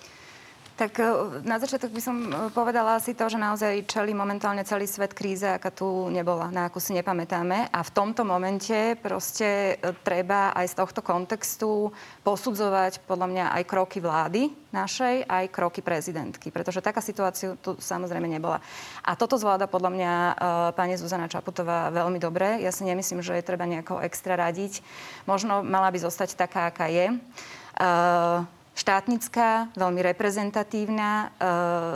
Tak 0.78 1.02
e, 1.02 1.06
na 1.42 1.58
začiatok 1.58 1.90
by 1.90 2.02
som 2.06 2.18
e, 2.22 2.54
povedala 2.54 3.02
si 3.02 3.18
to, 3.18 3.26
že 3.26 3.42
naozaj 3.42 3.90
čeli 3.90 4.14
momentálne 4.14 4.62
celý 4.62 4.86
svet 4.86 5.18
kríze, 5.18 5.50
aká 5.50 5.74
tu 5.74 6.06
nebola, 6.14 6.54
na 6.54 6.70
akú 6.70 6.78
si 6.78 6.94
nepamätáme. 6.94 7.74
A 7.74 7.82
v 7.82 7.94
tomto 7.98 8.22
momente 8.22 8.94
proste 9.02 9.82
e, 9.82 9.90
treba 10.06 10.54
aj 10.54 10.70
z 10.70 10.78
tohto 10.78 11.02
kontextu 11.02 11.90
posudzovať 12.22 13.02
podľa 13.10 13.26
mňa 13.26 13.46
aj 13.58 13.64
kroky 13.66 13.98
vlády 13.98 14.54
našej, 14.70 15.26
aj 15.26 15.50
kroky 15.50 15.82
prezidentky. 15.82 16.54
Pretože 16.54 16.86
taká 16.86 17.02
situácia 17.02 17.58
tu 17.58 17.74
samozrejme 17.82 18.30
nebola. 18.30 18.62
A 19.02 19.18
toto 19.18 19.42
zvláda 19.42 19.66
podľa 19.66 19.92
mňa 19.98 20.14
pani 20.78 20.94
Zuzana 21.00 21.32
Čaputová 21.32 21.90
veľmi 21.90 22.22
dobre. 22.22 22.62
Ja 22.62 22.70
si 22.70 22.86
nemyslím, 22.86 23.26
že 23.26 23.34
je 23.40 23.48
treba 23.48 23.66
nejako 23.66 24.04
extra 24.06 24.38
radiť. 24.38 24.86
Možno 25.26 25.66
mala 25.66 25.90
by 25.90 25.98
zostať 26.04 26.38
taká, 26.38 26.70
aká 26.70 26.92
je. 26.92 27.16
Uh, 27.78 28.44
štátnická, 28.78 29.74
veľmi 29.74 30.06
reprezentatívna 30.06 31.10
e, 31.10 31.28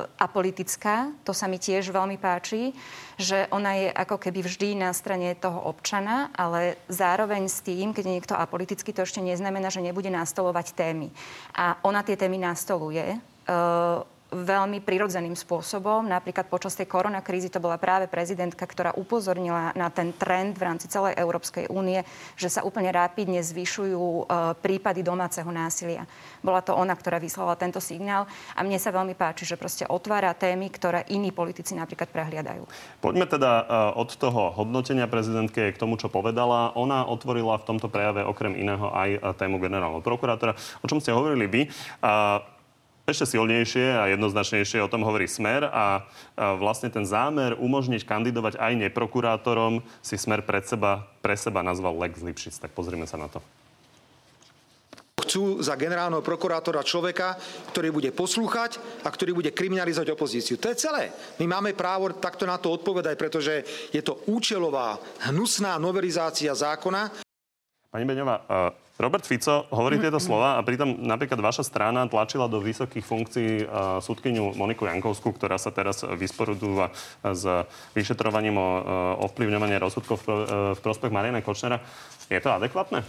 a 0.09 0.25
politická. 0.25 1.13
To 1.21 1.29
sa 1.29 1.45
mi 1.45 1.61
tiež 1.61 1.93
veľmi 1.93 2.17
páči, 2.17 2.73
že 3.21 3.45
ona 3.53 3.77
je 3.77 3.87
ako 3.93 4.17
keby 4.17 4.41
vždy 4.41 4.69
na 4.81 4.89
strane 4.89 5.37
toho 5.37 5.61
občana, 5.69 6.33
ale 6.33 6.81
zároveň 6.89 7.45
s 7.45 7.61
tým, 7.61 7.93
keď 7.93 8.03
je 8.09 8.15
niekto 8.17 8.33
apolitický, 8.33 8.89
to 8.97 9.05
ešte 9.05 9.21
neznamená, 9.21 9.69
že 9.69 9.85
nebude 9.85 10.09
nastolovať 10.09 10.73
témy. 10.73 11.13
A 11.53 11.77
ona 11.85 12.01
tie 12.01 12.17
témy 12.17 12.41
nastoluje. 12.41 13.13
E, 13.13 13.17
veľmi 14.31 14.79
prirodzeným 14.79 15.35
spôsobom. 15.35 16.07
Napríklad 16.07 16.47
počas 16.47 16.73
tej 16.79 16.87
koronakrízy 16.87 17.51
to 17.51 17.59
bola 17.59 17.75
práve 17.75 18.07
prezidentka, 18.07 18.63
ktorá 18.63 18.95
upozornila 18.95 19.75
na 19.75 19.91
ten 19.91 20.15
trend 20.15 20.55
v 20.55 20.65
rámci 20.71 20.87
celej 20.87 21.19
Európskej 21.19 21.67
únie, 21.67 22.01
že 22.39 22.47
sa 22.47 22.63
úplne 22.63 22.89
rápidne 22.95 23.43
zvyšujú 23.43 23.99
e, 23.99 24.23
prípady 24.63 25.03
domáceho 25.03 25.51
násilia. 25.51 26.07
Bola 26.39 26.63
to 26.63 26.71
ona, 26.71 26.95
ktorá 26.95 27.19
vyslala 27.19 27.59
tento 27.59 27.83
signál 27.83 28.23
a 28.55 28.63
mne 28.63 28.79
sa 28.79 28.95
veľmi 28.95 29.13
páči, 29.19 29.43
že 29.43 29.59
proste 29.59 29.83
otvára 29.83 30.31
témy, 30.31 30.71
ktoré 30.71 31.03
iní 31.11 31.35
politici 31.35 31.75
napríklad 31.75 32.07
prehliadajú. 32.07 32.63
Poďme 33.03 33.27
teda 33.27 33.51
e, 33.51 33.63
od 33.99 34.09
toho 34.15 34.55
hodnotenia 34.55 35.11
prezidentke 35.11 35.75
k 35.75 35.77
tomu, 35.77 35.99
čo 35.99 36.07
povedala. 36.07 36.71
Ona 36.79 37.03
otvorila 37.03 37.59
v 37.59 37.67
tomto 37.67 37.91
prejave 37.91 38.23
okrem 38.23 38.55
iného 38.55 38.95
aj 38.95 39.09
e, 39.11 39.19
tému 39.35 39.59
generálneho 39.59 39.99
prokurátora, 39.99 40.55
o 40.79 40.87
čom 40.87 41.03
ste 41.03 41.11
hovorili 41.11 41.51
vy. 41.51 41.61
Ešte 43.09 43.35
silnejšie 43.37 43.97
a 43.97 44.13
jednoznačnejšie 44.13 44.85
o 44.85 44.91
tom 44.91 45.01
hovorí 45.01 45.25
Smer 45.25 45.65
a, 45.65 45.71
a 45.73 45.85
vlastne 46.55 46.93
ten 46.93 47.01
zámer 47.01 47.57
umožniť 47.57 48.05
kandidovať 48.05 48.61
aj 48.61 48.73
neprokurátorom 48.87 49.81
si 50.05 50.15
Smer 50.21 50.45
pred 50.45 50.63
seba, 50.69 51.09
pre 51.19 51.33
seba 51.33 51.65
nazval 51.65 51.97
Lex 51.97 52.21
Lipšic. 52.21 52.61
Tak 52.61 52.71
pozrime 52.77 53.09
sa 53.09 53.17
na 53.17 53.25
to 53.25 53.41
chcú 55.31 55.63
za 55.63 55.79
generálneho 55.79 56.19
prokurátora 56.19 56.83
človeka, 56.83 57.39
ktorý 57.71 57.95
bude 57.95 58.11
poslúchať 58.11 58.75
a 58.99 59.07
ktorý 59.07 59.31
bude 59.31 59.55
kriminalizovať 59.55 60.11
opozíciu. 60.11 60.59
To 60.59 60.67
je 60.67 60.75
celé. 60.75 61.07
My 61.39 61.47
máme 61.47 61.71
právo 61.71 62.11
takto 62.19 62.43
na 62.43 62.59
to 62.59 62.75
odpovedať, 62.75 63.15
pretože 63.15 63.63
je 63.95 64.01
to 64.03 64.27
účelová, 64.27 64.99
hnusná 65.31 65.79
novelizácia 65.79 66.51
zákona. 66.51 67.15
Pani 67.87 68.03
Beňová, 68.03 68.35
uh... 68.43 68.75
Robert 69.01 69.25
Fico 69.25 69.65
hovorí 69.73 69.97
tieto 69.97 70.21
slova 70.21 70.55
a 70.55 70.61
pritom 70.61 71.01
napríklad 71.01 71.41
vaša 71.41 71.65
strana 71.65 72.05
tlačila 72.05 72.45
do 72.45 72.61
vysokých 72.61 73.01
funkcií 73.01 73.51
uh, 73.65 73.97
súdkyňu 73.97 74.53
Moniku 74.53 74.85
Jankovskú, 74.85 75.33
ktorá 75.33 75.57
sa 75.57 75.73
teraz 75.73 76.05
vysporudúva 76.05 76.93
s 77.25 77.43
vyšetrovaním 77.97 78.61
o 78.61 78.69
uh, 78.69 78.79
ovplyvňovanie 79.25 79.81
rozsudkov 79.81 80.21
v, 80.21 80.27
uh, 80.29 80.37
v 80.77 80.79
prospech 80.85 81.09
Mariana 81.09 81.41
Kočnera. 81.41 81.81
Je 82.29 82.37
to 82.37 82.53
adekvátne? 82.53 83.01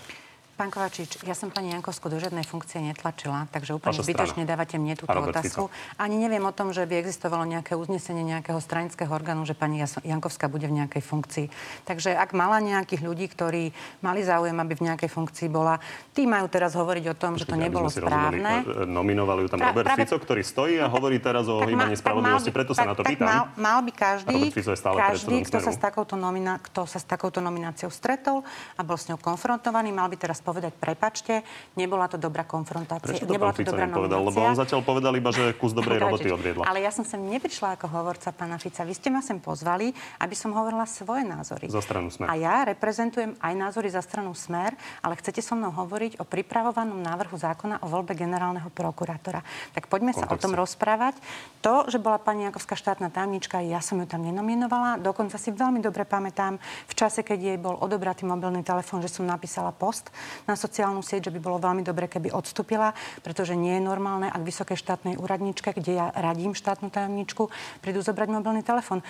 Pán 0.63 0.71
Kovačič, 0.71 1.27
ja 1.27 1.35
som 1.35 1.51
pani 1.51 1.75
Jankovskú 1.75 2.07
do 2.07 2.23
žiadnej 2.23 2.47
funkcie 2.47 2.79
netlačila, 2.79 3.51
takže 3.51 3.75
úplne 3.75 3.99
zbytočne 3.99 4.47
dávate 4.47 4.79
mne 4.79 4.95
túto 4.95 5.11
otázku. 5.11 5.75
Ani 5.99 6.23
neviem 6.23 6.47
o 6.47 6.55
tom, 6.55 6.71
že 6.71 6.87
by 6.87 7.03
existovalo 7.03 7.43
nejaké 7.51 7.75
uznesenie 7.75 8.23
nejakého 8.23 8.63
stranického 8.63 9.11
orgánu, 9.11 9.43
že 9.43 9.59
pani 9.59 9.83
Jankovská 9.83 10.47
bude 10.47 10.71
v 10.71 10.79
nejakej 10.79 11.03
funkcii. 11.03 11.47
Takže 11.83 12.15
ak 12.15 12.31
mala 12.39 12.63
nejakých 12.63 13.03
ľudí, 13.03 13.27
ktorí 13.27 13.75
mali 14.07 14.23
záujem, 14.23 14.55
aby 14.55 14.79
v 14.79 14.83
nejakej 14.87 15.11
funkcii 15.11 15.51
bola, 15.51 15.83
tí 16.15 16.31
majú 16.31 16.47
teraz 16.47 16.79
hovoriť 16.79 17.05
o 17.11 17.15
tom, 17.19 17.35
Počkej, 17.35 17.43
že 17.43 17.51
to 17.51 17.57
nebolo 17.59 17.91
správne. 17.91 18.63
Rozumeli, 18.63 18.87
nominovali 18.87 19.41
ju 19.43 19.49
tam 19.51 19.59
pra, 19.67 19.75
Robert 19.75 19.87
práve, 19.91 20.07
Fico, 20.07 20.17
ktorý 20.23 20.43
stojí 20.47 20.79
a 20.79 20.87
hovorí 20.87 21.19
teraz 21.19 21.51
o 21.51 21.59
hýbaní 21.59 21.99
spravodlivosti, 21.99 22.55
preto 22.55 22.71
sa 22.71 22.87
tak, 22.87 22.91
na 22.95 22.95
to 22.95 23.03
pýtam. 23.03 23.27
Mal, 23.27 23.45
mal 23.59 23.79
by 23.83 23.91
každý, 23.99 24.55
každý 24.55 25.43
kto, 25.43 25.59
sa 25.59 25.75
s 25.75 25.81
takouto 25.83 26.15
nomina, 26.15 26.63
kto 26.63 26.87
sa 26.87 27.03
s 27.03 27.07
takouto 27.11 27.43
nomináciou 27.43 27.91
stretol 27.91 28.47
a 28.79 28.87
bol 28.87 28.95
s 28.95 29.11
ňou 29.11 29.19
konfrontovaný, 29.19 29.91
mal 29.91 30.07
by 30.07 30.15
teraz 30.15 30.39
povedať, 30.39 30.52
prepačte, 30.75 31.41
nebola 31.79 32.11
to 32.11 32.21
dobrá 32.21 32.45
konfrontácia. 32.45 33.09
Prečo 33.09 33.25
to 33.25 33.33
nebola 33.33 33.57
to 33.57 33.65
dobrá 33.65 33.89
povedal? 33.89 34.21
Lebo 34.21 34.39
on 34.43 34.59
zatiaľ 34.59 34.81
povedal 34.85 35.13
iba, 35.17 35.33
že 35.33 35.57
kus 35.57 35.73
dobrej 35.73 36.03
roboty 36.03 36.29
odviedla. 36.29 36.69
Ale 36.69 36.85
ja 36.85 36.93
som 36.93 37.07
sem 37.07 37.17
neprišla 37.23 37.81
ako 37.81 37.89
hovorca 37.89 38.29
pána 38.35 38.61
Fica. 38.61 38.85
Vy 38.85 38.93
ste 38.93 39.09
ma 39.09 39.25
sem 39.25 39.41
pozvali, 39.41 39.95
aby 40.21 40.35
som 40.37 40.53
hovorila 40.53 40.85
svoje 40.85 41.25
názory. 41.25 41.73
Za 41.73 41.81
stranu 41.81 42.13
Smer. 42.13 42.29
A 42.29 42.37
ja 42.37 42.67
reprezentujem 42.69 43.39
aj 43.39 43.55
názory 43.57 43.89
za 43.89 44.05
stranu 44.05 44.35
Smer, 44.37 44.77
ale 45.01 45.15
chcete 45.17 45.41
so 45.41 45.57
mnou 45.57 45.73
hovoriť 45.73 46.19
o 46.21 46.25
pripravovanom 46.27 46.99
návrhu 47.01 47.39
zákona 47.39 47.81
o 47.81 47.87
voľbe 47.89 48.13
generálneho 48.19 48.69
prokurátora. 48.75 49.41
Tak 49.73 49.87
poďme 49.87 50.13
sa 50.13 50.27
o 50.27 50.37
tom 50.37 50.53
rozprávať. 50.53 51.17
To, 51.63 51.87
že 51.87 52.03
bola 52.03 52.19
pani 52.19 52.51
Jakovská 52.51 52.75
štátna 52.75 53.09
tajomnička, 53.15 53.63
ja 53.63 53.79
som 53.79 54.03
ju 54.03 54.07
tam 54.11 54.27
nenominovala. 54.27 54.99
Dokonca 54.99 55.39
si 55.39 55.55
veľmi 55.55 55.79
dobre 55.79 56.03
pamätám 56.03 56.59
v 56.91 56.95
čase, 56.99 57.23
keď 57.23 57.39
jej 57.39 57.59
bol 57.61 57.79
odobratý 57.79 58.27
mobilný 58.27 58.67
telefón, 58.67 58.99
že 58.99 59.13
som 59.13 59.23
napísala 59.23 59.71
post 59.71 60.11
na 60.49 60.55
sociálnu 60.55 61.05
sieť, 61.05 61.29
že 61.29 61.35
by 61.35 61.41
bolo 61.43 61.59
veľmi 61.63 61.83
dobre, 61.85 62.09
keby 62.09 62.33
odstúpila, 62.33 62.95
pretože 63.21 63.59
nie 63.59 63.79
je 63.79 63.87
normálne, 63.87 64.31
ak 64.31 64.43
vysokej 64.43 64.79
štátnej 64.79 65.15
úradničke, 65.19 65.75
kde 65.77 65.93
ja 65.99 66.07
radím 66.15 66.57
štátnu 66.57 66.89
tajomničku, 66.89 67.51
prídu 67.85 68.01
zobrať 68.01 68.29
mobilný 68.31 68.63
telefón. 68.65 69.05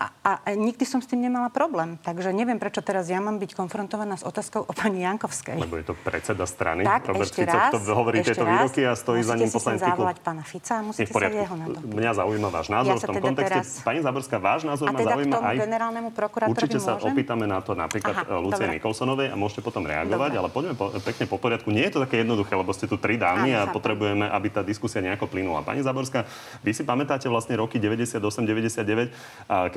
A, 0.00 0.06
a 0.22 0.30
nikdy 0.56 0.82
som 0.82 0.98
s 0.98 1.06
tým 1.06 1.22
nemala 1.22 1.46
problém. 1.52 1.94
Takže 2.00 2.34
neviem, 2.34 2.58
prečo 2.58 2.82
teraz 2.82 3.06
ja 3.06 3.22
mám 3.22 3.38
byť 3.38 3.54
konfrontovaná 3.54 4.18
s 4.18 4.24
otázkou 4.26 4.66
o 4.66 4.72
pani 4.74 5.06
Jankovskej. 5.06 5.58
Lebo 5.58 5.78
je 5.78 5.86
to 5.86 5.94
predseda 5.94 6.42
strany. 6.48 6.82
Tak, 6.82 7.10
Robert 7.12 7.30
ešte 7.30 7.46
Fico, 7.46 7.54
raz, 7.54 7.70
kto 7.70 7.92
hovorí 7.94 8.18
tieto 8.24 8.42
výroky 8.42 8.82
a 8.82 8.98
stojí 8.98 9.22
za 9.22 9.38
ním 9.38 9.50
poslanecký 9.52 9.86
klub. 9.92 10.02
zavolať 10.02 10.18
pána 10.24 10.42
Fica 10.42 10.74
a 10.78 10.82
musíte 10.82 11.12
sa 11.12 11.28
jeho 11.30 11.54
na 11.54 11.66
to. 11.70 11.78
Mňa 11.86 12.12
zaujíma 12.18 12.48
váš 12.50 12.68
názor 12.70 12.98
ja 12.98 13.02
v 13.02 13.06
tom 13.06 13.16
teda 13.18 13.26
kontexte. 13.30 13.52
Teraz... 13.62 13.68
Pani 13.86 14.00
Záborská, 14.02 14.36
váš 14.42 14.62
názor 14.66 14.86
a 14.86 14.92
teda 14.94 14.98
ma 14.98 15.10
zaujíma 15.14 15.38
aj... 15.38 15.56
generálnemu 15.62 16.08
prokurátorovi 16.10 16.58
Určite 16.58 16.78
sa 16.82 16.92
môžem? 16.98 17.12
opýtame 17.14 17.44
na 17.46 17.58
to 17.62 17.72
napríklad 17.78 18.14
Aha, 18.26 18.38
Lucie 18.42 18.66
Nikolsonovej 18.66 19.28
a 19.30 19.36
môžete 19.38 19.60
potom 19.62 19.86
reagovať, 19.86 20.30
dobre. 20.34 20.40
ale 20.42 20.48
poďme 20.50 20.74
po, 20.74 20.90
pekne 20.98 21.24
po 21.30 21.36
poriadku. 21.38 21.70
Nie 21.70 21.90
je 21.90 21.98
to 21.98 22.00
také 22.02 22.26
jednoduché, 22.26 22.58
lebo 22.58 22.70
ste 22.74 22.90
tu 22.90 22.98
tri 22.98 23.14
dámy 23.14 23.54
a 23.54 23.70
potrebujeme, 23.70 24.26
aby 24.26 24.48
tá 24.50 24.66
diskusia 24.66 24.98
nejako 24.98 25.30
plynula. 25.30 25.62
Pani 25.62 25.84
Záborská, 25.84 26.26
vy 26.66 26.72
si 26.74 26.82
pamätáte 26.82 27.30
vlastne 27.30 27.54
roky 27.54 27.78
98-99, 27.78 29.12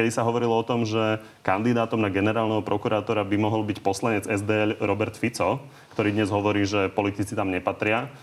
kedy 0.05 0.21
sa 0.21 0.21
hovorilo 0.21 0.53
o 0.53 0.61
tom, 0.61 0.85
že 0.85 1.17
kandidátom 1.41 1.97
na 1.97 2.13
generálneho 2.13 2.61
prokurátora 2.61 3.25
by 3.25 3.41
mohol 3.41 3.65
byť 3.65 3.81
poslanec 3.81 4.29
SDL 4.29 4.77
Robert 4.77 5.17
Fico, 5.17 5.65
ktorý 5.97 6.13
dnes 6.13 6.29
hovorí, 6.29 6.61
že 6.61 6.93
politici 6.93 7.33
tam 7.33 7.49
nepatria. 7.49 8.13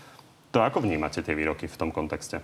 To 0.55 0.63
ako 0.63 0.79
vnímate 0.79 1.19
tie 1.19 1.35
výroky 1.35 1.67
v 1.67 1.75
tom 1.75 1.91
kontexte? 1.91 2.39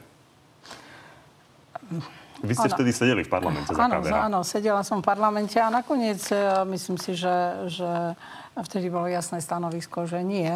Vy 2.44 2.52
ste 2.52 2.68
ano. 2.68 2.76
vtedy 2.76 2.92
sedeli 2.92 3.24
v 3.24 3.32
parlamente 3.32 3.72
za 3.72 3.80
áno, 3.80 4.04
Áno, 4.04 4.40
sedela 4.44 4.84
som 4.84 5.00
v 5.00 5.08
parlamente 5.08 5.56
a 5.56 5.72
nakoniec 5.72 6.20
uh, 6.36 6.68
myslím 6.68 7.00
si, 7.00 7.16
že, 7.16 7.72
že 7.72 8.20
vtedy 8.60 8.92
bolo 8.92 9.08
jasné 9.08 9.40
stanovisko, 9.40 10.04
že 10.04 10.20
nie. 10.20 10.52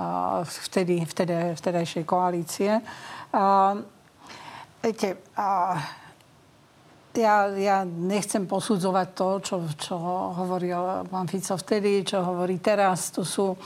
Uh, 0.00 0.40
vtedy, 0.64 1.04
vtedy, 1.04 1.52
vtedajšej 1.52 2.04
koalície. 2.08 2.80
Viete, 4.80 5.20
ja, 7.16 7.48
ja 7.56 7.82
nechcem 7.84 8.44
posudzovať 8.44 9.08
to, 9.16 9.28
čo, 9.40 9.56
čo 9.76 9.96
hovoril 10.36 11.08
pán 11.08 11.26
Fico 11.26 11.56
vtedy, 11.56 12.04
čo 12.04 12.20
hovorí 12.22 12.60
teraz. 12.60 13.10
To 13.16 13.24
sú 13.24 13.56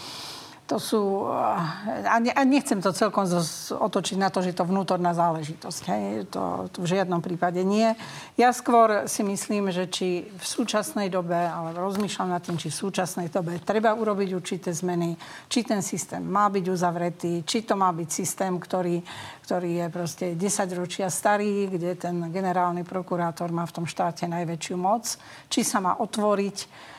to 0.70 0.78
sú... 0.78 1.26
A, 1.26 2.22
ne, 2.22 2.30
a 2.30 2.42
nechcem 2.46 2.78
to 2.78 2.94
celkom 2.94 3.26
otočiť 3.74 4.14
na 4.14 4.30
to, 4.30 4.38
že 4.38 4.54
to 4.54 4.62
vnútorná 4.62 5.10
záležitosť. 5.10 5.82
Hej? 5.90 6.04
To, 6.30 6.70
to 6.70 6.86
v 6.86 6.94
žiadnom 6.94 7.18
prípade 7.18 7.58
nie. 7.66 7.90
Ja 8.38 8.54
skôr 8.54 9.10
si 9.10 9.26
myslím, 9.26 9.74
že 9.74 9.90
či 9.90 10.30
v 10.30 10.44
súčasnej 10.46 11.10
dobe, 11.10 11.34
ale 11.34 11.74
rozmýšľam 11.74 12.30
nad 12.30 12.46
tým, 12.46 12.54
či 12.54 12.70
v 12.70 12.80
súčasnej 12.86 13.34
dobe 13.34 13.58
treba 13.58 13.98
urobiť 13.98 14.30
určité 14.30 14.70
zmeny, 14.70 15.18
či 15.50 15.66
ten 15.66 15.82
systém 15.82 16.22
má 16.22 16.46
byť 16.46 16.64
uzavretý, 16.70 17.42
či 17.42 17.66
to 17.66 17.74
má 17.74 17.90
byť 17.90 18.06
systém, 18.06 18.54
ktorý, 18.54 19.02
ktorý 19.50 19.70
je 19.82 19.86
proste 19.90 20.26
10 20.38 20.78
ročia 20.78 21.10
starý, 21.10 21.66
kde 21.66 21.98
ten 21.98 22.30
generálny 22.30 22.86
prokurátor 22.86 23.50
má 23.50 23.66
v 23.66 23.82
tom 23.82 23.86
štáte 23.90 24.30
najväčšiu 24.30 24.78
moc, 24.78 25.18
či 25.50 25.66
sa 25.66 25.82
má 25.82 25.98
otvoriť 25.98 26.90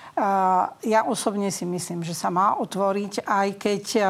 ja 0.85 1.01
osobne 1.09 1.49
si 1.49 1.65
myslím, 1.65 2.05
že 2.05 2.13
sa 2.13 2.29
má 2.29 2.53
otvoriť, 2.61 3.25
aj 3.25 3.47
keď 3.57 3.83
e, 3.97 4.03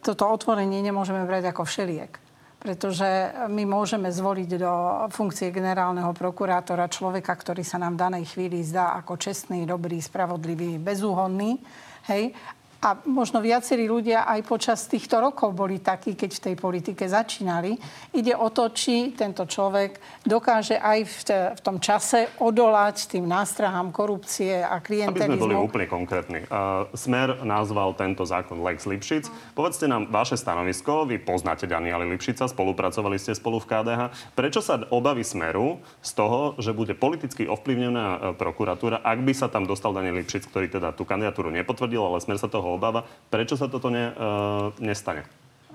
toto 0.00 0.24
otvorenie 0.32 0.80
nemôžeme 0.80 1.28
brať 1.28 1.52
ako 1.52 1.68
všeliek. 1.68 2.12
Pretože 2.58 3.06
my 3.46 3.62
môžeme 3.68 4.10
zvoliť 4.10 4.50
do 4.58 4.72
funkcie 5.14 5.54
generálneho 5.54 6.10
prokurátora 6.10 6.90
človeka, 6.90 7.30
ktorý 7.30 7.62
sa 7.62 7.78
nám 7.78 7.94
v 7.94 8.02
danej 8.02 8.24
chvíli 8.34 8.66
zdá 8.66 8.98
ako 8.98 9.14
čestný, 9.14 9.62
dobrý, 9.62 10.02
spravodlivý, 10.02 10.82
bezúhonný. 10.82 11.62
Hej? 12.10 12.34
A 12.78 12.94
možno 13.10 13.42
viacerí 13.42 13.90
ľudia 13.90 14.22
aj 14.22 14.46
počas 14.46 14.86
týchto 14.86 15.18
rokov 15.18 15.50
boli 15.50 15.82
takí, 15.82 16.14
keď 16.14 16.30
v 16.30 16.44
tej 16.46 16.54
politike 16.54 17.10
začínali. 17.10 17.74
Ide 18.14 18.38
o 18.38 18.54
to, 18.54 18.70
či 18.70 19.18
tento 19.18 19.50
človek 19.50 19.98
dokáže 20.22 20.78
aj 20.78 20.98
v, 21.02 21.18
te, 21.26 21.38
v 21.58 21.60
tom 21.66 21.82
čase 21.82 22.30
odolať 22.38 23.10
tým 23.10 23.26
nástrahám 23.26 23.90
korupcie 23.90 24.62
a 24.62 24.78
klientelizmu. 24.78 25.26
Aby 25.26 25.42
sme 25.42 25.46
boli 25.50 25.58
úplne 25.58 25.86
konkrétni. 25.90 26.46
Uh, 26.46 26.86
Smer 26.94 27.42
nazval 27.42 27.98
tento 27.98 28.22
zákon 28.22 28.62
Lex 28.62 28.86
Lipšic. 28.86 29.26
Povedzte 29.58 29.90
nám 29.90 30.06
vaše 30.14 30.38
stanovisko. 30.38 31.02
Vy 31.10 31.18
poznáte 31.18 31.66
Daniela 31.66 32.06
Lipšica, 32.06 32.46
spolupracovali 32.46 33.18
ste 33.18 33.34
spolu 33.34 33.58
v 33.58 33.74
KDH. 33.74 34.00
Prečo 34.38 34.62
sa 34.62 34.78
obavy 34.94 35.26
Smeru 35.26 35.82
z 35.98 36.14
toho, 36.14 36.54
že 36.62 36.70
bude 36.70 36.94
politicky 36.94 37.50
ovplyvnená 37.50 38.06
e, 38.06 38.18
prokuratúra, 38.38 39.02
ak 39.02 39.18
by 39.26 39.32
sa 39.34 39.50
tam 39.50 39.66
dostal 39.66 39.90
Daniel 39.90 40.22
Lipšic, 40.22 40.46
ktorý 40.46 40.70
teda 40.70 40.94
tú 40.94 41.02
kandidatúru 41.02 41.50
nepotvrdil, 41.50 41.98
ale 41.98 42.22
Smer 42.22 42.38
sa 42.38 42.46
toho 42.46 42.67
toho 42.68 42.76
obáva. 42.76 43.00
Prečo 43.32 43.56
sa 43.56 43.72
toto 43.72 43.88
ne, 43.88 44.12
uh, 44.12 44.76
nestane? 44.84 45.24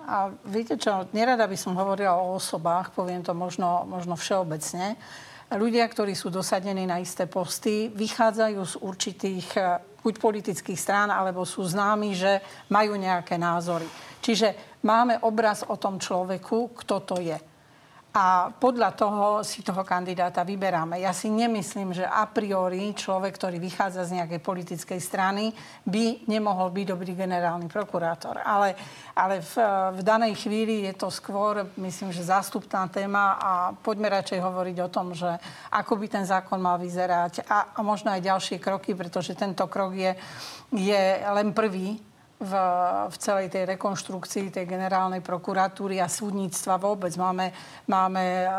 A 0.05 0.29
viete 0.45 0.77
čo, 0.77 1.09
nerada 1.17 1.49
by 1.49 1.57
som 1.57 1.73
hovorila 1.73 2.21
o 2.21 2.37
osobách, 2.37 2.93
poviem 2.93 3.25
to 3.25 3.33
možno, 3.33 3.89
možno 3.89 4.13
všeobecne. 4.13 4.93
Ľudia, 5.49 5.89
ktorí 5.89 6.13
sú 6.13 6.29
dosadení 6.29 6.85
na 6.85 7.01
isté 7.01 7.25
posty, 7.25 7.87
vychádzajú 7.93 8.61
z 8.67 8.75
určitých 8.83 9.47
e, 9.53 9.61
buď 10.01 10.13
politických 10.17 10.75
strán, 10.75 11.13
alebo 11.13 11.45
sú 11.45 11.61
známi, 11.63 12.17
že 12.17 12.41
majú 12.73 12.97
nejaké 12.97 13.37
názory. 13.37 13.85
Čiže 14.19 14.81
máme 14.83 15.21
obraz 15.23 15.63
o 15.63 15.77
tom 15.77 16.01
človeku, 16.01 16.73
kto 16.83 16.95
to 17.05 17.15
je 17.21 17.37
a 18.13 18.53
podľa 18.53 18.93
toho 18.93 19.25
si 19.41 19.65
toho 19.65 19.81
kandidáta 19.81 20.45
vyberáme. 20.45 21.01
Ja 21.01 21.09
si 21.17 21.33
nemyslím, 21.33 21.97
že 21.97 22.05
a 22.05 22.29
priori 22.29 22.93
človek, 22.93 23.33
ktorý 23.33 23.57
vychádza 23.57 24.05
z 24.05 24.21
nejakej 24.21 24.37
politickej 24.37 24.99
strany, 25.01 25.49
by 25.81 26.29
nemohol 26.29 26.69
byť 26.69 26.85
dobrý 26.93 27.17
generálny 27.17 27.65
prokurátor. 27.65 28.37
Ale, 28.45 28.77
ale 29.17 29.41
v, 29.41 29.53
v 29.97 30.01
danej 30.05 30.37
chvíli 30.37 30.85
je 30.85 30.93
to 30.93 31.09
skôr, 31.09 31.65
myslím, 31.81 32.13
že 32.13 32.29
zástupná 32.29 32.85
téma 32.85 33.41
a 33.41 33.51
poďme 33.73 34.13
radšej 34.13 34.45
hovoriť 34.45 34.77
o 34.85 34.91
tom, 34.93 35.17
že 35.17 35.33
ako 35.73 35.97
by 35.97 36.05
ten 36.05 36.25
zákon 36.29 36.61
mal 36.61 36.77
vyzerať 36.77 37.49
a, 37.49 37.73
a 37.73 37.79
možno 37.81 38.13
aj 38.13 38.21
ďalšie 38.21 38.61
kroky, 38.61 38.93
pretože 38.93 39.33
tento 39.33 39.65
krok 39.65 39.97
je, 39.97 40.13
je 40.69 41.03
len 41.33 41.49
prvý 41.49 42.12
v 42.43 42.53
v, 43.09 43.15
celej 43.17 43.47
tej 43.49 43.63
rekonštrukcii 43.75 44.53
tej 44.53 44.65
generálnej 44.67 45.21
prokuratúry 45.23 45.99
a 45.99 46.07
súdnictva 46.07 46.77
vôbec. 46.77 47.13
Máme, 47.15 47.51
máme 47.87 48.23
uh, 48.45 48.51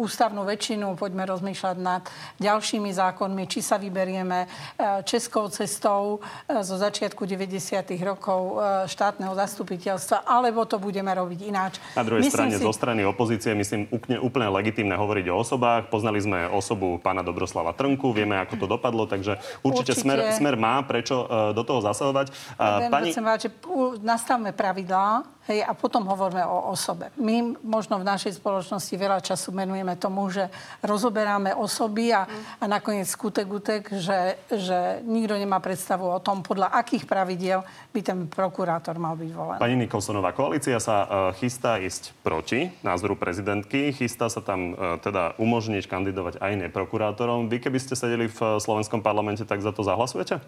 ústavnú 0.00 0.46
väčšinu, 0.46 0.96
poďme 0.96 1.26
rozmýšľať 1.28 1.76
nad 1.80 2.02
ďalšími 2.40 2.90
zákonmi, 2.92 3.44
či 3.48 3.60
sa 3.60 3.76
vyberieme 3.76 4.46
uh, 4.46 5.02
českou 5.02 5.48
cestou 5.50 6.18
uh, 6.18 6.62
zo 6.62 6.76
začiatku 6.78 7.24
90. 7.24 7.58
rokov 8.02 8.58
štátneho 8.86 9.32
zastupiteľstva, 9.34 10.26
alebo 10.26 10.64
to 10.64 10.78
budeme 10.80 11.10
robiť 11.10 11.40
ináč. 11.46 11.78
Na 11.94 12.04
druhej 12.04 12.24
myslím 12.24 12.50
strane, 12.50 12.54
si... 12.56 12.64
zo 12.64 12.74
strany 12.74 13.00
opozície, 13.04 13.52
myslím, 13.52 13.88
úplne, 13.90 14.16
úplne 14.22 14.48
legitimné 14.52 14.94
hovoriť 14.96 15.26
o 15.32 15.36
osobách. 15.42 15.88
Poznali 15.90 16.22
sme 16.22 16.48
osobu 16.48 16.98
pána 17.00 17.20
Dobroslava 17.26 17.74
Trnku, 17.76 18.12
vieme, 18.14 18.38
ako 18.38 18.54
to 18.56 18.66
dopadlo, 18.66 19.04
takže 19.08 19.38
určite, 19.62 19.92
určite. 19.96 20.02
Smer, 20.06 20.18
smer 20.34 20.54
má 20.56 20.80
prečo 20.86 21.26
do 21.52 21.62
toho 21.66 21.80
zasahovať. 21.82 22.26
Pani... 22.88 23.10
Chcem 23.34 23.50
že 23.50 23.58
nastavme 24.06 24.54
pravidlá, 24.54 25.36
Hej, 25.46 25.62
a 25.62 25.78
potom 25.78 26.02
hovoríme 26.10 26.42
o 26.42 26.74
osobe. 26.74 27.14
My 27.22 27.54
možno 27.62 28.02
v 28.02 28.08
našej 28.10 28.42
spoločnosti 28.42 28.90
veľa 28.98 29.22
času 29.22 29.54
menujeme 29.54 29.94
tomu, 29.94 30.26
že 30.26 30.50
rozoberáme 30.82 31.54
osoby 31.54 32.10
a, 32.10 32.26
a 32.58 32.64
nakoniec 32.66 33.06
skutek 33.06 33.46
utek, 33.46 33.86
že, 33.94 34.42
že 34.50 35.06
nikto 35.06 35.38
nemá 35.38 35.62
predstavu 35.62 36.02
o 36.02 36.18
tom, 36.18 36.42
podľa 36.42 36.74
akých 36.74 37.06
pravidiel 37.06 37.62
by 37.94 38.00
ten 38.02 38.26
prokurátor 38.26 38.98
mal 38.98 39.14
byť 39.14 39.30
volený. 39.30 39.62
Pani 39.62 39.78
Nikolsonová, 39.78 40.34
koalícia 40.34 40.82
sa 40.82 41.06
uh, 41.06 41.08
chystá 41.38 41.78
ísť 41.78 42.10
proti 42.26 42.74
názoru 42.82 43.14
prezidentky. 43.14 43.94
Chystá 43.94 44.26
sa 44.26 44.42
tam 44.42 44.74
uh, 44.74 44.98
teda 44.98 45.38
umožniť 45.38 45.86
kandidovať 45.86 46.42
aj 46.42 46.58
neprokurátorom. 46.66 47.46
Vy 47.46 47.62
keby 47.62 47.78
ste 47.78 47.94
sedeli 47.94 48.26
v 48.26 48.58
slovenskom 48.58 48.98
parlamente, 48.98 49.46
tak 49.46 49.62
za 49.62 49.70
to 49.70 49.86
zahlasujete? 49.86 50.42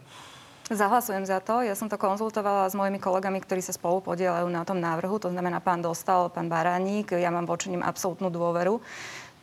Zahlasujem 0.68 1.24
za 1.24 1.40
to. 1.40 1.64
Ja 1.64 1.72
som 1.72 1.88
to 1.88 1.96
konzultovala 1.96 2.68
s 2.68 2.76
mojimi 2.76 3.00
kolegami, 3.00 3.40
ktorí 3.40 3.64
sa 3.64 3.72
spolu 3.72 4.04
podielajú 4.04 4.44
na 4.52 4.68
tom 4.68 4.76
návrhu. 4.76 5.16
To 5.16 5.32
znamená 5.32 5.64
pán 5.64 5.80
Dostal, 5.80 6.28
pán 6.28 6.52
Baránik. 6.52 7.16
Ja 7.16 7.32
mám 7.32 7.48
voči 7.48 7.72
nim 7.72 7.80
absolútnu 7.80 8.28
dôveru 8.28 8.76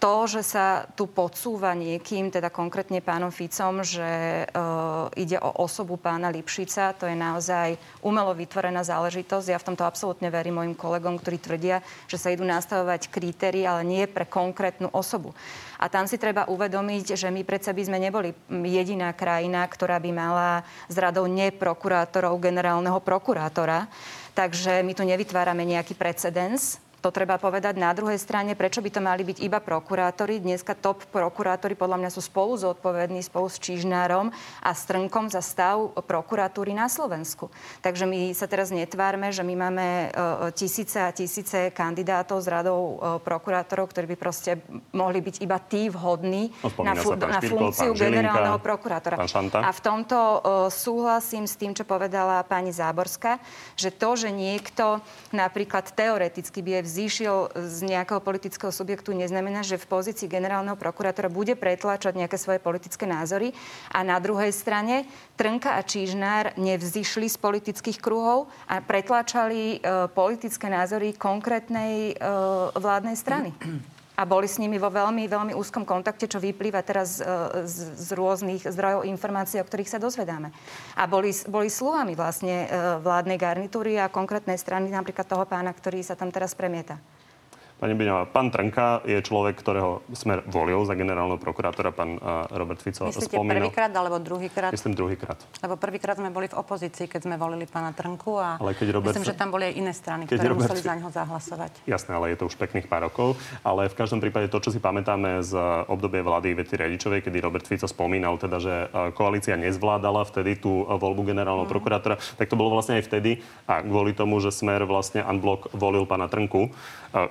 to, 0.06 0.30
že 0.30 0.46
sa 0.46 0.86
tu 0.94 1.10
podsúva 1.10 1.74
niekým, 1.74 2.30
teda 2.30 2.54
konkrétne 2.54 3.02
pánom 3.02 3.34
Ficom, 3.34 3.82
že 3.82 4.06
e, 4.06 4.46
ide 5.18 5.42
o 5.42 5.66
osobu 5.66 5.98
pána 5.98 6.30
Lipšica, 6.30 6.94
to 6.94 7.10
je 7.10 7.18
naozaj 7.18 7.74
umelo 8.06 8.38
vytvorená 8.38 8.86
záležitosť. 8.86 9.50
Ja 9.50 9.58
v 9.58 9.74
tomto 9.74 9.82
absolútne 9.82 10.30
verím 10.30 10.62
mojim 10.62 10.78
kolegom, 10.78 11.18
ktorí 11.18 11.42
tvrdia, 11.42 11.82
že 12.06 12.22
sa 12.22 12.30
idú 12.30 12.46
nastavovať 12.46 13.10
kritérii, 13.10 13.66
ale 13.66 13.82
nie 13.82 14.06
pre 14.06 14.30
konkrétnu 14.30 14.94
osobu. 14.94 15.34
A 15.82 15.90
tam 15.90 16.06
si 16.06 16.22
treba 16.22 16.46
uvedomiť, 16.54 17.18
že 17.18 17.34
my 17.34 17.42
predsa 17.42 17.74
by 17.74 17.90
sme 17.90 17.98
neboli 17.98 18.30
jediná 18.62 19.10
krajina, 19.10 19.66
ktorá 19.66 19.98
by 19.98 20.12
mala 20.14 20.62
z 20.86 21.02
radou 21.02 21.26
neprokurátorov 21.26 22.38
generálneho 22.38 23.02
prokurátora. 23.02 23.90
Takže 24.36 24.84
my 24.84 24.92
tu 24.92 25.08
nevytvárame 25.08 25.64
nejaký 25.64 25.96
precedens. 25.96 26.78
To 27.06 27.14
treba 27.14 27.38
povedať. 27.38 27.78
Na 27.78 27.94
druhej 27.94 28.18
strane, 28.18 28.58
prečo 28.58 28.82
by 28.82 28.90
to 28.90 28.98
mali 28.98 29.22
byť 29.22 29.38
iba 29.46 29.62
prokurátori? 29.62 30.42
Dneska 30.42 30.74
top 30.74 31.06
prokurátori 31.14 31.78
podľa 31.78 32.02
mňa 32.02 32.10
sú 32.10 32.18
spolu 32.18 32.58
zodpovední 32.58 33.22
spolu 33.22 33.46
s 33.46 33.62
Čižnárom 33.62 34.34
a 34.66 34.74
Strnkom 34.74 35.30
za 35.30 35.46
stav 35.46 35.94
prokuratúry 36.02 36.74
na 36.74 36.90
Slovensku. 36.90 37.54
Takže 37.86 38.10
my 38.10 38.34
sa 38.34 38.50
teraz 38.50 38.74
netvárme, 38.74 39.30
že 39.30 39.46
my 39.46 39.54
máme 39.54 39.86
uh, 39.86 40.50
tisíce 40.50 40.98
a 40.98 41.14
tisíce 41.14 41.70
kandidátov 41.78 42.42
z 42.42 42.50
radou 42.50 42.98
uh, 42.98 43.22
prokurátorov, 43.22 43.94
ktorí 43.94 44.10
by 44.10 44.18
proste 44.18 44.58
mohli 44.90 45.22
byť 45.22 45.46
iba 45.46 45.62
tí 45.62 45.94
vhodní 45.94 46.50
no, 46.66 46.74
na, 46.82 46.98
fu- 46.98 47.14
na 47.14 47.38
funkciu 47.38 47.94
generálneho 47.94 48.58
prokurátora. 48.58 49.22
A 49.62 49.70
v 49.70 49.82
tomto 49.86 50.18
súhlasím 50.74 51.46
s 51.46 51.54
tým, 51.54 51.78
čo 51.78 51.86
povedala 51.86 52.42
pani 52.42 52.74
Záborská, 52.74 53.38
že 53.78 53.94
to, 53.94 54.18
že 54.18 54.34
niekto 54.34 55.06
napríklad 55.30 55.94
teoreticky 55.94 56.66
by 56.66 56.82
je 56.82 56.95
vzýšiel 56.96 57.52
z 57.60 57.78
nejakého 57.92 58.24
politického 58.24 58.72
subjektu, 58.72 59.12
neznamená, 59.12 59.68
že 59.68 59.76
v 59.76 59.84
pozícii 59.84 60.32
generálneho 60.32 60.80
prokurátora 60.80 61.28
bude 61.28 61.60
pretlačať 61.60 62.16
nejaké 62.16 62.40
svoje 62.40 62.64
politické 62.64 63.04
názory. 63.04 63.52
A 63.92 64.08
na 64.08 64.16
druhej 64.24 64.56
strane 64.56 65.04
Trnka 65.36 65.76
a 65.76 65.84
Čížnár 65.84 66.56
nevzýšli 66.56 67.28
z 67.28 67.36
politických 67.36 68.00
kruhov 68.00 68.48
a 68.72 68.80
pretlačali 68.80 69.84
e, 69.84 70.08
politické 70.16 70.72
názory 70.72 71.12
konkrétnej 71.12 72.16
e, 72.16 72.24
vládnej 72.80 73.20
strany 73.20 73.52
a 74.16 74.24
boli 74.24 74.48
s 74.48 74.58
nimi 74.58 74.80
vo 74.80 74.88
veľmi, 74.88 75.28
veľmi 75.28 75.54
úzkom 75.54 75.84
kontakte, 75.84 76.32
čo 76.32 76.40
vyplýva 76.40 76.80
teraz 76.88 77.20
e, 77.20 77.28
z, 77.68 78.00
z 78.00 78.10
rôznych 78.16 78.64
zdrojov 78.64 79.04
informácií, 79.04 79.60
o 79.60 79.68
ktorých 79.68 79.92
sa 79.92 80.00
dozvedáme. 80.00 80.56
A 80.96 81.04
boli, 81.06 81.36
boli 81.52 81.68
sluhami 81.68 82.16
vlastne 82.16 82.66
e, 82.66 82.68
vládnej 83.04 83.36
garnitúry 83.36 84.00
a 84.00 84.08
konkrétnej 84.08 84.56
strany, 84.56 84.88
napríklad 84.88 85.28
toho 85.28 85.44
pána, 85.44 85.76
ktorý 85.76 86.00
sa 86.00 86.16
tam 86.16 86.32
teraz 86.32 86.56
premieta. 86.56 86.96
Pani 87.76 87.92
Biňová, 87.92 88.24
pán 88.32 88.56
Trnka 88.56 89.04
je 89.04 89.20
človek, 89.20 89.60
ktorého 89.60 90.00
smer 90.16 90.48
volil 90.48 90.88
za 90.88 90.96
generálneho 90.96 91.36
prokurátora, 91.36 91.92
pán 91.92 92.16
Robert 92.56 92.80
Fico 92.80 93.12
Myslíte 93.12 93.36
spomínal. 93.36 93.68
prvýkrát 93.68 93.92
alebo 93.92 94.16
druhýkrát? 94.16 94.72
Myslím 94.72 94.96
druhýkrát. 94.96 95.36
Lebo 95.60 95.76
prvýkrát 95.76 96.16
sme 96.16 96.32
boli 96.32 96.48
v 96.48 96.56
opozícii, 96.56 97.12
keď 97.12 97.28
sme 97.28 97.36
volili 97.36 97.68
pána 97.68 97.92
Trnku 97.92 98.40
a 98.40 98.64
ale 98.64 98.80
keď 98.80 98.96
Robert 98.96 99.12
myslím, 99.12 99.28
že 99.28 99.36
tam 99.36 99.52
boli 99.52 99.68
aj 99.68 99.74
iné 99.76 99.92
strany, 99.92 100.24
ktoré 100.24 100.56
Robert... 100.56 100.72
museli 100.72 100.88
za 100.88 100.94
neho 100.96 101.12
zahlasovať. 101.12 101.72
Jasné, 101.84 102.12
ale 102.16 102.32
je 102.32 102.38
to 102.40 102.48
už 102.48 102.56
pekných 102.56 102.88
pár 102.88 103.12
rokov. 103.12 103.36
Ale 103.60 103.92
v 103.92 103.96
každom 104.00 104.24
prípade 104.24 104.48
to, 104.48 104.64
čo 104.64 104.72
si 104.72 104.80
pamätáme 104.80 105.44
z 105.44 105.60
obdobie 105.92 106.24
vlády 106.24 106.56
Ivety 106.56 106.80
Radičovej, 106.80 107.28
kedy 107.28 107.44
Robert 107.44 107.68
Fico 107.68 107.92
spomínal, 107.92 108.40
teda, 108.40 108.58
že 108.64 108.88
koalícia 109.20 109.60
nezvládala 109.60 110.24
vtedy 110.24 110.64
tú 110.64 110.88
voľbu 110.88 111.28
generálneho 111.28 111.68
mm. 111.68 111.74
prokurátora, 111.76 112.16
tak 112.40 112.48
to 112.48 112.56
bolo 112.56 112.72
vlastne 112.72 113.04
aj 113.04 113.04
vtedy 113.04 113.44
a 113.68 113.84
kvôli 113.84 114.16
tomu, 114.16 114.40
že 114.40 114.56
smer 114.56 114.88
vlastne 114.88 115.28
unblock 115.28 115.76
volil 115.76 116.08
pána 116.08 116.32
Trnku, 116.32 116.72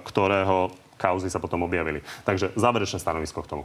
ktoré 0.05 0.34
ktorého 0.35 0.75
kauzy 0.99 1.31
sa 1.31 1.39
potom 1.39 1.63
objavili. 1.63 2.03
Takže 2.27 2.59
záverečné 2.59 2.99
stanovisko 2.99 3.47
k 3.47 3.51
tomu. 3.55 3.65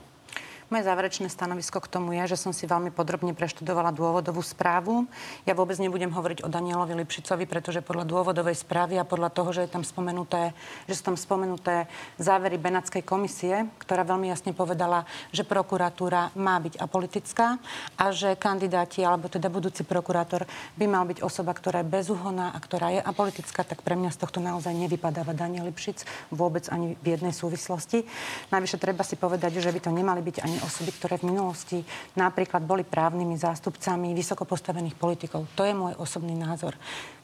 Moje 0.69 0.85
záverečné 0.85 1.33
stanovisko 1.33 1.81
k 1.81 1.89
tomu 1.89 2.13
je, 2.13 2.29
že 2.29 2.45
som 2.45 2.53
si 2.53 2.69
veľmi 2.69 2.93
podrobne 2.93 3.33
preštudovala 3.33 3.89
dôvodovú 3.89 4.45
správu. 4.45 5.09
Ja 5.49 5.57
vôbec 5.57 5.81
nebudem 5.81 6.13
hovoriť 6.13 6.45
o 6.45 6.47
Danielovi 6.47 6.93
Lipšicovi, 6.93 7.49
pretože 7.49 7.81
podľa 7.81 8.05
dôvodovej 8.05 8.53
správy 8.53 9.01
a 9.01 9.09
podľa 9.09 9.33
toho, 9.33 9.49
že, 9.49 9.65
je 9.65 9.73
tam 9.73 9.81
spomenuté, 9.81 10.53
že 10.85 11.01
sú 11.01 11.09
tam 11.09 11.17
spomenuté 11.17 11.89
závery 12.21 12.61
Benátskej 12.61 13.01
komisie, 13.01 13.65
ktorá 13.81 14.05
veľmi 14.05 14.29
jasne 14.29 14.53
povedala, 14.53 15.09
že 15.33 15.41
prokuratúra 15.41 16.37
má 16.37 16.61
byť 16.61 16.77
apolitická 16.77 17.57
a 17.97 18.05
že 18.13 18.37
kandidáti, 18.37 19.01
alebo 19.01 19.25
teda 19.25 19.49
budúci 19.49 19.81
prokurátor 19.81 20.45
by 20.77 20.85
mal 20.85 21.09
byť 21.09 21.25
osoba, 21.25 21.49
ktorá 21.57 21.81
je 21.81 21.89
bezúhonná 21.97 22.53
a 22.53 22.61
ktorá 22.61 22.93
je 22.93 23.01
apolitická, 23.01 23.65
tak 23.65 23.81
pre 23.81 23.97
mňa 23.97 24.13
z 24.13 24.21
tohto 24.21 24.37
naozaj 24.37 24.77
nevypadáva 24.77 25.33
Daniel 25.33 25.65
Lipšic 25.65 26.05
vôbec 26.29 26.69
ani 26.69 26.93
v 27.01 27.17
jednej 27.17 27.33
súvislosti. 27.33 28.05
Najvyššie 28.53 28.77
treba 28.77 29.01
si 29.01 29.17
povedať, 29.17 29.57
že 29.57 29.73
by 29.73 29.81
to 29.81 29.89
nemali 29.89 30.21
byť 30.21 30.45
ani 30.45 30.58
osoby, 30.63 30.91
ktoré 30.95 31.15
v 31.19 31.31
minulosti 31.31 31.81
napríklad 32.15 32.63
boli 32.63 32.87
právnymi 32.87 33.35
zástupcami 33.39 34.11
vysoko 34.13 34.43
postavených 34.43 34.95
politikov. 34.95 35.49
To 35.55 35.63
je 35.65 35.73
môj 35.73 35.95
osobný 35.97 36.35
názor. 36.35 36.77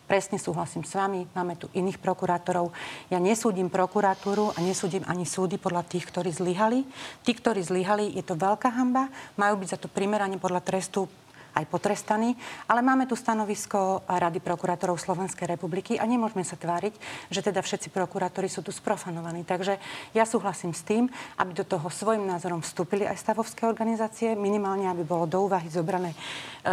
Presne 0.06 0.38
súhlasím 0.38 0.86
s 0.86 0.93
vami, 0.93 1.26
máme 1.34 1.58
tu 1.58 1.65
iných 1.74 1.98
prokurátorov. 1.98 2.69
Ja 3.10 3.17
nesúdim 3.17 3.74
prokuratúru 3.74 4.54
a 4.54 4.62
nesúdim 4.62 5.02
ani 5.10 5.26
súdy 5.26 5.58
podľa 5.58 5.82
tých, 5.82 6.06
ktorí 6.06 6.30
zlyhali. 6.30 6.86
Tí, 7.26 7.34
ktorí 7.34 7.65
zlyhali, 7.65 8.13
je 8.13 8.21
to 8.21 8.38
veľká 8.38 8.69
hamba, 8.69 9.10
majú 9.34 9.65
byť 9.65 9.69
za 9.74 9.82
to 9.82 9.89
primerane 9.89 10.38
podľa 10.38 10.62
trestu 10.62 11.10
aj 11.56 11.65
potrestaní. 11.72 12.36
Ale 12.68 12.84
máme 12.84 13.08
tu 13.08 13.15
stanovisko 13.15 14.04
Rady 14.06 14.44
prokurátorov 14.44 15.00
Slovenskej 15.00 15.48
republiky 15.48 15.96
a 15.96 16.04
nemôžeme 16.04 16.44
sa 16.44 16.60
tváriť, 16.60 16.94
že 17.32 17.39
teda 17.39 17.63
všetci 17.63 17.89
prokurátori 17.96 18.52
sú 18.52 18.60
tu 18.60 18.76
sprofanovaní. 18.76 19.48
Takže 19.48 19.80
ja 20.12 20.28
súhlasím 20.28 20.76
s 20.76 20.84
tým, 20.84 21.08
aby 21.39 21.52
do 21.56 21.63
toho 21.63 21.88
svojim 21.88 22.28
názorom 22.28 22.60
vstúpili 22.60 23.08
aj 23.08 23.15
stavovské 23.24 23.63
organizácie, 23.63 24.36
minimálne 24.36 24.91
aby 24.91 25.08
bolo 25.08 25.24
do 25.24 25.48
úvahy 25.48 25.72
zobrané 25.72 26.12
e, 26.12 26.18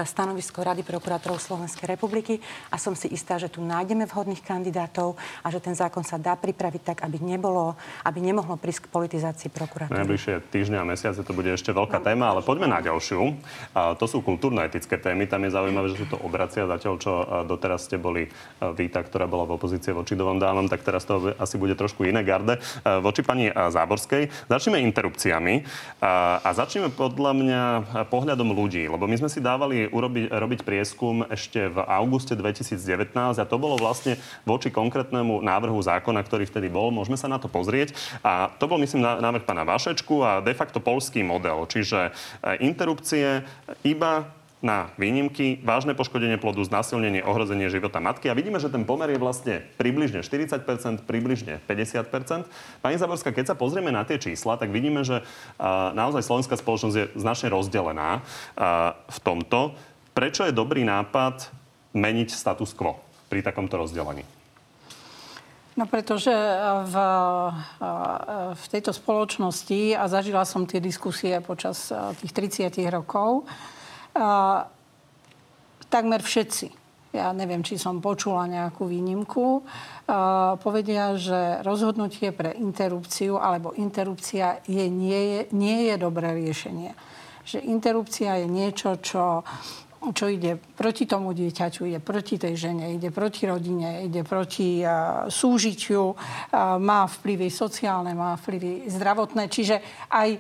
stanovisko 0.02 0.66
Rady 0.66 0.82
prokurátorov 0.82 1.38
Slovenskej 1.38 1.86
republiky 1.94 2.42
a 2.74 2.76
som 2.76 2.98
si 2.98 3.06
istá, 3.14 3.38
že 3.38 3.46
tu 3.46 3.62
nájdeme 3.62 4.10
vhodných 4.10 4.42
kandidátov 4.42 5.14
a 5.44 5.48
že 5.54 5.62
ten 5.62 5.78
zákon 5.78 6.02
sa 6.02 6.18
dá 6.18 6.34
pripraviť 6.34 6.82
tak, 6.82 6.98
aby 7.06 7.22
nebolo, 7.22 7.78
aby 8.02 8.18
nemohlo 8.18 8.58
prísť 8.58 8.90
k 8.90 8.92
politizácii 8.92 9.48
prokurátorov. 9.54 10.02
Najbližšie 10.02 10.34
týždne 10.50 10.82
a 10.82 10.84
mesiace 10.88 11.22
to 11.22 11.30
bude 11.30 11.52
ešte 11.52 11.70
veľká 11.70 12.02
no. 12.02 12.04
téma, 12.04 12.24
ale 12.34 12.40
poďme 12.42 12.66
na 12.66 12.82
ďalšiu. 12.82 13.20
A 13.76 13.94
to 13.94 14.10
sú 14.10 14.24
kultúrne 14.24 14.71
etické 14.72 14.96
témy. 14.96 15.28
Tam 15.28 15.44
je 15.44 15.52
zaujímavé, 15.52 15.92
že 15.92 16.00
sú 16.00 16.08
to 16.08 16.16
obracia. 16.24 16.64
Zatiaľ, 16.64 16.94
čo 16.96 17.12
doteraz 17.44 17.84
ste 17.84 18.00
boli 18.00 18.32
víta, 18.72 19.04
ktorá 19.04 19.28
bola 19.28 19.44
v 19.44 19.60
opozícii 19.60 19.92
voči 19.92 20.16
dvom 20.16 20.40
dámam, 20.40 20.64
tak 20.72 20.80
teraz 20.80 21.04
to 21.04 21.36
asi 21.36 21.60
bude 21.60 21.76
trošku 21.76 22.08
iné 22.08 22.24
garde. 22.24 22.56
Voči 23.04 23.20
pani 23.20 23.52
Záborskej. 23.52 24.32
Začneme 24.48 24.80
interrupciami 24.80 25.68
a 26.00 26.48
začneme 26.56 26.88
podľa 26.88 27.32
mňa 27.36 27.62
pohľadom 28.08 28.56
ľudí, 28.56 28.88
lebo 28.88 29.04
my 29.04 29.20
sme 29.20 29.28
si 29.28 29.44
dávali 29.44 29.84
urobiť, 29.92 30.32
robiť 30.32 30.60
prieskum 30.64 31.28
ešte 31.28 31.68
v 31.68 31.84
auguste 31.84 32.32
2019 32.32 33.12
a 33.12 33.44
to 33.44 33.56
bolo 33.60 33.76
vlastne 33.76 34.16
voči 34.48 34.72
konkrétnemu 34.72 35.44
návrhu 35.44 35.76
zákona, 35.76 36.24
ktorý 36.24 36.48
vtedy 36.48 36.72
bol. 36.72 36.88
Môžeme 36.88 37.20
sa 37.20 37.28
na 37.28 37.36
to 37.36 37.50
pozrieť. 37.50 37.92
A 38.24 38.48
to 38.56 38.70
bol, 38.70 38.80
myslím, 38.80 39.04
návrh 39.04 39.44
pána 39.44 39.66
Vašečku 39.66 40.14
a 40.22 40.40
de 40.40 40.54
facto 40.54 40.78
polský 40.78 41.26
model, 41.26 41.66
čiže 41.66 42.14
interrupcie 42.62 43.42
iba 43.82 44.30
na 44.62 44.94
výnimky, 44.94 45.58
vážne 45.66 45.90
poškodenie 45.90 46.38
plodu, 46.38 46.62
znásilnenie, 46.62 47.26
ohrozenie 47.26 47.66
života 47.66 47.98
matky. 47.98 48.30
A 48.30 48.38
vidíme, 48.38 48.62
že 48.62 48.70
ten 48.70 48.86
pomer 48.86 49.10
je 49.10 49.18
vlastne 49.18 49.66
približne 49.74 50.22
40%, 50.22 51.02
približne 51.02 51.58
50%. 51.66 52.46
Pani 52.78 52.96
Zaborská, 52.96 53.34
keď 53.34 53.52
sa 53.52 53.56
pozrieme 53.58 53.90
na 53.90 54.06
tie 54.06 54.22
čísla, 54.22 54.54
tak 54.54 54.70
vidíme, 54.70 55.02
že 55.02 55.26
naozaj 55.98 56.22
slovenská 56.22 56.54
spoločnosť 56.54 56.94
je 56.94 57.10
značne 57.18 57.50
rozdelená 57.50 58.22
v 59.10 59.18
tomto. 59.26 59.74
Prečo 60.14 60.46
je 60.46 60.54
dobrý 60.54 60.86
nápad 60.86 61.50
meniť 61.98 62.30
status 62.30 62.70
quo 62.78 63.02
pri 63.26 63.42
takomto 63.42 63.82
rozdelení? 63.82 64.22
No 65.72 65.88
pretože 65.88 66.30
v, 66.86 66.96
v 68.54 68.64
tejto 68.68 68.92
spoločnosti, 68.92 69.96
a 69.96 70.04
zažila 70.04 70.44
som 70.44 70.68
tie 70.68 70.78
diskusie 70.84 71.40
počas 71.40 71.88
tých 72.20 72.30
30 72.70 72.76
rokov, 72.92 73.48
a, 74.16 74.68
takmer 75.88 76.20
všetci, 76.24 76.66
ja 77.12 77.28
neviem, 77.36 77.60
či 77.60 77.76
som 77.76 78.00
počula 78.00 78.48
nejakú 78.48 78.88
výnimku, 78.88 79.62
a, 80.08 80.56
povedia, 80.56 81.16
že 81.16 81.60
rozhodnutie 81.64 82.32
pre 82.32 82.56
interrupciu 82.56 83.36
alebo 83.36 83.76
interrupcia 83.76 84.64
je, 84.64 84.84
nie, 84.88 85.20
je, 85.20 85.40
nie 85.52 85.92
je 85.92 85.94
dobré 86.00 86.32
riešenie. 86.36 86.96
Že 87.42 87.58
interrupcia 87.66 88.38
je 88.38 88.46
niečo, 88.46 89.02
čo 89.02 89.42
čo 90.10 90.26
ide 90.26 90.58
proti 90.58 91.06
tomu 91.06 91.30
dieťaťu, 91.30 91.86
ide 91.86 92.02
proti 92.02 92.34
tej 92.34 92.58
žene, 92.58 92.98
ide 92.98 93.14
proti 93.14 93.46
rodine, 93.46 94.02
ide 94.10 94.26
proti 94.26 94.82
uh, 94.82 95.30
súžitiu, 95.30 96.10
uh, 96.10 96.16
má 96.82 97.06
vplyvy 97.06 97.46
sociálne, 97.46 98.10
má 98.10 98.34
vplyvy 98.34 98.90
zdravotné. 98.90 99.46
Čiže 99.46 100.10
aj 100.10 100.30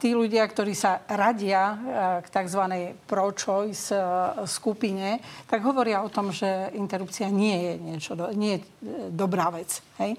tí 0.00 0.16
ľudia, 0.16 0.48
ktorí 0.48 0.72
sa 0.72 1.04
radia 1.04 1.76
k 2.24 2.26
tzv. 2.32 2.62
pro-choice 3.04 3.92
uh, 3.92 4.42
skupine, 4.48 5.20
tak 5.44 5.60
hovoria 5.60 6.00
o 6.00 6.08
tom, 6.08 6.32
že 6.32 6.72
interrupcia 6.72 7.28
nie 7.28 7.52
je 7.52 7.72
niečo, 7.76 8.12
nie 8.32 8.56
je 8.56 8.60
dobrá 9.12 9.52
vec. 9.52 9.84
Hej? 10.00 10.16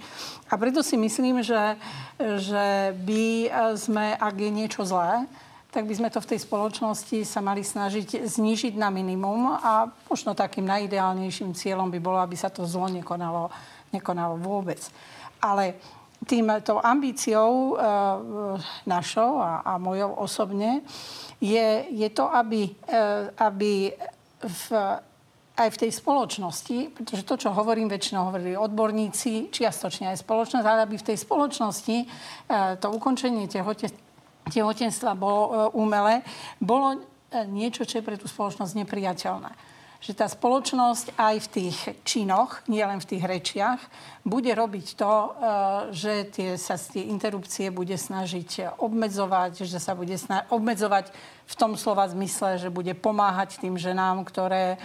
A 0.49 0.53
preto 0.53 0.85
si 0.85 1.01
myslím, 1.01 1.41
že, 1.41 1.75
že 2.19 2.93
by 2.93 3.25
sme, 3.73 4.13
ak 4.13 4.35
je 4.37 4.51
niečo 4.53 4.85
zlé, 4.85 5.25
tak 5.69 5.86
by 5.86 5.93
sme 5.93 6.10
to 6.10 6.17
v 6.17 6.29
tej 6.34 6.39
spoločnosti 6.49 7.17
sa 7.21 7.45
mali 7.45 7.62
snažiť 7.62 8.25
znížiť 8.25 8.73
na 8.73 8.89
minimum 8.89 9.53
a 9.53 9.86
možno 10.10 10.34
takým 10.34 10.65
najideálnejším 10.65 11.53
cieľom 11.53 11.93
by 11.93 11.99
bolo, 12.01 12.17
aby 12.17 12.34
sa 12.34 12.49
to 12.49 12.65
zlo 12.65 12.89
nekonalo, 12.89 13.53
nekonalo 13.93 14.41
vôbec. 14.41 14.82
Ale 15.38 15.77
tým, 16.25 16.51
ambíciou 16.84 17.53
e, 17.53 17.73
našou 18.89 19.39
a, 19.39 19.62
a 19.62 19.73
mojou 19.77 20.10
osobne 20.19 20.82
je, 21.38 21.86
je 21.93 22.10
to, 22.12 22.25
aby, 22.27 22.65
e, 22.65 22.71
aby 23.38 23.93
v, 24.41 24.65
aj 25.53 25.69
v 25.69 25.79
tej 25.86 25.91
spoločnosti, 25.95 26.77
pretože 26.97 27.23
to, 27.23 27.36
čo 27.39 27.55
hovorím, 27.55 27.88
väčšinou 27.88 28.34
hovorili 28.34 28.58
odborníci, 28.58 29.53
čiastočne 29.53 30.12
aj 30.12 30.25
spoločnosť, 30.25 30.65
ale 30.65 30.84
aby 30.84 30.97
v 30.97 31.08
tej 31.13 31.17
spoločnosti 31.23 31.97
e, 32.01 32.05
to 32.82 32.88
ukončenie 32.89 33.45
tehotenstva 33.45 34.09
tehotenstva 34.47 35.12
bolo 35.19 35.41
e, 35.43 35.52
umelé, 35.75 36.15
bolo 36.63 36.95
e, 36.95 36.97
niečo, 37.52 37.84
čo 37.84 37.99
je 37.99 38.08
pre 38.08 38.15
tú 38.15 38.32
spoločnosť 38.32 38.73
nepriateľné. 38.80 39.52
Že 39.99 40.12
tá 40.15 40.32
spoločnosť 40.32 41.19
aj 41.19 41.36
v 41.43 41.47
tých 41.52 41.78
činoch, 42.08 42.63
nielen 42.71 43.04
v 43.04 43.10
tých 43.12 43.23
rečiach, 43.28 43.82
bude 44.23 44.47
robiť 44.56 44.88
to, 44.95 45.13
e, 45.13 45.30
že 45.91 46.13
tie, 46.32 46.49
sa 46.56 46.80
tie 46.80 47.12
interrupcie 47.12 47.67
bude 47.67 47.99
snažiť 47.99 48.80
obmedzovať, 48.80 49.67
že 49.67 49.80
sa 49.82 49.91
bude 49.93 50.15
snažiť 50.15 50.47
obmedzovať 50.49 51.12
v 51.49 51.55
tom 51.57 51.73
slova 51.73 52.05
zmysle, 52.05 52.62
že 52.62 52.69
bude 52.69 52.93
pomáhať 52.93 53.57
tým 53.57 53.73
ženám, 53.73 54.21
ktoré, 54.21 54.77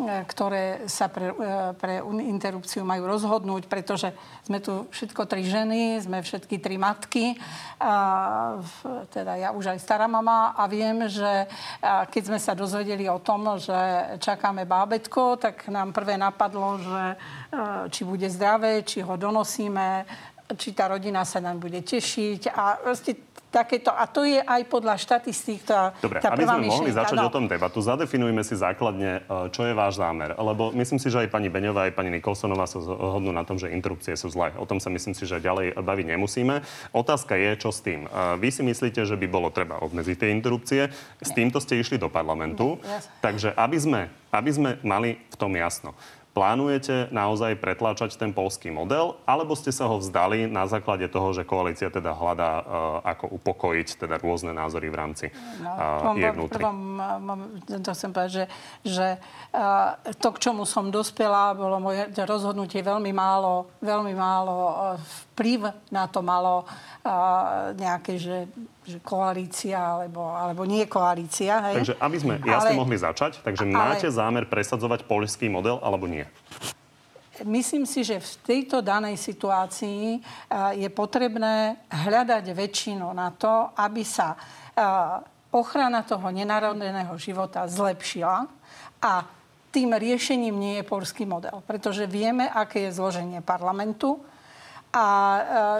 e, 0.00 0.24
ktoré 0.24 0.88
sa 0.88 1.12
pre, 1.12 1.28
e, 1.28 1.76
pre 1.76 2.00
interrupciu 2.24 2.88
majú 2.88 3.04
rozhodnúť, 3.04 3.68
pretože 3.68 4.16
sme 4.48 4.64
tu 4.64 4.88
všetko 4.88 5.28
tri 5.28 5.44
ženy, 5.44 6.00
sme 6.00 6.24
všetky 6.24 6.56
tri 6.56 6.80
matky. 6.80 7.36
A, 7.76 8.56
teda 9.12 9.36
ja 9.36 9.52
už 9.52 9.76
aj 9.76 9.78
stará 9.84 10.08
mama 10.08 10.56
a 10.56 10.64
viem, 10.64 11.04
že 11.04 11.44
keď 11.84 12.22
sme 12.24 12.38
sa 12.40 12.56
dozvedeli 12.56 13.04
o 13.12 13.20
tom, 13.20 13.60
že 13.60 13.76
čakáme 14.16 14.64
bábetko, 14.64 15.36
tak 15.36 15.68
nám 15.68 15.92
prvé 15.92 16.16
napadlo, 16.16 16.80
že 16.80 17.04
či 17.92 18.08
bude 18.08 18.24
zdravé, 18.32 18.80
či 18.86 19.04
ho 19.04 19.14
donosíme, 19.20 20.08
či 20.54 20.70
tá 20.70 20.86
rodina 20.86 21.26
sa 21.26 21.42
nám 21.42 21.58
bude 21.58 21.82
tešiť. 21.82 22.54
A 22.54 22.78
proste 22.78 23.18
takéto. 23.56 23.88
A 23.88 24.04
to 24.04 24.28
je 24.28 24.36
aj 24.36 24.62
podľa 24.68 25.00
štatistík 25.00 25.64
tá, 25.64 25.96
Dobre, 25.96 26.20
tá 26.20 26.34
aby 26.34 26.44
prvá 26.44 26.60
sme 26.60 26.68
mohli 26.68 26.90
začať 26.92 27.16
no. 27.16 27.28
o 27.28 27.32
tom 27.32 27.48
debatu, 27.48 27.80
zadefinujme 27.80 28.44
si 28.44 28.52
základne, 28.58 29.24
e, 29.24 29.48
čo 29.48 29.64
je 29.64 29.72
váš 29.72 29.96
zámer. 29.96 30.36
Lebo 30.36 30.76
myslím 30.76 31.00
si, 31.00 31.08
že 31.08 31.24
aj 31.24 31.32
pani 31.32 31.48
Beňová, 31.48 31.88
aj 31.88 31.96
pani 31.96 32.12
Nikolsonová 32.12 32.68
sa 32.68 32.82
zhodnú 32.84 33.32
na 33.32 33.48
tom, 33.48 33.56
že 33.56 33.72
interrupcie 33.72 34.12
sú 34.12 34.28
zlé. 34.28 34.52
O 34.60 34.68
tom 34.68 34.76
sa 34.76 34.92
myslím 34.92 35.16
si, 35.16 35.24
že 35.24 35.40
ďalej 35.40 35.78
baviť 35.80 36.06
nemusíme. 36.12 36.60
Otázka 36.92 37.38
je, 37.40 37.50
čo 37.56 37.72
s 37.72 37.80
tým. 37.80 38.04
E, 38.04 38.08
vy 38.36 38.48
si 38.52 38.60
myslíte, 38.60 39.08
že 39.08 39.16
by 39.16 39.26
bolo 39.30 39.48
treba 39.48 39.80
obmedziť 39.80 40.16
tie 40.20 40.34
interrupcie. 40.34 40.92
S 41.24 41.30
týmto 41.32 41.62
ste 41.62 41.80
išli 41.80 41.96
do 41.96 42.12
parlamentu. 42.12 42.76
Takže 43.24 43.56
aby 43.56 43.78
sme, 43.80 44.00
aby 44.34 44.50
sme 44.52 44.70
mali 44.84 45.16
v 45.16 45.36
tom 45.38 45.54
jasno. 45.56 45.96
Plánujete 46.36 47.08
naozaj 47.16 47.56
pretláčať 47.56 48.20
ten 48.20 48.36
polský 48.36 48.68
model, 48.68 49.16
alebo 49.24 49.56
ste 49.56 49.72
sa 49.72 49.88
ho 49.88 49.96
vzdali 49.96 50.44
na 50.44 50.68
základe 50.68 51.08
toho, 51.08 51.32
že 51.32 51.48
koalícia 51.48 51.88
teda 51.88 52.12
hľadá, 52.12 52.52
uh, 52.60 52.64
ako 53.08 53.40
upokojiť 53.40 54.04
teda 54.04 54.20
rôzne 54.20 54.52
názory 54.52 54.92
v 54.92 54.96
rámci 55.00 55.26
uh, 55.32 56.12
no, 56.12 56.12
jej 56.12 56.28
vnútri? 56.36 56.60
Prvom, 56.60 57.00
to 57.80 57.90
chcem 57.96 58.10
povedať, 58.12 58.32
že, 58.36 58.44
že 58.84 59.08
uh, 59.56 59.96
to, 60.20 60.28
k 60.36 60.38
čomu 60.44 60.68
som 60.68 60.92
dospela, 60.92 61.56
bolo 61.56 61.80
moje 61.80 62.04
rozhodnutie 62.12 62.84
veľmi 62.84 63.16
málo, 63.16 63.72
veľmi 63.80 64.12
málo 64.12 64.56
vplyv 65.36 65.92
na 65.92 66.08
to 66.08 66.24
malo 66.24 66.64
uh, 66.64 67.76
nejaké, 67.76 68.16
že 68.16 68.48
že 68.86 69.02
koalícia 69.02 69.74
alebo, 69.82 70.30
alebo 70.30 70.62
nie 70.62 70.86
koalícia. 70.86 71.58
Hej? 71.70 71.82
Takže 71.82 71.94
aby 71.98 72.16
sme 72.22 72.34
jasne 72.46 72.72
ale, 72.72 72.78
mohli 72.78 72.94
začať, 72.94 73.42
takže 73.42 73.66
ale, 73.66 73.74
máte 73.74 74.06
zámer 74.06 74.46
presadzovať 74.46 75.02
poľský 75.10 75.50
model 75.50 75.82
alebo 75.82 76.06
nie? 76.06 76.22
Myslím 77.44 77.84
si, 77.84 78.00
že 78.00 78.16
v 78.16 78.32
tejto 78.46 78.80
danej 78.80 79.20
situácii 79.20 80.22
je 80.78 80.88
potrebné 80.88 81.76
hľadať 81.92 82.48
väčšinu 82.48 83.12
na 83.12 83.28
to, 83.34 83.76
aby 83.76 84.00
sa 84.06 84.38
ochrana 85.52 86.00
toho 86.06 86.32
nenarodeného 86.32 87.12
života 87.20 87.68
zlepšila 87.68 88.48
a 89.04 89.12
tým 89.68 89.92
riešením 89.92 90.56
nie 90.56 90.74
je 90.80 90.88
polský 90.88 91.28
model, 91.28 91.60
pretože 91.68 92.08
vieme, 92.08 92.48
aké 92.48 92.88
je 92.88 92.96
zloženie 92.96 93.44
parlamentu 93.44 94.16
a 94.96 95.04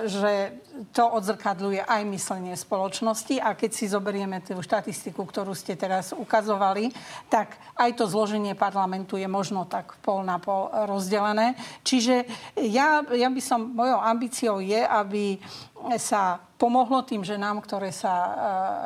že 0.04 0.60
to 0.92 1.08
odzrkadľuje 1.08 1.88
aj 1.88 2.02
myslenie 2.04 2.52
spoločnosti 2.52 3.40
a 3.40 3.56
keď 3.56 3.70
si 3.72 3.88
zoberieme 3.88 4.44
tú 4.44 4.60
štatistiku, 4.60 5.24
ktorú 5.24 5.56
ste 5.56 5.72
teraz 5.72 6.12
ukazovali, 6.12 6.92
tak 7.32 7.56
aj 7.80 7.96
to 7.96 8.04
zloženie 8.04 8.52
parlamentu 8.52 9.16
je 9.16 9.24
možno 9.24 9.64
tak 9.64 9.96
pol 10.04 10.20
na 10.20 10.36
pol 10.36 10.68
rozdelené. 10.84 11.56
Čiže 11.80 12.28
ja, 12.68 13.00
ja 13.08 13.28
by 13.32 13.40
som, 13.40 13.72
mojou 13.72 13.96
ambíciou 14.04 14.60
je, 14.60 14.84
aby 14.84 15.40
sa 15.94 16.42
pomohlo 16.58 17.06
tým 17.06 17.22
ženám, 17.22 17.62
ktoré 17.62 17.94
sa 17.94 18.14
e, 18.16 18.30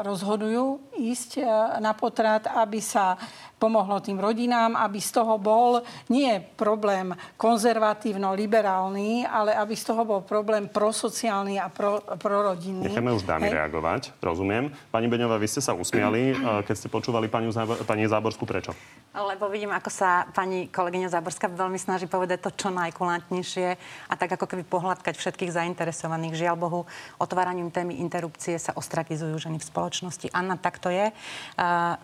rozhodujú 0.05 0.93
ísť 0.99 1.41
e, 1.41 1.43
na 1.81 1.97
potrat, 1.97 2.45
aby 2.51 2.83
sa 2.83 3.17
pomohlo 3.57 4.01
tým 4.03 4.19
rodinám, 4.19 4.77
aby 4.77 5.01
z 5.01 5.21
toho 5.21 5.39
bol 5.41 5.81
nie 6.13 6.37
problém 6.57 7.15
konzervatívno-liberálny, 7.41 9.25
ale 9.25 9.57
aby 9.57 9.75
z 9.77 9.85
toho 9.89 10.03
bol 10.05 10.21
problém 10.27 10.67
prosociálny 10.69 11.57
a 11.63 11.73
pro, 11.73 12.03
prorodinný. 12.21 12.91
Necháme 12.91 13.17
už 13.17 13.25
dámy 13.25 13.49
Hej. 13.49 13.57
reagovať, 13.57 14.03
rozumiem. 14.21 14.73
Pani 14.91 15.07
Beňová, 15.09 15.41
vy 15.41 15.49
ste 15.49 15.63
sa 15.63 15.73
usmiali, 15.73 16.35
e, 16.35 16.65
keď 16.67 16.75
ste 16.75 16.89
počúvali 16.93 17.31
pani, 17.31 17.49
pani 17.87 18.05
Záborskú. 18.05 18.45
Prečo? 18.45 18.75
Lebo 19.11 19.51
vidím, 19.51 19.75
ako 19.75 19.91
sa 19.91 20.31
pani 20.31 20.71
kolegyňa 20.71 21.11
Záborská 21.11 21.51
veľmi 21.51 21.83
snaží 21.83 22.07
povedať 22.07 22.47
to 22.47 22.55
čo 22.55 22.71
najkulantnejšie 22.71 23.69
a 24.07 24.15
tak 24.15 24.39
ako 24.39 24.47
keby 24.47 24.63
pohľadkať 24.63 25.19
všetkých 25.19 25.51
zainteresovaných. 25.51 26.39
Žiaľ 26.39 26.55
Bohu, 26.55 26.87
otváraním 27.19 27.75
témy 27.75 27.99
interrupcie 27.99 28.55
sa 28.55 28.71
ostrakizujú 28.79 29.35
ženy 29.35 29.59
v 29.59 29.67
spoločnosti. 29.67 30.31
Anna, 30.31 30.55
tak 30.55 30.79
to 30.79 30.95
je. 30.95 31.11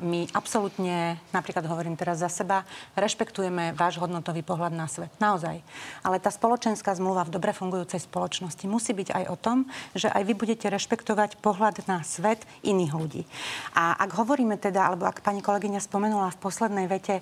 My 0.02 0.26
absolútne, 0.34 1.22
napríklad 1.30 1.62
hovorím 1.70 1.94
teraz 1.94 2.18
za 2.18 2.26
seba, 2.26 2.66
rešpektujeme 2.98 3.70
váš 3.78 4.02
hodnotový 4.02 4.42
pohľad 4.42 4.74
na 4.74 4.90
svet. 4.90 5.14
Naozaj. 5.22 5.62
Ale 6.02 6.18
tá 6.18 6.34
spoločenská 6.34 6.90
zmluva 6.98 7.22
v 7.22 7.38
dobre 7.38 7.54
fungujúcej 7.54 8.02
spoločnosti 8.02 8.66
musí 8.66 8.90
byť 8.90 9.14
aj 9.14 9.24
o 9.30 9.38
tom, 9.38 9.70
že 9.94 10.10
aj 10.10 10.26
vy 10.26 10.34
budete 10.34 10.66
rešpektovať 10.66 11.38
pohľad 11.38 11.86
na 11.86 12.02
svet 12.02 12.42
iných 12.66 12.92
ľudí. 12.98 13.22
A 13.78 13.94
ak 13.94 14.10
hovoríme 14.18 14.58
teda, 14.58 14.90
alebo 14.90 15.06
ak 15.06 15.22
pani 15.22 15.38
kolegyňa 15.38 15.78
spomenula 15.78 16.34
v 16.34 16.42
poslednej 16.42 16.95
vete 16.96 17.20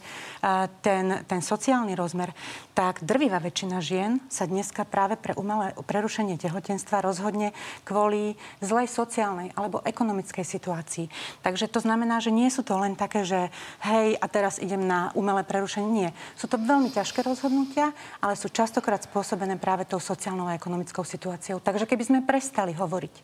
ten, 0.80 1.26
ten 1.26 1.40
sociálny 1.42 1.98
rozmer, 1.98 2.30
tak 2.74 3.02
drvivá 3.02 3.42
väčšina 3.42 3.82
žien 3.82 4.22
sa 4.30 4.46
dneska 4.46 4.87
práve 4.87 5.18
pre 5.18 5.34
umelé 5.34 5.74
prerušenie 5.74 6.38
tehotenstva 6.38 7.02
rozhodne 7.02 7.50
kvôli 7.82 8.38
zlej 8.62 8.87
sociálnej 8.87 9.50
alebo 9.58 9.82
ekonomickej 9.82 10.46
situácii. 10.46 11.06
Takže 11.42 11.66
to 11.66 11.82
znamená, 11.82 12.22
že 12.22 12.30
nie 12.30 12.46
sú 12.50 12.62
to 12.62 12.78
len 12.78 12.94
také, 12.94 13.26
že 13.26 13.50
hej, 13.82 14.14
a 14.18 14.26
teraz 14.30 14.62
idem 14.62 14.87
na 14.87 15.10
umelé 15.18 15.42
prerušenie. 15.42 15.90
Nie. 15.94 16.10
Sú 16.34 16.46
to 16.46 16.58
veľmi 16.58 16.90
ťažké 16.90 17.22
rozhodnutia, 17.22 17.90
ale 18.22 18.38
sú 18.38 18.50
častokrát 18.50 19.02
spôsobené 19.02 19.58
práve 19.58 19.87
tou 19.87 19.98
sociálnou 19.98 20.46
a 20.50 20.56
ekonomickou 20.58 21.02
situáciou. 21.02 21.58
Takže 21.58 21.87
keby 21.87 22.03
sme 22.07 22.26
prestali 22.26 22.74
hovoriť 22.74 23.14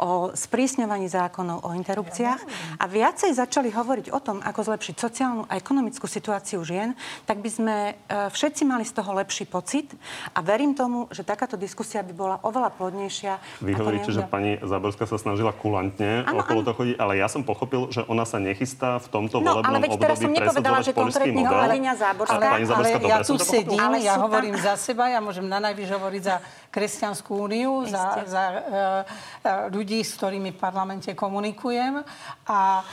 o 0.00 0.32
sprísňovaní 0.36 1.08
zákonov 1.08 1.64
o 1.64 1.70
interrupciách 1.72 2.40
a 2.80 2.84
viacej 2.84 3.32
začali 3.32 3.72
hovoriť 3.72 4.12
o 4.12 4.20
tom, 4.20 4.38
ako 4.44 4.72
zlepšiť 4.72 4.94
sociálnu 4.96 5.42
a 5.48 5.56
ekonomickú 5.56 6.04
situáciu 6.04 6.60
žien, 6.64 6.92
tak 7.24 7.40
by 7.40 7.50
sme 7.50 7.76
e, 7.92 7.92
všetci 8.32 8.62
mali 8.68 8.84
z 8.84 8.92
toho 8.96 9.10
lepší 9.16 9.48
pocit 9.48 9.92
a 10.36 10.44
verím 10.44 10.76
tomu, 10.76 11.08
že 11.12 11.24
takáto 11.24 11.56
diskusia 11.56 12.04
by 12.04 12.12
bola 12.12 12.36
oveľa 12.44 12.72
plodnejšia. 12.76 13.62
Vy 13.64 13.72
hovoríte, 13.72 14.12
že 14.12 14.24
pani 14.28 14.60
Záborská 14.60 15.08
sa 15.08 15.16
snažila 15.16 15.54
kulantne 15.56 16.26
ano, 16.26 16.44
okolo 16.44 16.60
ano. 16.60 16.66
toho 16.68 16.76
chodiť, 16.76 16.96
ale 17.00 17.12
ja 17.16 17.28
som 17.30 17.46
pochopil, 17.46 17.88
že 17.88 18.04
ona 18.10 18.28
sa 18.28 18.36
nechystá 18.36 19.00
v 19.00 19.08
tomto 19.08 19.40
no, 19.40 19.62
volebnom 19.62 19.80
ale 19.80 19.86
období 19.88 20.16
som 20.18 20.32
nepovedala, 20.32 20.78
že 20.82 20.92
konkrétne 20.92 21.42
kolegyňa 21.46 21.92
Záborská. 21.96 22.36
Ale, 22.36 22.44
pani 22.52 22.66
Záborská, 22.66 22.98
ale 23.00 23.08
ja 23.08 23.18
tu 23.22 23.34
sedím, 23.40 23.80
ale 23.80 23.98
ja 24.02 24.14
hovorím 24.20 24.56
tam... 24.58 24.66
za 24.66 24.74
seba, 24.76 25.08
ja 25.08 25.20
môžem 25.22 25.46
na 25.46 25.58
najvyš 25.62 25.88
hovoriť 25.96 26.22
za 26.22 26.36
Kresťanskú 26.74 27.32
úniu, 27.32 27.88
za, 27.88 28.26
za 28.28 28.44
uh, 28.52 29.72
ľudí, 29.72 29.85
ľudí, 29.86 30.02
s 30.02 30.18
ktorými 30.18 30.50
v 30.50 30.58
parlamente 30.58 31.14
komunikujem. 31.14 32.02
A 32.50 32.82
e, 32.82 32.84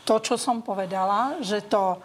to, 0.00 0.16
čo 0.24 0.40
som 0.40 0.64
povedala, 0.64 1.36
že 1.44 1.68
to, 1.68 2.00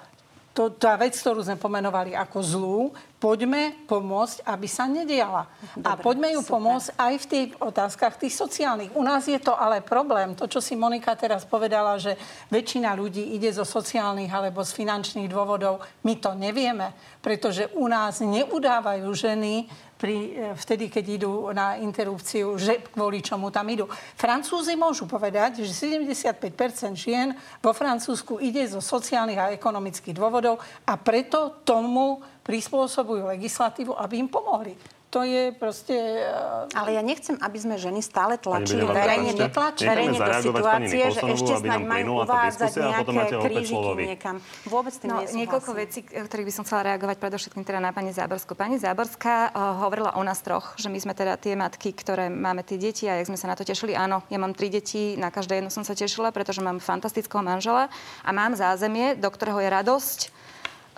to, 0.52 0.76
tá 0.76 1.00
vec, 1.00 1.16
ktorú 1.16 1.48
sme 1.48 1.56
pomenovali 1.56 2.12
ako 2.12 2.38
zlú, 2.44 2.80
poďme 3.18 3.74
pomôcť, 3.90 4.46
aby 4.46 4.68
sa 4.70 4.86
nediala. 4.86 5.50
Dobre, 5.74 5.90
a 5.90 5.92
poďme 5.98 6.30
ju 6.38 6.42
super. 6.46 6.54
pomôcť 6.54 6.88
aj 7.02 7.14
v 7.18 7.26
tých 7.26 7.50
otázkach 7.58 8.14
tých 8.22 8.38
sociálnych. 8.38 8.94
U 8.94 9.02
nás 9.02 9.26
je 9.26 9.42
to 9.42 9.58
ale 9.58 9.82
problém. 9.82 10.38
To, 10.38 10.46
čo 10.46 10.62
si 10.62 10.78
Monika 10.78 11.18
teraz 11.18 11.42
povedala, 11.42 11.98
že 11.98 12.14
väčšina 12.54 12.94
ľudí 12.94 13.34
ide 13.34 13.50
zo 13.50 13.66
sociálnych 13.66 14.30
alebo 14.30 14.62
z 14.62 14.72
finančných 14.78 15.30
dôvodov, 15.34 15.82
my 16.06 16.14
to 16.22 16.38
nevieme, 16.38 16.94
pretože 17.26 17.74
u 17.74 17.90
nás 17.90 18.22
neudávajú 18.22 19.10
ženy 19.10 19.66
pri, 19.98 20.16
e, 20.16 20.54
vtedy, 20.54 20.94
keď 20.94 21.06
idú 21.10 21.50
na 21.52 21.82
interrupciu, 21.82 22.54
že 22.56 22.86
kvôli 22.94 23.26
čomu 23.26 23.50
tam 23.50 23.66
idú. 23.66 23.90
Francúzi 24.14 24.78
môžu 24.78 25.10
povedať, 25.10 25.66
že 25.66 25.74
75% 25.74 26.94
žien 26.94 27.34
vo 27.60 27.74
Francúzsku 27.74 28.38
ide 28.38 28.62
zo 28.70 28.80
sociálnych 28.80 29.42
a 29.42 29.52
ekonomických 29.58 30.14
dôvodov 30.14 30.62
a 30.86 30.94
preto 31.02 31.66
tomu 31.66 32.22
prispôsobujú 32.48 33.28
legislatívu, 33.28 33.92
aby 33.92 34.24
im 34.24 34.32
pomohli 34.32 34.74
to 35.08 35.24
je 35.24 35.56
proste... 35.56 35.96
Uh... 35.96 36.68
Ale 36.76 37.00
ja 37.00 37.02
nechcem, 37.02 37.40
aby 37.40 37.58
sme 37.58 37.80
ženy 37.80 38.04
stále 38.04 38.36
tlačili, 38.36 38.84
verejne 38.84 39.32
netlačili 39.34 39.88
verejne 39.88 40.20
do 40.20 40.34
situácie, 40.44 41.04
že 41.16 41.22
ešte 41.24 41.54
snáď 41.64 41.82
majú 41.88 42.28
uvádzať 42.28 42.72
nejaké 42.76 43.36
krížiky 43.40 43.90
niekam. 44.04 44.36
Vôbec 44.68 44.92
tým 45.00 45.16
no, 45.16 45.24
Niekoľko 45.24 45.72
vecí, 45.80 46.04
ktorých 46.04 46.48
by 46.52 46.54
som 46.54 46.64
chcela 46.68 46.94
reagovať 46.94 47.18
predovšetkým 47.24 47.64
teda 47.64 47.80
na 47.80 47.96
pani 47.96 48.12
Záborskú. 48.12 48.54
Pani 48.60 48.76
Záborská 48.78 49.56
uh, 49.56 49.80
hovorila 49.88 50.20
o 50.20 50.22
nás 50.28 50.44
troch, 50.44 50.76
že 50.76 50.92
my 50.92 51.00
sme 51.00 51.16
teda 51.16 51.40
tie 51.40 51.56
matky, 51.56 51.96
ktoré 51.96 52.28
máme 52.28 52.68
tie 52.68 52.76
deti 52.76 53.08
a 53.08 53.16
jak 53.16 53.32
sme 53.32 53.40
sa 53.40 53.48
na 53.48 53.56
to 53.56 53.64
tešili. 53.64 53.96
Áno, 53.96 54.28
ja 54.28 54.38
mám 54.38 54.52
tri 54.52 54.68
deti, 54.68 55.16
na 55.16 55.32
každé 55.32 55.64
jedno 55.64 55.72
som 55.72 55.88
sa 55.88 55.96
tešila, 55.96 56.36
pretože 56.36 56.60
mám 56.60 56.84
fantastického 56.84 57.40
manžela 57.40 57.88
a 58.28 58.30
mám 58.36 58.60
zázemie, 58.60 59.16
do 59.16 59.32
ktorého 59.32 59.64
je 59.64 59.70
radosť 59.72 60.37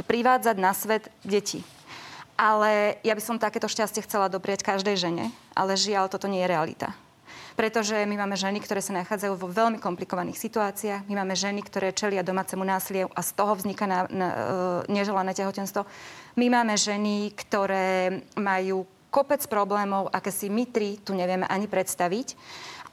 privádzať 0.03 0.55
na 0.59 0.71
svet 0.71 1.11
deti. 1.23 1.63
Ale 2.39 2.95
ja 3.03 3.11
by 3.11 3.21
som 3.23 3.35
takéto 3.35 3.67
šťastie 3.67 4.07
chcela 4.07 4.31
doprieť 4.31 4.63
každej 4.63 4.95
žene, 4.95 5.25
ale 5.51 5.75
žiaľ, 5.75 6.07
toto 6.07 6.31
nie 6.31 6.39
je 6.39 6.51
realita. 6.51 6.95
Pretože 7.59 8.07
my 8.07 8.15
máme 8.15 8.39
ženy, 8.39 8.63
ktoré 8.63 8.79
sa 8.79 8.95
nachádzajú 8.95 9.35
vo 9.35 9.51
veľmi 9.51 9.83
komplikovaných 9.83 10.39
situáciách. 10.39 11.03
My 11.11 11.19
máme 11.19 11.35
ženy, 11.35 11.59
ktoré 11.59 11.91
čelia 11.91 12.23
domácemu 12.23 12.63
násiliu 12.63 13.11
a 13.11 13.19
z 13.19 13.35
toho 13.35 13.51
vzniká 13.59 13.83
na, 13.83 14.07
na, 14.07 14.27
e, 14.31 14.95
neželané 14.95 15.35
tehotenstvo. 15.35 15.83
My 16.39 16.47
máme 16.47 16.79
ženy, 16.79 17.35
ktoré 17.35 18.23
majú 18.39 18.87
kopec 19.11 19.43
problémov, 19.51 20.07
aké 20.07 20.31
si 20.31 20.47
my 20.47 20.71
tri 20.71 21.03
tu 21.03 21.11
nevieme 21.11 21.43
ani 21.51 21.67
predstaviť. 21.67 22.39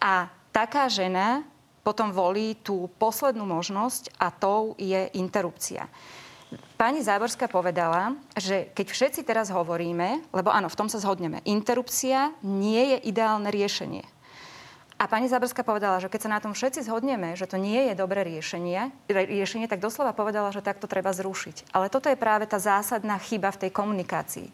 A 0.02 0.26
taká 0.50 0.90
žena 0.90 1.46
potom 1.86 2.10
volí 2.10 2.58
tú 2.66 2.90
poslednú 2.98 3.46
možnosť 3.46 4.18
a 4.18 4.34
tou 4.34 4.74
je 4.74 5.06
interrupcia. 5.14 5.86
Pani 6.76 7.00
Záborská 7.00 7.48
povedala, 7.48 8.14
že 8.36 8.68
keď 8.76 8.86
všetci 8.92 9.20
teraz 9.24 9.48
hovoríme, 9.48 10.22
lebo 10.30 10.52
áno, 10.52 10.68
v 10.68 10.78
tom 10.78 10.92
sa 10.92 11.00
zhodneme, 11.00 11.40
interrupcia 11.48 12.36
nie 12.44 12.94
je 12.94 13.08
ideálne 13.08 13.48
riešenie. 13.48 14.04
A 14.96 15.04
pani 15.12 15.28
Záborská 15.28 15.60
povedala, 15.60 16.00
že 16.00 16.08
keď 16.08 16.20
sa 16.24 16.32
na 16.32 16.40
tom 16.40 16.56
všetci 16.56 16.88
zhodneme, 16.88 17.36
že 17.36 17.44
to 17.44 17.60
nie 17.60 17.92
je 17.92 17.94
dobré 18.00 18.24
riešenie, 18.24 18.88
riešenie, 19.12 19.68
tak 19.68 19.84
doslova 19.84 20.16
povedala, 20.16 20.48
že 20.56 20.64
takto 20.64 20.88
treba 20.88 21.12
zrušiť. 21.12 21.68
Ale 21.76 21.92
toto 21.92 22.08
je 22.08 22.16
práve 22.16 22.48
tá 22.48 22.56
zásadná 22.56 23.20
chyba 23.20 23.52
v 23.52 23.68
tej 23.68 23.70
komunikácii. 23.76 24.48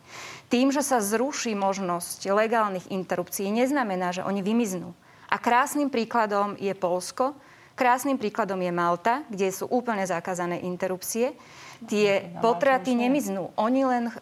Tým, 0.51 0.75
že 0.75 0.83
sa 0.83 0.99
zruší 0.99 1.55
možnosť 1.55 2.27
legálnych 2.27 2.91
interrupcií, 2.91 3.55
neznamená, 3.55 4.11
že 4.11 4.27
oni 4.27 4.43
vymiznú. 4.43 4.91
A 5.31 5.39
krásnym 5.39 5.95
príkladom 5.95 6.59
je 6.59 6.75
Polsko, 6.75 7.39
krásnym 7.79 8.19
príkladom 8.19 8.59
je 8.59 8.73
Malta, 8.75 9.23
kde 9.31 9.47
sú 9.55 9.71
úplne 9.71 10.03
zakázané 10.03 10.59
interrupcie 10.67 11.39
tie 11.87 12.33
potraty 12.41 12.95
nemiznú. 12.97 13.51
Oni 13.59 13.83
len 13.87 14.05
e, 14.09 14.13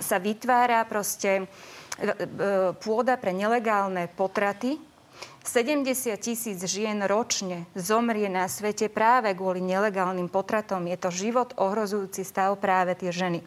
sa 0.00 0.16
vytvára 0.20 0.84
proste 0.88 1.30
e, 1.40 1.44
e, 1.44 2.14
pôda 2.78 3.16
pre 3.16 3.32
nelegálne 3.34 4.08
potraty. 4.12 4.78
70 5.40 6.20
tisíc 6.20 6.60
žien 6.68 7.00
ročne 7.08 7.64
zomrie 7.72 8.28
na 8.28 8.44
svete 8.44 8.92
práve 8.92 9.32
kvôli 9.32 9.64
nelegálnym 9.64 10.28
potratom. 10.28 10.84
Je 10.84 11.00
to 11.00 11.08
život 11.08 11.56
ohrozujúci 11.56 12.22
stav 12.28 12.60
práve 12.60 12.92
tie 12.92 13.08
ženy. 13.08 13.40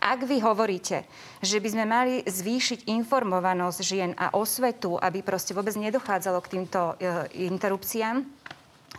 Ak 0.00 0.24
vy 0.24 0.40
hovoríte, 0.40 1.04
že 1.44 1.60
by 1.60 1.68
sme 1.72 1.84
mali 1.84 2.14
zvýšiť 2.24 2.88
informovanosť 2.88 3.78
žien 3.84 4.10
a 4.16 4.32
osvetu, 4.32 4.96
aby 4.96 5.20
proste 5.20 5.52
vôbec 5.52 5.76
nedochádzalo 5.76 6.40
k 6.40 6.50
týmto 6.56 6.96
e, 6.96 7.44
interrupciám, 7.48 8.24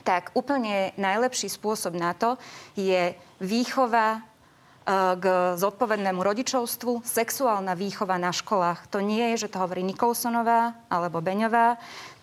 tak 0.01 0.31
úplne 0.33 0.95
najlepší 0.95 1.51
spôsob 1.51 1.93
na 1.93 2.15
to 2.15 2.39
je 2.73 3.13
výchova 3.43 4.17
e, 4.17 4.19
k 5.19 5.25
zodpovednému 5.59 6.23
rodičovstvu, 6.23 7.03
sexuálna 7.03 7.75
výchova 7.75 8.15
na 8.15 8.31
školách. 8.31 8.87
To 8.89 9.03
nie 9.03 9.35
je, 9.35 9.45
že 9.47 9.51
to 9.51 9.61
hovorí 9.61 9.83
Nikolsonová 9.83 10.79
alebo 10.87 11.19
Beňová. 11.19 11.77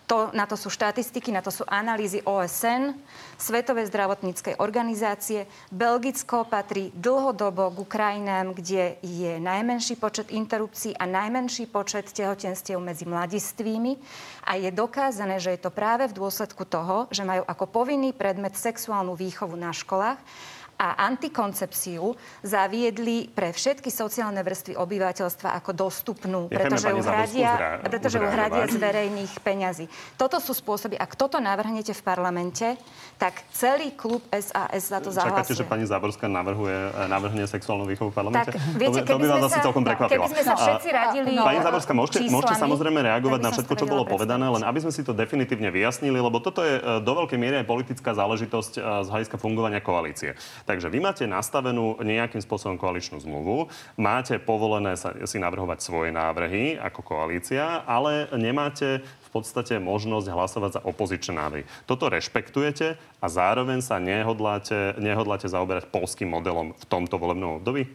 To, 0.09 0.33
na 0.33 0.49
to 0.49 0.57
sú 0.57 0.73
štatistiky, 0.73 1.29
na 1.29 1.45
to 1.45 1.53
sú 1.53 1.61
analýzy 1.69 2.25
OSN, 2.25 2.97
Svetovej 3.37 3.93
zdravotníckej 3.93 4.57
organizácie. 4.57 5.45
Belgicko 5.69 6.49
patrí 6.49 6.89
dlhodobo 6.97 7.69
k 7.69 7.85
krajinám, 7.85 8.57
kde 8.57 8.97
je 9.05 9.37
najmenší 9.37 10.01
počet 10.01 10.33
interrupcií 10.33 10.97
a 10.97 11.05
najmenší 11.05 11.69
počet 11.69 12.09
tehotenstiev 12.09 12.81
medzi 12.81 13.05
mladistvými. 13.05 14.01
A 14.49 14.57
je 14.57 14.73
dokázané, 14.73 15.37
že 15.37 15.53
je 15.53 15.61
to 15.61 15.69
práve 15.69 16.09
v 16.09 16.17
dôsledku 16.17 16.65
toho, 16.65 17.05
že 17.13 17.21
majú 17.21 17.45
ako 17.45 17.69
povinný 17.69 18.09
predmet 18.09 18.57
sexuálnu 18.57 19.13
výchovu 19.13 19.53
na 19.53 19.69
školách 19.69 20.17
a 20.79 20.95
antikoncepciu 21.11 22.15
zaviedli 22.39 23.27
pre 23.27 23.51
všetky 23.51 23.91
sociálne 23.91 24.39
vrstvy 24.39 24.79
obyvateľstva 24.79 25.51
ako 25.59 25.75
dostupnú, 25.75 26.47
pretože 26.47 26.87
ju 26.87 27.03
hradia, 27.03 27.83
pretože 27.83 28.15
ju 28.15 28.23
hradia 28.31 28.63
z 28.71 28.79
verejných 28.79 29.33
peňazí. 29.43 29.91
Toto 30.15 30.39
sú 30.39 30.55
spôsoby, 30.55 30.95
ak 30.95 31.19
toto 31.19 31.43
navrhnete 31.43 31.91
v 31.91 31.99
parlamente, 31.99 32.79
tak 33.19 33.43
celý 33.51 33.91
klub 33.91 34.23
SAS 34.31 34.87
za 34.87 35.03
to 35.03 35.11
zahlasuje. 35.11 35.51
Čakáte, 35.51 35.53
že 35.59 35.65
pani 35.67 35.83
Záborská 35.83 36.31
navrhuje, 36.31 37.11
navrhne 37.11 37.43
sexuálnu 37.43 37.83
výchovu 37.83 38.15
v 38.15 38.15
parlamente? 38.15 38.55
Tak, 38.55 38.79
viete, 38.79 39.03
to 39.03 39.03
by, 39.03 39.11
to 39.11 39.17
by 39.19 39.27
vás 39.27 39.43
asi 39.51 39.59
celkom 39.59 39.83
prekvapilo. 39.83 40.23
Keby 40.23 40.31
sme 40.31 40.43
sa 40.47 40.55
všetci 40.55 40.89
radili 40.95 41.31
no, 41.35 41.43
Pani 41.43 41.59
Záborská, 41.59 41.91
môžete, 41.91 42.23
číslami, 42.23 42.35
môžete 42.39 42.55
samozrejme 42.55 42.99
reagovať 43.03 43.39
na 43.43 43.49
všetko, 43.51 43.73
čo 43.75 43.85
bolo 43.85 44.07
povedané, 44.07 44.47
len 44.47 44.63
aby 44.63 44.79
sme 44.79 44.95
si 44.95 45.03
to 45.03 45.11
definitívne 45.11 45.67
vyjasnili, 45.67 46.15
lebo 46.15 46.39
toto 46.39 46.63
je 46.63 46.79
eh, 46.79 47.03
do 47.03 47.11
veľkej 47.11 47.35
miery 47.35 47.55
aj 47.59 47.67
politická 47.67 48.15
záležitosť 48.15 48.73
eh, 48.79 48.81
z 49.03 49.07
hľadiska 49.11 49.35
fungovania 49.35 49.83
koalície. 49.83 50.39
Takže 50.69 50.85
vy 50.85 51.01
máte 51.01 51.25
nastavenú 51.25 51.97
nejakým 51.97 52.45
spôsobom 52.45 52.77
koaličnú 52.77 53.17
zmluvu, 53.17 53.73
máte 53.97 54.37
povolené 54.37 54.93
sa, 54.93 55.17
si 55.25 55.41
navrhovať 55.41 55.81
svoje 55.81 56.13
návrhy 56.13 56.77
ako 56.77 57.01
koalícia, 57.01 57.81
ale 57.89 58.29
nemáte 58.37 59.01
v 59.01 59.29
podstate 59.33 59.81
možnosť 59.81 60.29
hlasovať 60.29 60.71
za 60.77 60.81
opozičné 60.85 61.33
návrhy. 61.33 61.63
Toto 61.89 62.05
rešpektujete 62.05 63.01
a 63.17 63.25
zároveň 63.25 63.81
sa 63.81 63.97
nehodláte, 63.97 64.93
nehodláte 65.01 65.49
zaoberať 65.49 65.89
polským 65.89 66.29
modelom 66.29 66.77
v 66.77 66.85
tomto 66.85 67.17
volebnom 67.17 67.57
období? 67.57 67.89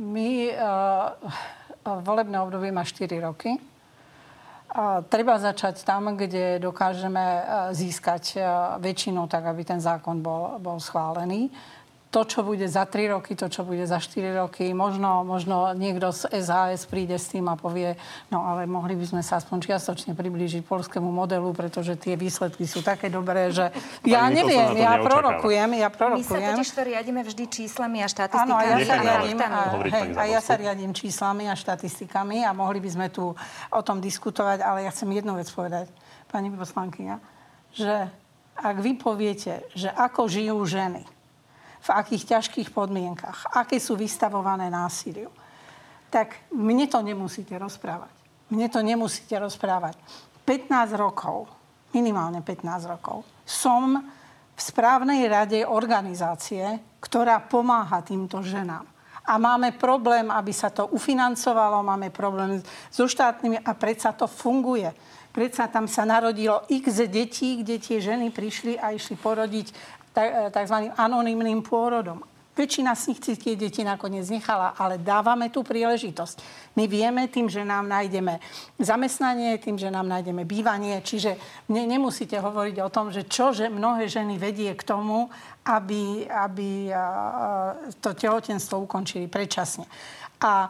My 0.00 0.56
uh, 0.56 1.12
volebné 1.84 2.40
obdobie 2.40 2.72
má 2.72 2.88
4 2.88 3.04
roky. 3.20 3.60
Treba 5.10 5.34
začať 5.34 5.82
tam, 5.82 6.14
kde 6.14 6.62
dokážeme 6.62 7.18
e, 7.18 7.42
získať 7.74 8.38
e, 8.38 8.46
väčšinu, 8.78 9.26
tak 9.26 9.50
aby 9.50 9.66
ten 9.66 9.82
zákon 9.82 10.22
bol, 10.22 10.62
bol 10.62 10.78
schválený. 10.78 11.50
To, 12.10 12.26
čo 12.26 12.42
bude 12.42 12.66
za 12.66 12.82
3 12.82 13.06
roky, 13.08 13.32
to, 13.32 13.46
čo 13.46 13.62
bude 13.62 13.86
za 13.86 13.96
4 13.96 14.18
roky. 14.36 14.66
Možno, 14.70 15.22
možno 15.22 15.70
niekto 15.72 16.10
z 16.10 16.26
SAS 16.42 16.82
príde 16.82 17.14
s 17.14 17.30
tým 17.30 17.46
a 17.46 17.54
povie, 17.54 17.94
no 18.28 18.42
ale 18.42 18.66
mohli 18.66 18.98
by 18.98 19.06
sme 19.06 19.22
sa 19.22 19.38
aspoň 19.38 19.62
čiastočne 19.62 20.12
priblížiť 20.12 20.66
polskému 20.66 21.06
modelu, 21.06 21.46
pretože 21.50 21.94
tie 21.94 22.18
výsledky 22.18 22.66
sú 22.66 22.82
také 22.82 23.06
dobré, 23.06 23.54
že 23.54 23.70
ja 24.02 24.26
Pani 24.26 24.42
neviem, 24.42 24.58
ja 24.74 24.98
neočakáva. 24.98 25.06
prorokujem, 25.06 25.70
ja 25.70 25.86
My 25.86 25.86
sa 25.86 25.96
prorokujem. 25.96 26.50
totiž 26.50 26.68
to 26.68 26.82
riadíme 26.82 27.20
vždy 27.22 27.44
číslami 27.46 27.98
a 28.02 28.08
Áno, 28.10 28.10
a 28.10 28.10
štatistikami. 28.10 28.58
ja 28.58 28.78
sa 28.82 28.96
riadím, 28.98 29.38
a, 29.38 29.62
hej, 29.86 30.06
a 30.10 30.22
ja 30.26 30.40
sa 30.42 30.54
riadím 30.58 30.90
číslami 30.90 31.46
a 31.46 31.54
štatistikami 31.54 32.42
a 32.42 32.50
mohli 32.50 32.82
by 32.82 32.90
sme 32.90 33.06
tu 33.08 33.30
o 33.70 33.80
tom 33.86 34.02
diskutovať, 34.02 34.58
ale 34.60 34.82
ja 34.82 34.90
chcem 34.90 35.06
jednu 35.08 35.38
vec 35.38 35.46
povedať, 35.46 35.86
pani 36.26 36.50
poslankyňa, 36.50 37.16
že 37.70 38.10
ak 38.56 38.76
vy 38.76 38.98
poviete, 38.98 39.62
že 39.72 39.88
ako 39.88 40.26
žijú 40.26 40.58
ženy, 40.66 41.06
v 41.80 41.88
akých 41.88 42.36
ťažkých 42.36 42.68
podmienkach, 42.76 43.56
aké 43.56 43.80
sú 43.80 43.96
vystavované 43.96 44.68
násiliu, 44.68 45.32
tak 46.12 46.36
mne 46.52 46.84
to 46.90 47.00
nemusíte 47.00 47.54
rozprávať. 47.56 48.12
Mne 48.50 48.66
to 48.66 48.82
nemusíte 48.82 49.38
rozprávať. 49.38 49.94
15 50.42 50.98
rokov, 50.98 51.46
minimálne 51.94 52.42
15 52.42 52.90
rokov, 52.90 53.22
som 53.46 54.02
v 54.52 54.60
správnej 54.60 55.24
rade 55.30 55.62
organizácie, 55.64 56.82
ktorá 57.00 57.40
pomáha 57.40 58.02
týmto 58.04 58.44
ženám. 58.44 58.84
A 59.24 59.38
máme 59.38 59.72
problém, 59.78 60.26
aby 60.28 60.50
sa 60.50 60.74
to 60.74 60.90
ufinancovalo, 60.90 61.86
máme 61.86 62.10
problém 62.10 62.58
so 62.90 63.06
štátnymi 63.06 63.62
a 63.62 63.72
predsa 63.78 64.10
to 64.10 64.26
funguje. 64.26 64.90
Predsa 65.30 65.70
tam 65.70 65.86
sa 65.86 66.02
narodilo 66.02 66.66
x 66.66 67.06
detí, 67.06 67.62
kde 67.62 67.78
tie 67.78 68.02
ženy 68.02 68.34
prišli 68.34 68.74
a 68.74 68.90
išli 68.90 69.14
porodiť 69.14 69.70
tzv. 70.14 70.76
anonymným 70.96 71.62
pôrodom. 71.62 72.22
Väčšina 72.50 72.92
z 72.92 73.14
nich 73.14 73.22
si 73.24 73.38
tie 73.40 73.56
deti 73.56 73.80
nakoniec 73.80 74.26
nechala, 74.28 74.76
ale 74.76 75.00
dávame 75.00 75.48
tú 75.48 75.64
príležitosť. 75.64 76.44
My 76.76 76.84
vieme 76.90 77.30
tým, 77.30 77.48
že 77.48 77.64
nám 77.64 77.88
nájdeme 77.88 78.36
zamestnanie, 78.76 79.56
tým, 79.56 79.80
že 79.80 79.88
nám 79.88 80.10
nájdeme 80.10 80.44
bývanie, 80.44 81.00
čiže 81.00 81.38
mne 81.72 81.96
nemusíte 81.96 82.36
hovoriť 82.36 82.76
o 82.84 82.92
tom, 82.92 83.14
že 83.14 83.24
čo 83.30 83.56
že 83.56 83.72
mnohé 83.72 84.10
ženy 84.12 84.36
vedie 84.36 84.76
k 84.76 84.82
tomu, 84.82 85.32
aby, 85.64 86.28
aby 86.28 86.92
a, 86.92 87.00
to 88.02 88.12
tehotenstvo 88.12 88.82
ukončili 88.82 89.24
predčasne. 89.24 89.88
A 90.42 90.68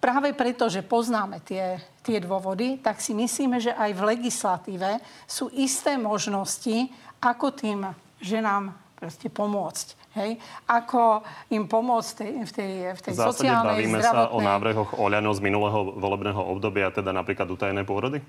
práve 0.00 0.32
preto, 0.32 0.72
že 0.72 0.86
poznáme 0.86 1.44
tie, 1.44 1.76
tie 2.00 2.16
dôvody, 2.22 2.80
tak 2.80 3.02
si 3.02 3.12
myslíme, 3.12 3.60
že 3.60 3.76
aj 3.76 3.92
v 3.92 4.06
legislatíve 4.16 4.90
sú 5.28 5.52
isté 5.52 6.00
možnosti, 6.00 6.88
ako 7.20 7.52
tým 7.52 7.84
ženám 8.20 8.76
proste 9.00 9.32
pomôcť. 9.32 9.86
Hej? 10.20 10.36
Ako 10.68 11.24
im 11.48 11.64
pomôcť 11.64 12.10
tej, 12.20 12.32
v 12.44 12.52
tej, 12.52 12.72
v 12.92 13.00
tej 13.00 13.12
V 13.16 13.24
sociálnej, 13.32 13.80
bavíme 13.80 13.98
zdravotnej... 14.04 14.28
sa 14.28 14.36
o 14.36 14.38
návrhoch 14.44 14.90
Oľano 15.00 15.32
z 15.32 15.40
minulého 15.40 15.78
volebného 15.96 16.42
obdobia, 16.44 16.92
teda 16.92 17.10
napríklad 17.16 17.48
utajené 17.48 17.82
pôrody? 17.88 18.20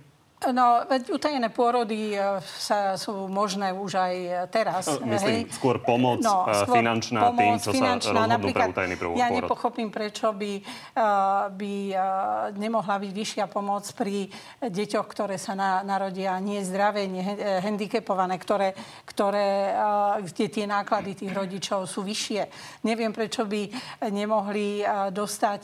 No, 0.42 0.82
veď 0.90 1.14
utajené 1.14 1.54
pôrody 1.54 2.18
e, 2.18 2.42
sa, 2.42 2.98
sú 2.98 3.30
možné 3.30 3.70
už 3.78 3.94
aj 3.94 4.16
teraz. 4.50 4.90
No, 4.90 5.06
myslím, 5.14 5.46
hej. 5.46 5.54
skôr 5.54 5.78
pomoc, 5.78 6.18
e, 6.26 6.66
finančná 6.66 7.30
tým, 7.38 7.62
čo 7.62 7.70
sa 7.78 8.02
rozhodnú 8.02 8.50
pre 8.50 8.66
utajený 8.74 8.96
prv- 8.98 9.22
Ja 9.22 9.30
pôrod. 9.30 9.46
nepochopím, 9.46 9.94
prečo 9.94 10.34
by, 10.34 10.54
uh, 10.98 11.54
by 11.54 11.74
nemohla 12.58 12.96
byť 12.98 13.12
vyššia 13.14 13.46
pomoc 13.54 13.86
pri 13.94 14.34
deťoch, 14.66 15.06
ktoré 15.06 15.38
sa 15.38 15.54
na, 15.54 15.86
narodia 15.86 16.34
nie 16.42 16.58
zdravé, 16.66 17.06
nie 17.06 17.22
handicapované, 17.62 18.42
ktoré, 18.42 18.74
ktoré, 19.06 19.78
kde 20.26 20.46
tie 20.50 20.66
náklady 20.66 21.22
tých 21.22 21.34
rodičov 21.38 21.86
sú 21.86 22.02
vyššie. 22.02 22.50
Neviem, 22.88 23.14
prečo 23.14 23.46
by 23.46 23.70
nemohli 24.10 24.82
dostať 25.14 25.64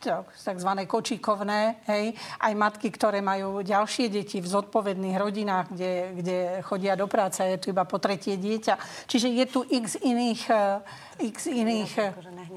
tzv. 0.00 0.70
kočíkovné, 0.88 1.84
hej, 1.86 2.16
aj 2.40 2.52
matky, 2.56 2.88
ktoré 2.88 3.20
majú 3.20 3.60
ďalšie 3.60 4.08
deti 4.08 4.40
v 4.40 4.48
zodpovedných 4.48 5.16
rodinách, 5.20 5.66
kde, 5.70 5.92
kde 6.16 6.38
chodia 6.64 6.96
do 6.96 7.04
práce, 7.04 7.44
je 7.44 7.60
tu 7.60 7.70
iba 7.70 7.84
po 7.84 8.00
tretie 8.00 8.40
dieťa. 8.40 9.06
Čiže 9.06 9.28
je 9.28 9.44
tu 9.46 9.60
x 9.68 10.00
iných, 10.00 10.42
eh, 10.48 11.28
x 11.28 11.52
iných 11.52 11.92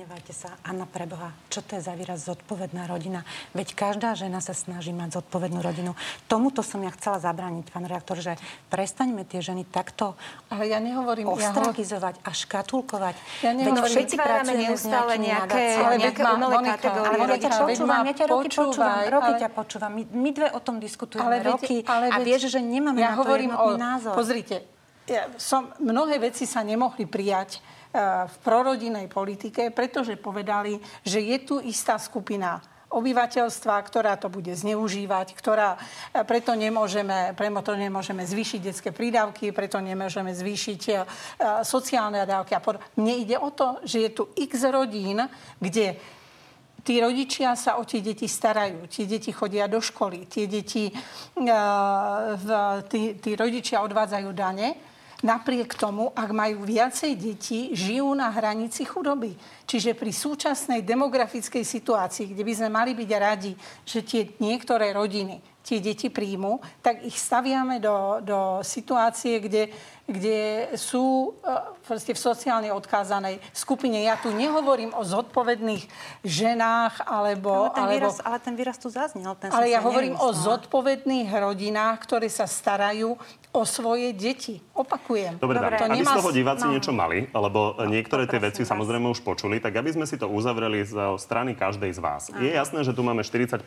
nehnevajte 0.04 0.36
sa. 0.36 0.52
Anna, 0.68 0.84
preboha, 0.84 1.32
čo 1.48 1.64
to 1.64 1.80
je 1.80 1.82
za 1.88 1.96
výraz 1.96 2.28
zodpovedná 2.28 2.92
rodina? 2.92 3.24
Veď 3.56 3.72
každá 3.72 4.20
žena 4.20 4.44
sa 4.44 4.52
snaží 4.52 4.92
mať 4.92 5.24
zodpovednú 5.24 5.64
rodinu. 5.64 5.96
Tomuto 6.28 6.60
som 6.60 6.84
ja 6.84 6.92
chcela 6.92 7.24
zabrániť, 7.24 7.72
pán 7.72 7.88
reaktor, 7.88 8.20
že 8.20 8.36
prestaňme 8.68 9.24
tie 9.24 9.40
ženy 9.40 9.64
takto 9.64 10.20
Ale 10.52 10.68
ja 10.68 10.84
nehovorím... 10.84 11.32
Ja 11.32 11.56
ho... 11.56 11.56
ostrakizovať 11.56 12.20
a 12.20 12.36
škatulkovať. 12.36 13.16
Ja 13.48 13.56
Veď 13.56 13.64
nehovorím- 13.64 13.96
všetci 13.96 14.16
Vytvárame 14.20 14.44
pracujeme 14.44 14.64
neustále 14.68 15.14
nejaké-. 15.24 15.72
Ale 15.80 15.96
nejaké 15.96 16.20
veď 16.20 16.36
umelé 16.36 16.56
kategórie 16.68 17.08
Ale 17.08 17.24
ja 17.24 17.38
ťa 17.40 17.48
veď 17.48 17.64
počúvam, 17.64 18.04
ja 18.04 18.14
ťa 18.20 18.26
roky 18.28 18.48
počúvam, 18.52 18.98
roky 19.08 19.32
ťa 19.40 19.50
počúvam. 19.56 19.92
My, 19.96 20.04
my 20.04 20.30
dve 20.36 20.48
o 20.52 20.60
tom 20.60 20.76
diskutujeme 20.84 21.36
roky 21.48 21.76
ale 21.88 22.12
a 22.12 22.20
veď- 22.20 22.28
vieš, 22.28 22.42
že 22.52 22.60
nemáme 22.60 23.00
na 23.00 23.16
to 23.16 23.24
jednotný 23.24 23.80
názor. 23.80 24.20
Pozrite, 24.20 24.68
som, 25.40 25.72
mnohé 25.80 26.20
veci 26.20 26.44
sa 26.44 26.60
nemohli 26.60 27.08
prijať 27.08 27.64
v 27.94 28.36
prorodinnej 28.42 29.06
politike, 29.06 29.70
pretože 29.70 30.18
povedali, 30.18 30.82
že 31.06 31.22
je 31.22 31.38
tu 31.46 31.56
istá 31.62 32.02
skupina 32.02 32.58
obyvateľstva, 32.94 33.74
ktorá 33.82 34.14
to 34.22 34.30
bude 34.30 34.54
zneužívať, 34.54 35.34
ktorá 35.34 35.76
eh, 35.76 36.22
preto 36.24 36.54
nemôžeme, 36.54 37.34
preto 37.34 37.74
nemôžeme 37.74 38.22
zvýšiť 38.22 38.60
detské 38.62 38.90
prídavky, 38.94 39.50
preto 39.50 39.82
nemôžeme 39.82 40.30
zvýšiť 40.30 40.82
eh, 40.94 41.02
sociálne 41.66 42.22
dávky 42.24 42.54
a 42.54 42.62
pod... 42.62 42.78
Mne 42.96 43.14
ide 43.18 43.36
o 43.42 43.50
to, 43.50 43.82
že 43.84 44.08
je 44.08 44.10
tu 44.14 44.24
x 44.38 44.70
rodín, 44.70 45.26
kde 45.58 45.98
tí 46.86 47.02
rodičia 47.02 47.58
sa 47.58 47.82
o 47.82 47.84
tie 47.88 48.06
deti 48.06 48.30
starajú, 48.30 48.86
tie 48.86 49.10
deti 49.10 49.34
chodia 49.34 49.66
do 49.72 49.80
školy, 49.80 50.28
tie 50.28 50.52
deti, 50.52 50.92
tí, 52.92 53.02
tí 53.24 53.30
rodičia 53.40 53.80
odvádzajú 53.88 54.30
dane. 54.36 54.93
Napriek 55.24 55.80
tomu, 55.80 56.12
ak 56.12 56.30
majú 56.36 56.68
viacej 56.68 57.16
detí, 57.16 57.72
žijú 57.72 58.12
na 58.12 58.28
hranici 58.28 58.84
chudoby. 58.84 59.40
Čiže 59.64 59.96
pri 59.96 60.12
súčasnej 60.12 60.84
demografickej 60.84 61.64
situácii, 61.64 62.36
kde 62.36 62.44
by 62.44 62.54
sme 62.54 62.70
mali 62.70 62.92
byť 62.92 63.10
radi, 63.16 63.56
že 63.88 64.04
tie 64.04 64.36
niektoré 64.44 64.92
rodiny 64.92 65.54
tie 65.64 65.80
deti 65.80 66.12
príjmu, 66.12 66.60
tak 66.84 67.08
ich 67.08 67.16
staviame 67.16 67.80
do, 67.80 68.20
do 68.20 68.60
situácie, 68.60 69.40
kde, 69.40 69.72
kde 70.04 70.68
sú 70.76 71.32
uh, 71.40 71.72
proste 71.88 72.12
v 72.12 72.20
sociálne 72.20 72.70
odkázanej 72.76 73.40
skupine. 73.56 74.04
Ja 74.04 74.20
tu 74.20 74.36
nehovorím 74.36 74.92
o 74.92 75.08
zodpovedných 75.08 75.88
ženách 76.28 77.08
alebo... 77.08 77.72
Ale 77.72 77.80
ten, 77.80 77.88
alebo 77.88 77.96
výraz, 77.96 78.16
ale 78.20 78.38
ten 78.44 78.56
výraz 78.60 78.76
tu 78.76 78.92
zaznel. 78.92 79.40
Ten 79.40 79.56
ale 79.56 79.72
ja 79.72 79.80
hovorím 79.80 80.20
o 80.20 80.30
nevymyslela. 80.30 80.46
zodpovedných 80.52 81.30
rodinách, 81.32 81.98
ktoré 82.04 82.28
sa 82.28 82.44
starajú 82.44 83.16
o 83.54 83.62
svoje 83.70 84.18
deti. 84.18 84.58
Opakujem. 84.74 85.38
Dobre, 85.38 85.62
Dobre, 85.62 85.78
Dobre 85.78 85.86
aby 85.86 86.02
nemá 86.02 86.18
z 86.18 86.20
toho 86.20 86.32
diváci 86.34 86.66
no. 86.66 86.74
niečo 86.74 86.90
mali, 86.90 87.30
lebo 87.30 87.78
niektoré 87.86 88.26
tie 88.26 88.42
veci 88.42 88.66
vás. 88.66 88.74
samozrejme 88.74 89.06
už 89.14 89.22
počuli, 89.22 89.62
tak 89.62 89.78
aby 89.78 89.94
sme 89.94 90.10
si 90.10 90.18
to 90.18 90.26
uzavreli 90.26 90.82
zo 90.82 91.22
strany 91.22 91.54
každej 91.54 91.94
z 91.94 92.00
vás. 92.02 92.34
Je 92.34 92.50
jasné, 92.50 92.82
že 92.82 92.98
tu 92.98 93.06
máme 93.06 93.22
40% 93.22 93.62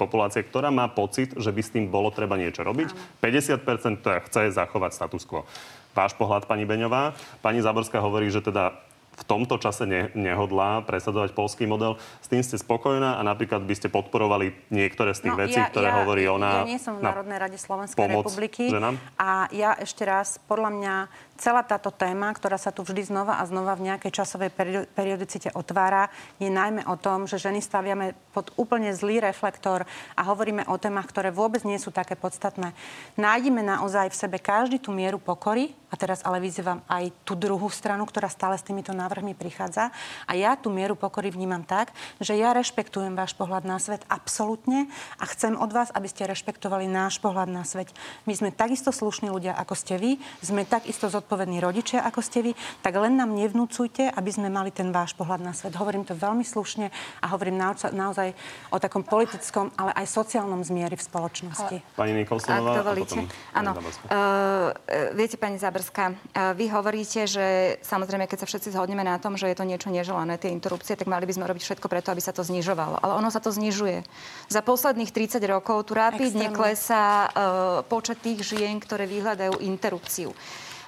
populácie, 0.00 0.40
ktorá 0.40 0.72
má 0.72 0.88
pocit, 0.88 1.36
že 1.36 1.52
by 1.52 1.60
s 1.60 1.70
tým 1.70 1.92
bolo 1.92 2.08
treba 2.08 2.40
niečo 2.40 2.64
robiť. 2.64 3.20
50% 3.20 4.24
chce 4.26 4.42
zachovať 4.56 4.90
status 4.96 5.28
quo. 5.28 5.44
Váš 5.92 6.16
pohľad, 6.16 6.48
pani 6.48 6.64
Beňová. 6.64 7.12
Pani 7.44 7.60
Záborská 7.60 8.00
hovorí, 8.00 8.32
že 8.32 8.40
teda 8.40 8.72
v 9.20 9.24
tomto 9.28 9.60
čase 9.60 9.84
ne, 9.84 10.08
nehodlá 10.16 10.80
presadzovať 10.88 11.36
polský 11.36 11.68
model. 11.68 12.00
S 12.24 12.32
tým 12.32 12.40
ste 12.40 12.56
spokojná 12.56 13.20
a 13.20 13.22
napríklad 13.22 13.60
by 13.68 13.74
ste 13.76 13.92
podporovali 13.92 14.56
niektoré 14.72 15.12
z 15.12 15.28
tých 15.28 15.36
vecí, 15.36 15.60
ktoré 15.60 15.92
hovorí 15.92 16.24
ona. 16.24 16.64
No, 16.64 16.64
Ja 16.64 16.72
nie 16.72 16.80
som 16.80 16.96
v 16.96 17.04
Národnej 17.04 17.36
rade 17.36 17.60
Slovenskej 17.60 18.00
republiky. 18.00 18.72
ženám? 18.72 18.96
A 19.20 19.52
ja 19.52 19.76
ešte 19.76 20.08
raz, 20.08 20.40
podľa 20.48 20.70
mňa, 20.72 20.94
celá 21.36 21.60
táto 21.60 21.92
téma, 21.92 22.32
ktorá 22.32 22.56
sa 22.56 22.72
tu 22.72 22.80
vždy 22.80 23.12
znova 23.12 23.36
a 23.40 23.44
znova 23.44 23.76
v 23.76 23.92
nejakej 23.92 24.12
časovej 24.24 24.50
perio- 24.56 24.88
periodicite 24.96 25.52
otvára, 25.52 26.08
je 26.40 26.48
najmä 26.48 26.88
o 26.88 26.96
tom, 26.96 27.28
že 27.28 27.36
ženy 27.36 27.60
staviame 27.60 28.16
pod 28.32 28.52
úplne 28.56 28.96
zlý 28.96 29.20
reflektor 29.20 29.84
a 30.16 30.22
hovoríme 30.24 30.64
o 30.68 30.80
témach, 30.80 31.08
ktoré 31.08 31.28
vôbec 31.28 31.60
nie 31.68 31.76
sú 31.76 31.92
také 31.92 32.16
podstatné. 32.16 32.72
Nájdime 33.20 33.60
naozaj 33.60 34.12
v 34.12 34.16
sebe 34.16 34.36
každý 34.40 34.80
tú 34.80 34.96
mieru 34.96 35.20
pokory, 35.20 35.76
a 35.90 35.98
teraz 35.98 36.22
ale 36.22 36.38
vyzývam 36.38 36.86
aj 36.86 37.10
tú 37.26 37.34
druhú 37.34 37.66
stranu, 37.66 38.06
ktorá 38.06 38.30
stále 38.30 38.54
s 38.54 38.62
týmito 38.62 38.94
návrhmi 38.94 39.09
návrhmi 39.10 39.34
prichádza. 39.34 39.90
A 40.30 40.38
ja 40.38 40.54
tú 40.54 40.70
mieru 40.70 40.94
pokory 40.94 41.34
vnímam 41.34 41.66
tak, 41.66 41.90
že 42.22 42.38
ja 42.38 42.54
rešpektujem 42.54 43.18
váš 43.18 43.34
pohľad 43.34 43.66
na 43.66 43.82
svet 43.82 44.06
absolútne 44.06 44.86
a 45.18 45.26
chcem 45.26 45.58
od 45.58 45.66
vás, 45.74 45.90
aby 45.90 46.06
ste 46.06 46.30
rešpektovali 46.30 46.86
náš 46.86 47.18
pohľad 47.18 47.50
na 47.50 47.66
svet. 47.66 47.90
My 48.30 48.38
sme 48.38 48.54
takisto 48.54 48.94
slušní 48.94 49.34
ľudia, 49.34 49.58
ako 49.58 49.74
ste 49.74 49.98
vy, 49.98 50.22
sme 50.38 50.62
takisto 50.62 51.10
zodpovední 51.10 51.58
rodičia, 51.58 52.06
ako 52.06 52.22
ste 52.22 52.38
vy, 52.46 52.52
tak 52.86 52.94
len 52.94 53.18
nám 53.18 53.34
nevnúcujte, 53.34 54.14
aby 54.14 54.30
sme 54.30 54.46
mali 54.46 54.70
ten 54.70 54.94
váš 54.94 55.18
pohľad 55.18 55.42
na 55.42 55.50
svet. 55.50 55.74
Hovorím 55.74 56.06
to 56.06 56.14
veľmi 56.14 56.46
slušne 56.46 56.86
a 56.94 57.26
hovorím 57.34 57.58
naozaj, 57.58 57.90
naozaj 57.90 58.30
o 58.70 58.78
takom 58.78 59.02
politickom, 59.02 59.74
ale 59.74 59.90
aj 59.98 60.06
sociálnom 60.06 60.62
zmieri 60.62 60.94
v 60.94 61.02
spoločnosti. 61.02 61.76
Pani 61.98 62.14
Nikolsonová 62.14 62.78
Ak 62.78 62.86
dovolíte. 62.86 63.26
Áno. 63.58 63.74
Uh, 64.06 64.70
viete, 65.18 65.34
pani 65.34 65.58
Záborská, 65.58 66.14
uh, 66.14 66.54
vy 66.54 66.70
hovoríte, 66.70 67.26
že 67.26 67.80
samozrejme, 67.82 68.30
keď 68.30 68.44
sa 68.44 68.46
všetci 68.46 68.76
zhodneme 68.76 68.99
na 69.02 69.18
tom, 69.18 69.34
že 69.34 69.50
je 69.50 69.56
to 69.56 69.68
niečo 69.68 69.88
neželané, 69.88 70.36
tie 70.36 70.52
interrupcie, 70.52 70.96
tak 70.96 71.10
mali 71.10 71.24
by 71.26 71.34
sme 71.36 71.48
robiť 71.48 71.62
všetko 71.62 71.86
preto, 71.90 72.12
aby 72.12 72.22
sa 72.22 72.32
to 72.32 72.46
znižovalo. 72.46 73.00
Ale 73.00 73.12
ono 73.18 73.28
sa 73.28 73.42
to 73.42 73.52
znižuje. 73.52 74.04
Za 74.48 74.60
posledných 74.62 75.12
30 75.12 75.40
rokov 75.48 75.90
tu 75.90 75.98
rapidne 75.98 76.52
klesá 76.52 77.26
uh, 77.26 77.32
počet 77.84 78.20
tých 78.20 78.44
žien, 78.44 78.78
ktoré 78.78 79.04
vyhľadajú 79.08 79.62
interrupciu. 79.64 80.32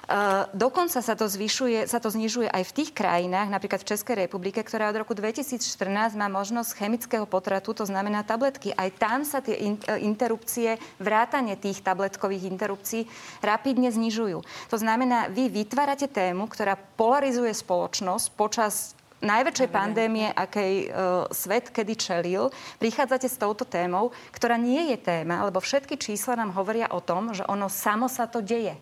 Uh, 0.03 0.51
dokonca 0.51 0.99
sa 0.99 1.15
to, 1.15 1.31
zvyšuje, 1.31 1.87
sa 1.87 1.95
to 1.95 2.11
znižuje 2.11 2.51
aj 2.51 2.67
v 2.67 2.75
tých 2.75 2.91
krajinách, 2.91 3.47
napríklad 3.47 3.87
v 3.87 3.95
Českej 3.95 4.27
republike, 4.27 4.59
ktorá 4.59 4.91
od 4.91 4.99
roku 4.99 5.15
2014 5.15 6.19
má 6.19 6.27
možnosť 6.27 6.75
chemického 6.75 7.23
potratu, 7.23 7.71
to 7.71 7.87
znamená 7.87 8.19
tabletky. 8.27 8.75
Aj 8.75 8.91
tam 8.91 9.23
sa 9.23 9.39
tie 9.39 9.55
in, 9.63 9.79
uh, 9.87 9.95
interrupcie, 9.95 10.75
vrátanie 10.99 11.55
tých 11.55 11.79
tabletkových 11.79 12.51
interrupcií 12.51 13.07
rapidne 13.39 13.95
znižujú. 13.95 14.43
To 14.43 14.77
znamená, 14.77 15.31
vy 15.31 15.47
vytvárate 15.47 16.11
tému, 16.11 16.51
ktorá 16.51 16.75
polarizuje 16.75 17.55
spoločnosť 17.55 18.25
počas 18.35 18.99
najväčšej 19.23 19.69
pandémie, 19.71 20.27
akej 20.35 20.91
uh, 20.91 21.31
svet 21.31 21.71
kedy 21.71 21.95
čelil, 21.95 22.51
prichádzate 22.75 23.31
s 23.31 23.39
touto 23.39 23.63
témou, 23.63 24.11
ktorá 24.35 24.59
nie 24.59 24.91
je 24.91 24.99
téma, 24.99 25.47
lebo 25.47 25.63
všetky 25.63 25.95
čísla 25.95 26.35
nám 26.35 26.51
hovoria 26.59 26.91
o 26.91 26.99
tom, 26.99 27.31
že 27.31 27.47
ono 27.47 27.71
samo 27.71 28.11
sa 28.11 28.27
to 28.27 28.43
deje 28.43 28.75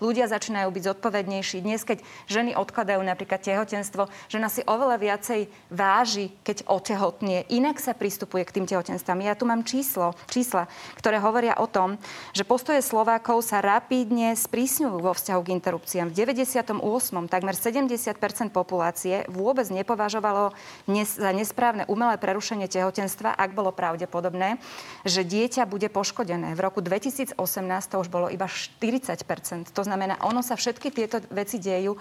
ľudia 0.00 0.28
začínajú 0.28 0.68
byť 0.68 0.82
zodpovednejší. 0.92 1.64
Dnes, 1.64 1.82
keď 1.86 2.04
ženy 2.28 2.52
odkladajú 2.58 3.00
napríklad 3.00 3.40
tehotenstvo, 3.40 4.08
žena 4.28 4.52
si 4.52 4.60
oveľa 4.66 4.96
viacej 5.00 5.40
váži, 5.72 6.32
keď 6.44 6.68
otehotnie. 6.68 7.48
Inak 7.48 7.80
sa 7.80 7.96
pristupuje 7.96 8.44
k 8.44 8.60
tým 8.60 8.66
tehotenstvám. 8.68 9.24
Ja 9.24 9.38
tu 9.38 9.48
mám 9.48 9.64
číslo, 9.64 10.12
čísla, 10.28 10.68
ktoré 10.98 11.16
hovoria 11.22 11.56
o 11.56 11.66
tom, 11.70 11.96
že 12.36 12.44
postoje 12.44 12.84
Slovákov 12.84 13.40
sa 13.46 13.64
rapídne 13.64 14.36
sprísňujú 14.36 15.00
vo 15.00 15.12
vzťahu 15.16 15.40
k 15.40 15.52
interrupciám. 15.56 16.06
V 16.12 16.16
98. 16.16 16.76
takmer 17.32 17.54
70% 17.56 18.52
populácie 18.52 19.24
vôbec 19.32 19.66
nepovažovalo 19.72 20.52
za 21.04 21.30
nesprávne 21.32 21.88
umelé 21.88 22.20
prerušenie 22.20 22.68
tehotenstva, 22.68 23.34
ak 23.34 23.56
bolo 23.56 23.72
pravdepodobné, 23.72 24.58
že 25.06 25.24
dieťa 25.24 25.64
bude 25.68 25.88
poškodené. 25.88 26.52
V 26.52 26.60
roku 26.60 26.82
2018 26.82 27.38
to 27.88 27.96
už 28.02 28.08
bolo 28.10 28.26
iba 28.28 28.46
40 28.46 29.22
To 29.72 29.82
znamená, 29.86 30.18
ono 30.26 30.42
sa 30.42 30.58
všetky 30.58 30.90
tieto 30.90 31.22
veci 31.30 31.62
dejú 31.62 31.94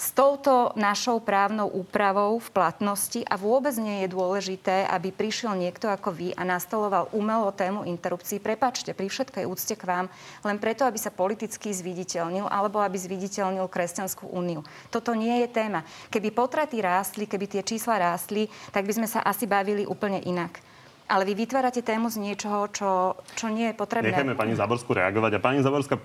s 0.00 0.16
touto 0.16 0.72
našou 0.80 1.20
právnou 1.20 1.68
úpravou 1.68 2.40
v 2.40 2.48
platnosti 2.48 3.20
a 3.28 3.36
vôbec 3.36 3.76
nie 3.76 4.00
je 4.02 4.08
dôležité, 4.08 4.88
aby 4.88 5.12
prišiel 5.12 5.52
niekto 5.52 5.92
ako 5.92 6.08
vy 6.16 6.32
a 6.32 6.40
nastoloval 6.40 7.12
umelo 7.12 7.52
tému 7.52 7.84
interrupcií. 7.84 8.40
Prepačte, 8.40 8.96
pri 8.96 9.12
všetkej 9.12 9.44
úcte 9.44 9.76
k 9.76 9.84
vám, 9.84 10.06
len 10.40 10.56
preto, 10.56 10.88
aby 10.88 10.96
sa 10.96 11.12
politicky 11.12 11.68
zviditeľnil 11.68 12.48
alebo 12.48 12.80
aby 12.80 12.96
zviditeľnil 12.96 13.68
Kresťanskú 13.68 14.32
úniu. 14.32 14.64
Toto 14.88 15.12
nie 15.12 15.44
je 15.44 15.52
téma. 15.52 15.84
Keby 16.08 16.32
potraty 16.32 16.80
rástli, 16.80 17.28
keby 17.28 17.60
tie 17.60 17.62
čísla 17.62 18.00
rástli, 18.00 18.48
tak 18.72 18.88
by 18.88 18.96
sme 18.96 19.08
sa 19.08 19.20
asi 19.20 19.44
bavili 19.44 19.84
úplne 19.84 20.24
inak 20.24 20.69
ale 21.10 21.26
vy 21.26 21.34
vytvárate 21.34 21.82
tému 21.82 22.06
z 22.08 22.22
niečoho, 22.22 22.70
čo, 22.72 23.18
čo 23.36 23.50
nie 23.52 23.68
je 23.68 23.74
potrebné. 23.74 24.14
Nechajme 24.14 24.38
pani 24.38 24.54
Zaborsku 24.56 24.94
reagovať. 24.94 25.36
A 25.36 25.38
pani 25.42 25.60
Zaborská, 25.60 25.98
e, 25.98 26.02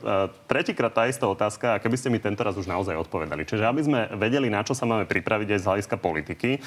tretíkrát 0.50 0.92
tá 0.92 1.06
istá 1.06 1.30
otázka, 1.30 1.78
a 1.78 1.82
keby 1.82 1.96
ste 1.96 2.10
mi 2.10 2.18
tento 2.18 2.42
raz 2.42 2.58
už 2.58 2.66
naozaj 2.66 2.98
odpovedali. 2.98 3.46
Čiže 3.46 3.64
aby 3.70 3.82
sme 3.86 4.00
vedeli, 4.18 4.50
na 4.50 4.66
čo 4.66 4.74
sa 4.74 4.90
máme 4.90 5.06
pripraviť 5.06 5.56
aj 5.56 5.60
z 5.62 5.68
hľadiska 5.70 5.96
politiky, 6.02 6.58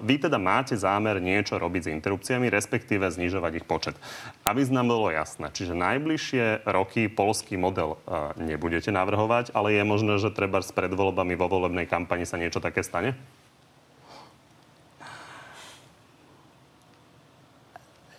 vy 0.00 0.14
teda 0.22 0.38
máte 0.38 0.78
zámer 0.78 1.18
niečo 1.18 1.58
robiť 1.58 1.90
s 1.90 1.92
interrupciami, 1.92 2.46
respektíve 2.46 3.10
znižovať 3.10 3.52
ich 3.58 3.66
počet. 3.66 3.98
Aby 4.46 4.62
nám 4.70 4.92
bolo 4.92 5.10
jasné, 5.10 5.50
čiže 5.50 5.74
najbližšie 5.74 6.68
roky 6.68 7.10
polský 7.10 7.58
model 7.58 7.98
e, 8.06 8.54
nebudete 8.54 8.94
navrhovať, 8.94 9.50
ale 9.50 9.74
je 9.74 9.82
možné, 9.82 10.14
že 10.22 10.30
treba 10.30 10.62
s 10.62 10.70
predvoľbami 10.70 11.34
vo 11.34 11.50
volebnej 11.50 11.90
kampani 11.90 12.22
sa 12.22 12.38
niečo 12.38 12.62
také 12.62 12.86
stane? 12.86 13.18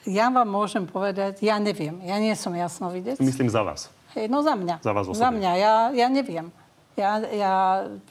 Ja 0.05 0.27
vám 0.33 0.49
môžem 0.49 0.85
povedať, 0.89 1.41
ja 1.45 1.61
neviem. 1.61 2.01
Ja 2.05 2.17
nie 2.17 2.33
som 2.33 2.53
jasnovidec. 2.53 3.21
Myslím 3.21 3.49
za 3.49 3.61
vás. 3.61 3.89
Hej, 4.17 4.27
no 4.27 4.41
za 4.41 4.57
mňa. 4.57 4.81
Za 4.81 4.91
vás 4.91 5.05
osobne. 5.07 5.21
Za 5.21 5.29
mňa. 5.31 5.51
Ja, 5.57 5.73
ja 5.93 6.07
neviem. 6.11 6.47
Ja, 6.99 7.11
ja 7.31 7.53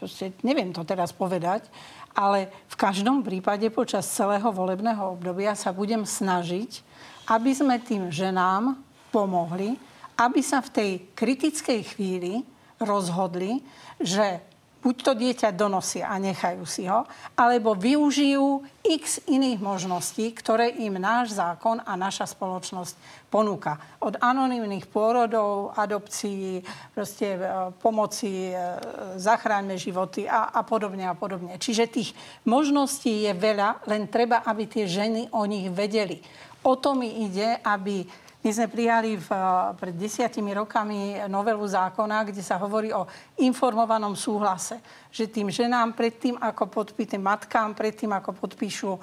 proste 0.00 0.32
neviem 0.40 0.72
to 0.72 0.86
teraz 0.88 1.12
povedať, 1.12 1.68
ale 2.16 2.48
v 2.66 2.76
každom 2.80 3.20
prípade 3.20 3.68
počas 3.70 4.08
celého 4.08 4.48
volebného 4.50 5.14
obdobia 5.14 5.52
sa 5.54 5.70
budem 5.70 6.02
snažiť, 6.08 6.82
aby 7.28 7.50
sme 7.52 7.76
tým 7.78 8.08
ženám 8.08 8.80
pomohli, 9.12 9.76
aby 10.16 10.40
sa 10.40 10.64
v 10.64 10.70
tej 10.72 10.90
kritickej 11.14 11.80
chvíli 11.94 12.42
rozhodli, 12.80 13.60
že 14.00 14.40
buď 14.80 14.96
to 15.04 15.12
dieťa 15.12 15.48
donosia 15.52 16.08
a 16.08 16.16
nechajú 16.16 16.64
si 16.64 16.88
ho, 16.88 17.04
alebo 17.36 17.76
využijú 17.76 18.64
x 18.80 19.20
iných 19.28 19.60
možností, 19.60 20.32
ktoré 20.32 20.72
im 20.80 20.96
náš 20.96 21.36
zákon 21.36 21.84
a 21.84 21.92
naša 22.00 22.24
spoločnosť 22.32 22.96
ponúka. 23.28 23.76
Od 24.00 24.16
anonimných 24.16 24.88
pôrodov, 24.88 25.76
adopcií, 25.76 26.64
proste 26.96 27.36
e, 27.36 27.40
pomoci, 27.78 28.50
e, 28.50 28.56
zachráňme 29.20 29.76
životy 29.76 30.24
a, 30.24 30.50
a 30.50 30.64
podobne 30.64 31.06
a 31.06 31.14
podobne. 31.14 31.60
Čiže 31.60 31.92
tých 31.92 32.10
možností 32.48 33.28
je 33.28 33.32
veľa, 33.36 33.84
len 33.86 34.08
treba, 34.08 34.42
aby 34.42 34.64
tie 34.66 34.88
ženy 34.88 35.30
o 35.36 35.44
nich 35.44 35.68
vedeli. 35.68 36.18
O 36.64 36.76
to 36.76 36.96
mi 36.96 37.24
ide, 37.24 37.60
aby 37.64 38.04
my 38.40 38.50
sme 38.56 38.72
prijali 38.72 39.20
v, 39.20 39.28
eh, 39.28 39.40
pred 39.76 39.92
desiatimi 39.92 40.56
rokami 40.56 41.28
novelu 41.28 41.60
zákona, 41.60 42.24
kde 42.24 42.40
sa 42.40 42.56
hovorí 42.56 42.88
o 42.88 43.04
informovanom 43.44 44.16
súhlase. 44.16 44.80
Že 45.12 45.24
tým 45.28 45.48
ženám 45.52 45.92
predtým, 45.92 46.40
ako 46.40 46.72
podpíte 46.72 47.20
matkám, 47.20 47.76
predtým, 47.76 48.14
ako 48.14 48.30
podpíšu 48.30 48.94
e, 48.94 49.00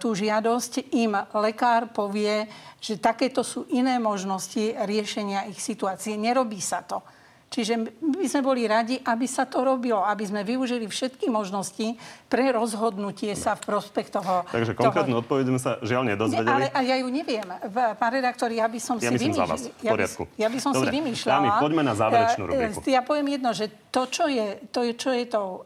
tú 0.00 0.16
žiadosť, 0.16 0.88
im 0.96 1.12
lekár 1.36 1.92
povie, 1.92 2.48
že 2.80 2.96
takéto 2.96 3.44
sú 3.44 3.68
iné 3.68 4.00
možnosti 4.00 4.72
riešenia 4.72 5.44
ich 5.52 5.60
situácie. 5.60 6.16
Nerobí 6.16 6.64
sa 6.64 6.80
to. 6.80 7.04
Čiže 7.48 7.80
by 7.96 8.28
sme 8.28 8.44
boli 8.44 8.68
radi, 8.68 9.00
aby 9.00 9.24
sa 9.24 9.48
to 9.48 9.64
robilo, 9.64 10.04
aby 10.04 10.20
sme 10.28 10.44
využili 10.44 10.84
všetky 10.84 11.32
možnosti 11.32 11.96
pre 12.28 12.52
rozhodnutie 12.52 13.32
sa 13.32 13.56
v 13.56 13.72
prospech 13.72 14.12
toho. 14.12 14.44
Takže 14.52 14.76
konkrétnu 14.76 15.16
toho... 15.16 15.22
odpoveď 15.24 15.44
sme 15.48 15.60
sa 15.60 15.80
žiaľ 15.80 16.12
nedozvedeli. 16.12 16.68
Ne, 16.68 16.68
ale, 16.68 16.84
ja 16.84 16.96
ju 17.00 17.08
neviem. 17.08 17.48
Pán 17.72 18.12
redaktor, 18.12 18.52
ja 18.52 18.68
by 18.68 18.76
som 18.76 19.00
ja 19.00 19.08
si 19.08 19.16
vymýšľal. 19.16 19.58
Ja, 19.80 19.92
by, 19.96 20.04
ja 20.36 20.48
by 20.52 20.58
som 20.60 20.70
Dobre, 20.76 20.92
si 20.92 21.00
vymýšľala. 21.00 21.32
Dámy, 21.40 21.48
poďme 21.56 21.82
na 21.88 21.94
záverečnú 21.96 22.44
e, 22.44 22.48
rubriku. 22.52 22.78
Ja 22.84 23.00
poviem 23.00 23.28
jedno, 23.32 23.50
že 23.56 23.72
to, 23.88 24.02
čo 24.12 24.28
je, 24.28 24.46
to, 24.68 24.84
je, 24.84 24.92
čo 24.92 25.10
je 25.16 25.24
to 25.24 25.64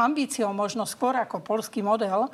ambíciou 0.00 0.56
možno 0.56 0.88
skôr 0.88 1.20
ako 1.20 1.44
polský 1.44 1.84
model, 1.84 2.32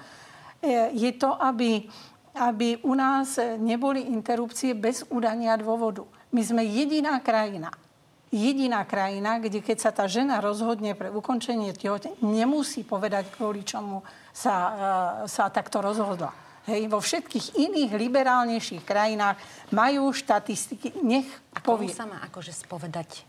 e, 0.63 0.95
je 0.95 1.11
to, 1.19 1.35
aby, 1.35 1.91
aby 2.39 2.79
u 2.87 2.95
nás 2.95 3.35
neboli 3.59 4.15
interrupcie 4.15 4.79
bez 4.79 5.03
udania 5.11 5.59
dôvodu. 5.59 6.07
My 6.31 6.43
sme 6.47 6.63
jediná 6.63 7.19
krajina, 7.19 7.75
jediná 8.35 8.83
krajina, 8.83 9.39
kde 9.39 9.63
keď 9.63 9.79
sa 9.79 9.91
tá 9.95 10.11
žena 10.11 10.43
rozhodne 10.43 10.95
pre 10.99 11.09
ukončenie 11.11 11.71
tehotenstva, 11.73 12.23
nemusí 12.23 12.83
povedať, 12.83 13.31
kvôli 13.35 13.63
čomu 13.63 14.03
sa, 14.35 14.55
e, 15.25 15.31
sa 15.31 15.49
takto 15.49 15.79
rozhodla. 15.79 16.35
Hej, 16.67 16.91
vo 16.91 16.99
všetkých 16.99 17.55
iných 17.63 17.95
liberálnejších 17.95 18.83
krajinách 18.83 19.39
majú 19.71 20.11
štatistiky. 20.11 20.99
Nech 21.07 21.31
povie. 21.63 21.95
Komu 21.95 22.03
sa 22.03 22.07
má 22.11 22.19
akože 22.27 22.51
spovedať? 22.51 23.23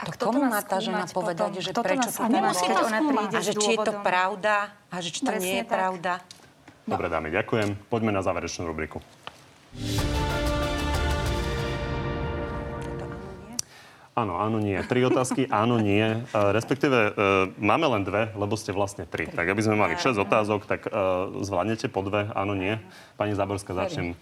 A 0.00 0.12
to 0.12 0.32
komu 0.32 0.44
má 0.48 0.60
tá 0.64 0.80
žena 0.80 1.04
povedať, 1.08 1.60
potom? 1.60 1.64
že 1.64 1.70
kto 1.72 1.80
prečo 1.84 2.08
to 2.08 2.24
nemusí 2.28 2.64
to 2.64 2.80
ona 2.88 3.00
príde 3.04 3.36
A 3.36 3.40
že 3.44 3.52
či 3.52 3.70
je 3.76 3.78
to 3.84 3.92
pravda 4.00 4.72
a 4.88 4.96
že 5.00 5.08
či 5.12 5.20
to 5.24 5.32
Presne 5.32 5.44
nie 5.44 5.56
je 5.60 5.66
tak. 5.68 5.72
pravda. 5.76 6.12
Dobre, 6.88 7.06
dámy, 7.12 7.28
ďakujem. 7.28 7.68
Poďme 7.92 8.12
na 8.16 8.24
záverečnú 8.24 8.64
rubriku. 8.64 9.00
Áno, 14.20 14.36
áno, 14.36 14.60
nie. 14.60 14.76
Tri 14.84 15.00
otázky, 15.08 15.48
áno, 15.48 15.80
nie. 15.80 16.04
Uh, 16.36 16.52
respektíve 16.52 16.98
uh, 17.08 17.48
máme 17.56 17.88
len 17.96 18.04
dve, 18.04 18.28
lebo 18.36 18.52
ste 18.52 18.76
vlastne 18.76 19.08
tri. 19.08 19.24
Tak 19.24 19.48
aby 19.48 19.64
sme 19.64 19.80
mali 19.80 19.96
6 19.96 20.12
otázok, 20.20 20.68
tak 20.68 20.84
uh, 20.92 21.32
zvládnete 21.40 21.88
po 21.88 22.04
dve, 22.04 22.28
áno, 22.36 22.52
nie. 22.52 22.76
Pani 23.16 23.32
Záborská, 23.32 23.72
začnem 23.72 24.12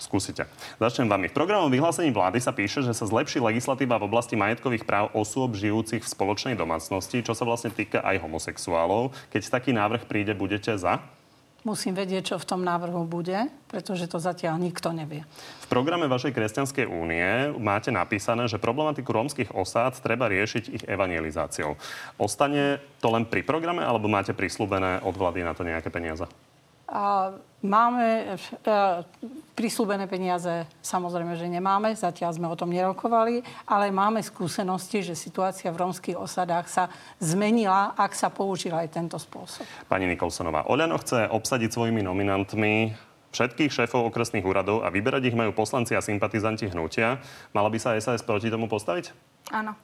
skúsite. 0.00 0.48
Začnem 0.80 1.08
vami. 1.08 1.28
V 1.28 1.36
programom 1.36 1.68
vyhlásení 1.68 2.08
vlády 2.08 2.40
sa 2.40 2.56
píše, 2.56 2.80
že 2.80 2.96
sa 2.96 3.04
zlepší 3.04 3.40
legislatíva 3.40 4.00
v 4.00 4.08
oblasti 4.08 4.32
majetkových 4.32 4.88
práv 4.88 5.12
osôb 5.12 5.52
žijúcich 5.56 6.00
v 6.00 6.08
spoločnej 6.08 6.56
domácnosti, 6.56 7.20
čo 7.20 7.36
sa 7.36 7.44
vlastne 7.44 7.68
týka 7.68 8.00
aj 8.00 8.24
homosexuálov. 8.24 9.12
Keď 9.28 9.52
taký 9.52 9.76
návrh 9.76 10.08
príde, 10.08 10.32
budete 10.32 10.72
za? 10.80 11.04
Musím 11.60 11.92
vedieť, 11.92 12.32
čo 12.32 12.36
v 12.40 12.48
tom 12.48 12.64
návrhu 12.64 13.04
bude, 13.04 13.52
pretože 13.68 14.08
to 14.08 14.16
zatiaľ 14.16 14.56
nikto 14.56 14.96
nevie. 14.96 15.28
V 15.60 15.66
programe 15.68 16.08
vašej 16.08 16.32
kresťanskej 16.32 16.88
únie 16.88 17.52
máte 17.60 17.92
napísané, 17.92 18.48
že 18.48 18.56
problematiku 18.56 19.12
rómskych 19.12 19.52
osád 19.52 20.00
treba 20.00 20.32
riešiť 20.32 20.64
ich 20.72 20.84
evangelizáciou. 20.88 21.76
Ostane 22.16 22.80
to 23.04 23.12
len 23.12 23.28
pri 23.28 23.44
programe, 23.44 23.84
alebo 23.84 24.08
máte 24.08 24.32
prislúbené 24.32 25.04
od 25.04 25.12
vlády 25.12 25.44
na 25.44 25.52
to 25.52 25.60
nejaké 25.60 25.92
peniaze? 25.92 26.24
A 26.90 27.38
máme 27.62 28.34
e, 28.34 28.50
prislúbené 29.54 30.10
peniaze, 30.10 30.66
samozrejme, 30.82 31.38
že 31.38 31.46
nemáme, 31.46 31.94
zatiaľ 31.94 32.34
sme 32.34 32.50
o 32.50 32.58
tom 32.58 32.74
nerokovali, 32.74 33.46
ale 33.70 33.94
máme 33.94 34.18
skúsenosti, 34.26 35.06
že 35.06 35.14
situácia 35.14 35.70
v 35.70 35.86
rómskych 35.86 36.18
osadách 36.18 36.66
sa 36.66 36.90
zmenila, 37.22 37.94
ak 37.94 38.10
sa 38.18 38.26
použil 38.26 38.74
aj 38.74 38.90
tento 38.90 39.22
spôsob. 39.22 39.62
Pani 39.86 40.10
Nikolsonová, 40.10 40.66
Oľano 40.66 40.98
chce 40.98 41.30
obsadiť 41.30 41.70
svojimi 41.70 42.02
nominantmi 42.02 42.90
všetkých 43.30 43.70
šéfov 43.70 44.10
okresných 44.10 44.42
úradov 44.42 44.82
a 44.82 44.90
vyberať 44.90 45.30
ich 45.30 45.38
majú 45.38 45.54
poslanci 45.54 45.94
a 45.94 46.02
sympatizanti 46.02 46.66
hnutia. 46.66 47.22
Mala 47.54 47.70
by 47.70 47.78
sa 47.78 47.94
SAS 48.02 48.26
proti 48.26 48.50
tomu 48.50 48.66
postaviť? 48.66 49.14
Áno. 49.54 49.78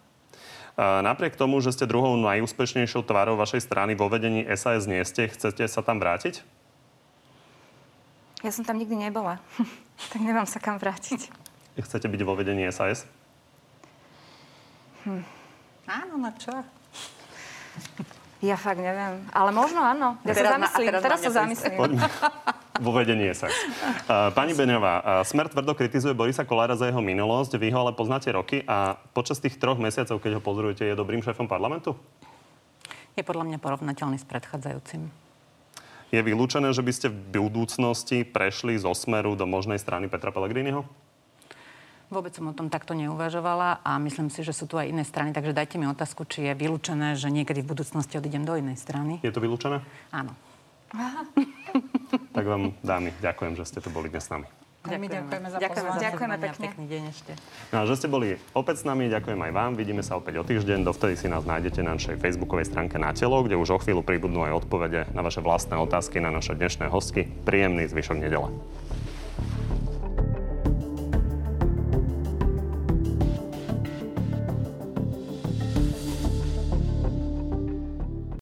Napriek 0.76 1.40
tomu, 1.40 1.62
že 1.64 1.72
ste 1.72 1.88
druhou 1.88 2.18
najúspešnejšou 2.20 3.06
tvárou 3.06 3.38
vašej 3.40 3.64
strany 3.64 3.96
vo 3.96 4.12
vedení 4.12 4.44
SAS 4.58 4.84
nie 4.84 5.00
ste, 5.08 5.30
chcete 5.30 5.64
sa 5.70 5.80
tam 5.80 6.02
vrátiť? 6.02 6.55
Ja 8.46 8.54
som 8.54 8.62
tam 8.62 8.78
nikdy 8.78 8.94
nebola. 9.10 9.42
tak 10.14 10.22
nemám 10.22 10.46
sa 10.46 10.62
kam 10.62 10.78
vrátiť. 10.78 11.34
Chcete 11.74 12.06
byť 12.06 12.20
vo 12.22 12.38
vedení 12.38 12.62
SAS? 12.70 13.02
Hm. 15.02 15.26
Áno, 15.90 16.14
na 16.14 16.30
čo? 16.38 16.54
Ja 18.38 18.54
fakt 18.54 18.78
neviem. 18.78 19.26
Ale 19.34 19.50
možno 19.50 19.82
áno. 19.82 20.14
Ja 20.22 20.30
teraz 20.30 20.46
sa 20.46 20.54
zamyslím. 20.62 20.86
teraz 20.86 21.02
teraz 21.02 21.18
sa 21.18 21.30
na 21.30 21.38
zamyslím. 21.42 21.74
Poďme. 21.74 22.00
Vo 22.78 22.90
vedení 22.94 23.26
SAS. 23.34 23.50
Pani 24.38 24.54
Beňová, 24.54 25.26
Smer 25.26 25.50
tvrdo 25.50 25.74
kritizuje 25.74 26.14
Borisa 26.14 26.46
Kolára 26.46 26.78
za 26.78 26.86
jeho 26.86 27.02
minulosť, 27.02 27.58
vy 27.58 27.74
ho 27.74 27.82
ale 27.82 27.98
poznáte 27.98 28.30
roky 28.30 28.62
a 28.62 28.94
počas 29.10 29.42
tých 29.42 29.58
troch 29.58 29.82
mesiacov, 29.82 30.22
keď 30.22 30.38
ho 30.38 30.42
pozorujete, 30.44 30.86
je 30.86 30.94
dobrým 30.94 31.18
šéfom 31.18 31.50
parlamentu? 31.50 31.98
Je 33.18 33.26
podľa 33.26 33.50
mňa 33.50 33.58
porovnateľný 33.58 34.22
s 34.22 34.26
predchádzajúcim. 34.28 35.25
Je 36.14 36.22
vylúčené, 36.22 36.70
že 36.70 36.86
by 36.86 36.92
ste 36.94 37.08
v 37.10 37.18
budúcnosti 37.42 38.22
prešli 38.22 38.78
zo 38.78 38.94
Smeru 38.94 39.34
do 39.34 39.42
možnej 39.44 39.82
strany 39.82 40.06
Petra 40.06 40.30
Pellegriniho? 40.30 40.86
Vôbec 42.06 42.30
som 42.30 42.46
o 42.46 42.54
tom 42.54 42.70
takto 42.70 42.94
neuvažovala 42.94 43.82
a 43.82 43.98
myslím 43.98 44.30
si, 44.30 44.46
že 44.46 44.54
sú 44.54 44.70
tu 44.70 44.78
aj 44.78 44.86
iné 44.86 45.02
strany, 45.02 45.34
takže 45.34 45.50
dajte 45.50 45.74
mi 45.74 45.90
otázku, 45.90 46.22
či 46.22 46.46
je 46.46 46.52
vylúčené, 46.54 47.18
že 47.18 47.34
niekedy 47.34 47.66
v 47.66 47.74
budúcnosti 47.74 48.14
odídem 48.14 48.46
do 48.46 48.54
inej 48.54 48.78
strany. 48.78 49.18
Je 49.26 49.34
to 49.34 49.42
vylúčené? 49.42 49.82
Áno. 50.14 50.30
Tak 52.30 52.44
vám, 52.46 52.78
dámy, 52.86 53.10
ďakujem, 53.18 53.58
že 53.58 53.66
ste 53.66 53.82
tu 53.82 53.90
boli 53.90 54.06
dnes 54.06 54.22
s 54.22 54.30
nami. 54.30 54.46
Ďakujeme. 54.86 55.02
My 55.02 55.08
ďakujeme 55.10 55.48
za 55.50 55.58
Ďakujeme. 55.58 55.86
pozvanie. 55.90 56.04
Ďakujeme 56.06 56.36
pekne. 56.38 56.64
Pekný 56.70 56.84
deň 56.86 57.02
ešte. 57.10 57.32
No 57.74 57.76
a 57.76 57.82
že 57.84 57.94
ste 57.98 58.08
boli 58.08 58.28
opäť 58.54 58.76
s 58.80 58.84
nami, 58.86 59.10
ďakujem 59.10 59.40
aj 59.42 59.52
vám. 59.52 59.72
Vidíme 59.74 60.02
sa 60.06 60.14
opäť 60.14 60.34
o 60.40 60.44
týždeň. 60.46 60.86
Dovtedy 60.86 61.14
si 61.18 61.26
nás 61.26 61.42
nájdete 61.42 61.82
na 61.82 61.98
našej 61.98 62.16
facebookovej 62.22 62.70
stránke 62.70 62.96
Na 62.96 63.10
telo, 63.10 63.42
kde 63.42 63.58
už 63.58 63.74
o 63.74 63.78
chvíľu 63.82 64.06
pribudnú 64.06 64.46
aj 64.46 64.62
odpovede 64.64 65.10
na 65.10 65.20
vaše 65.26 65.42
vlastné 65.42 65.74
otázky 65.76 66.22
na 66.22 66.30
naše 66.30 66.54
dnešné 66.54 66.86
hostky. 66.86 67.26
Príjemný 67.44 67.90
zvyšok 67.90 68.22
nedele. 68.22 68.48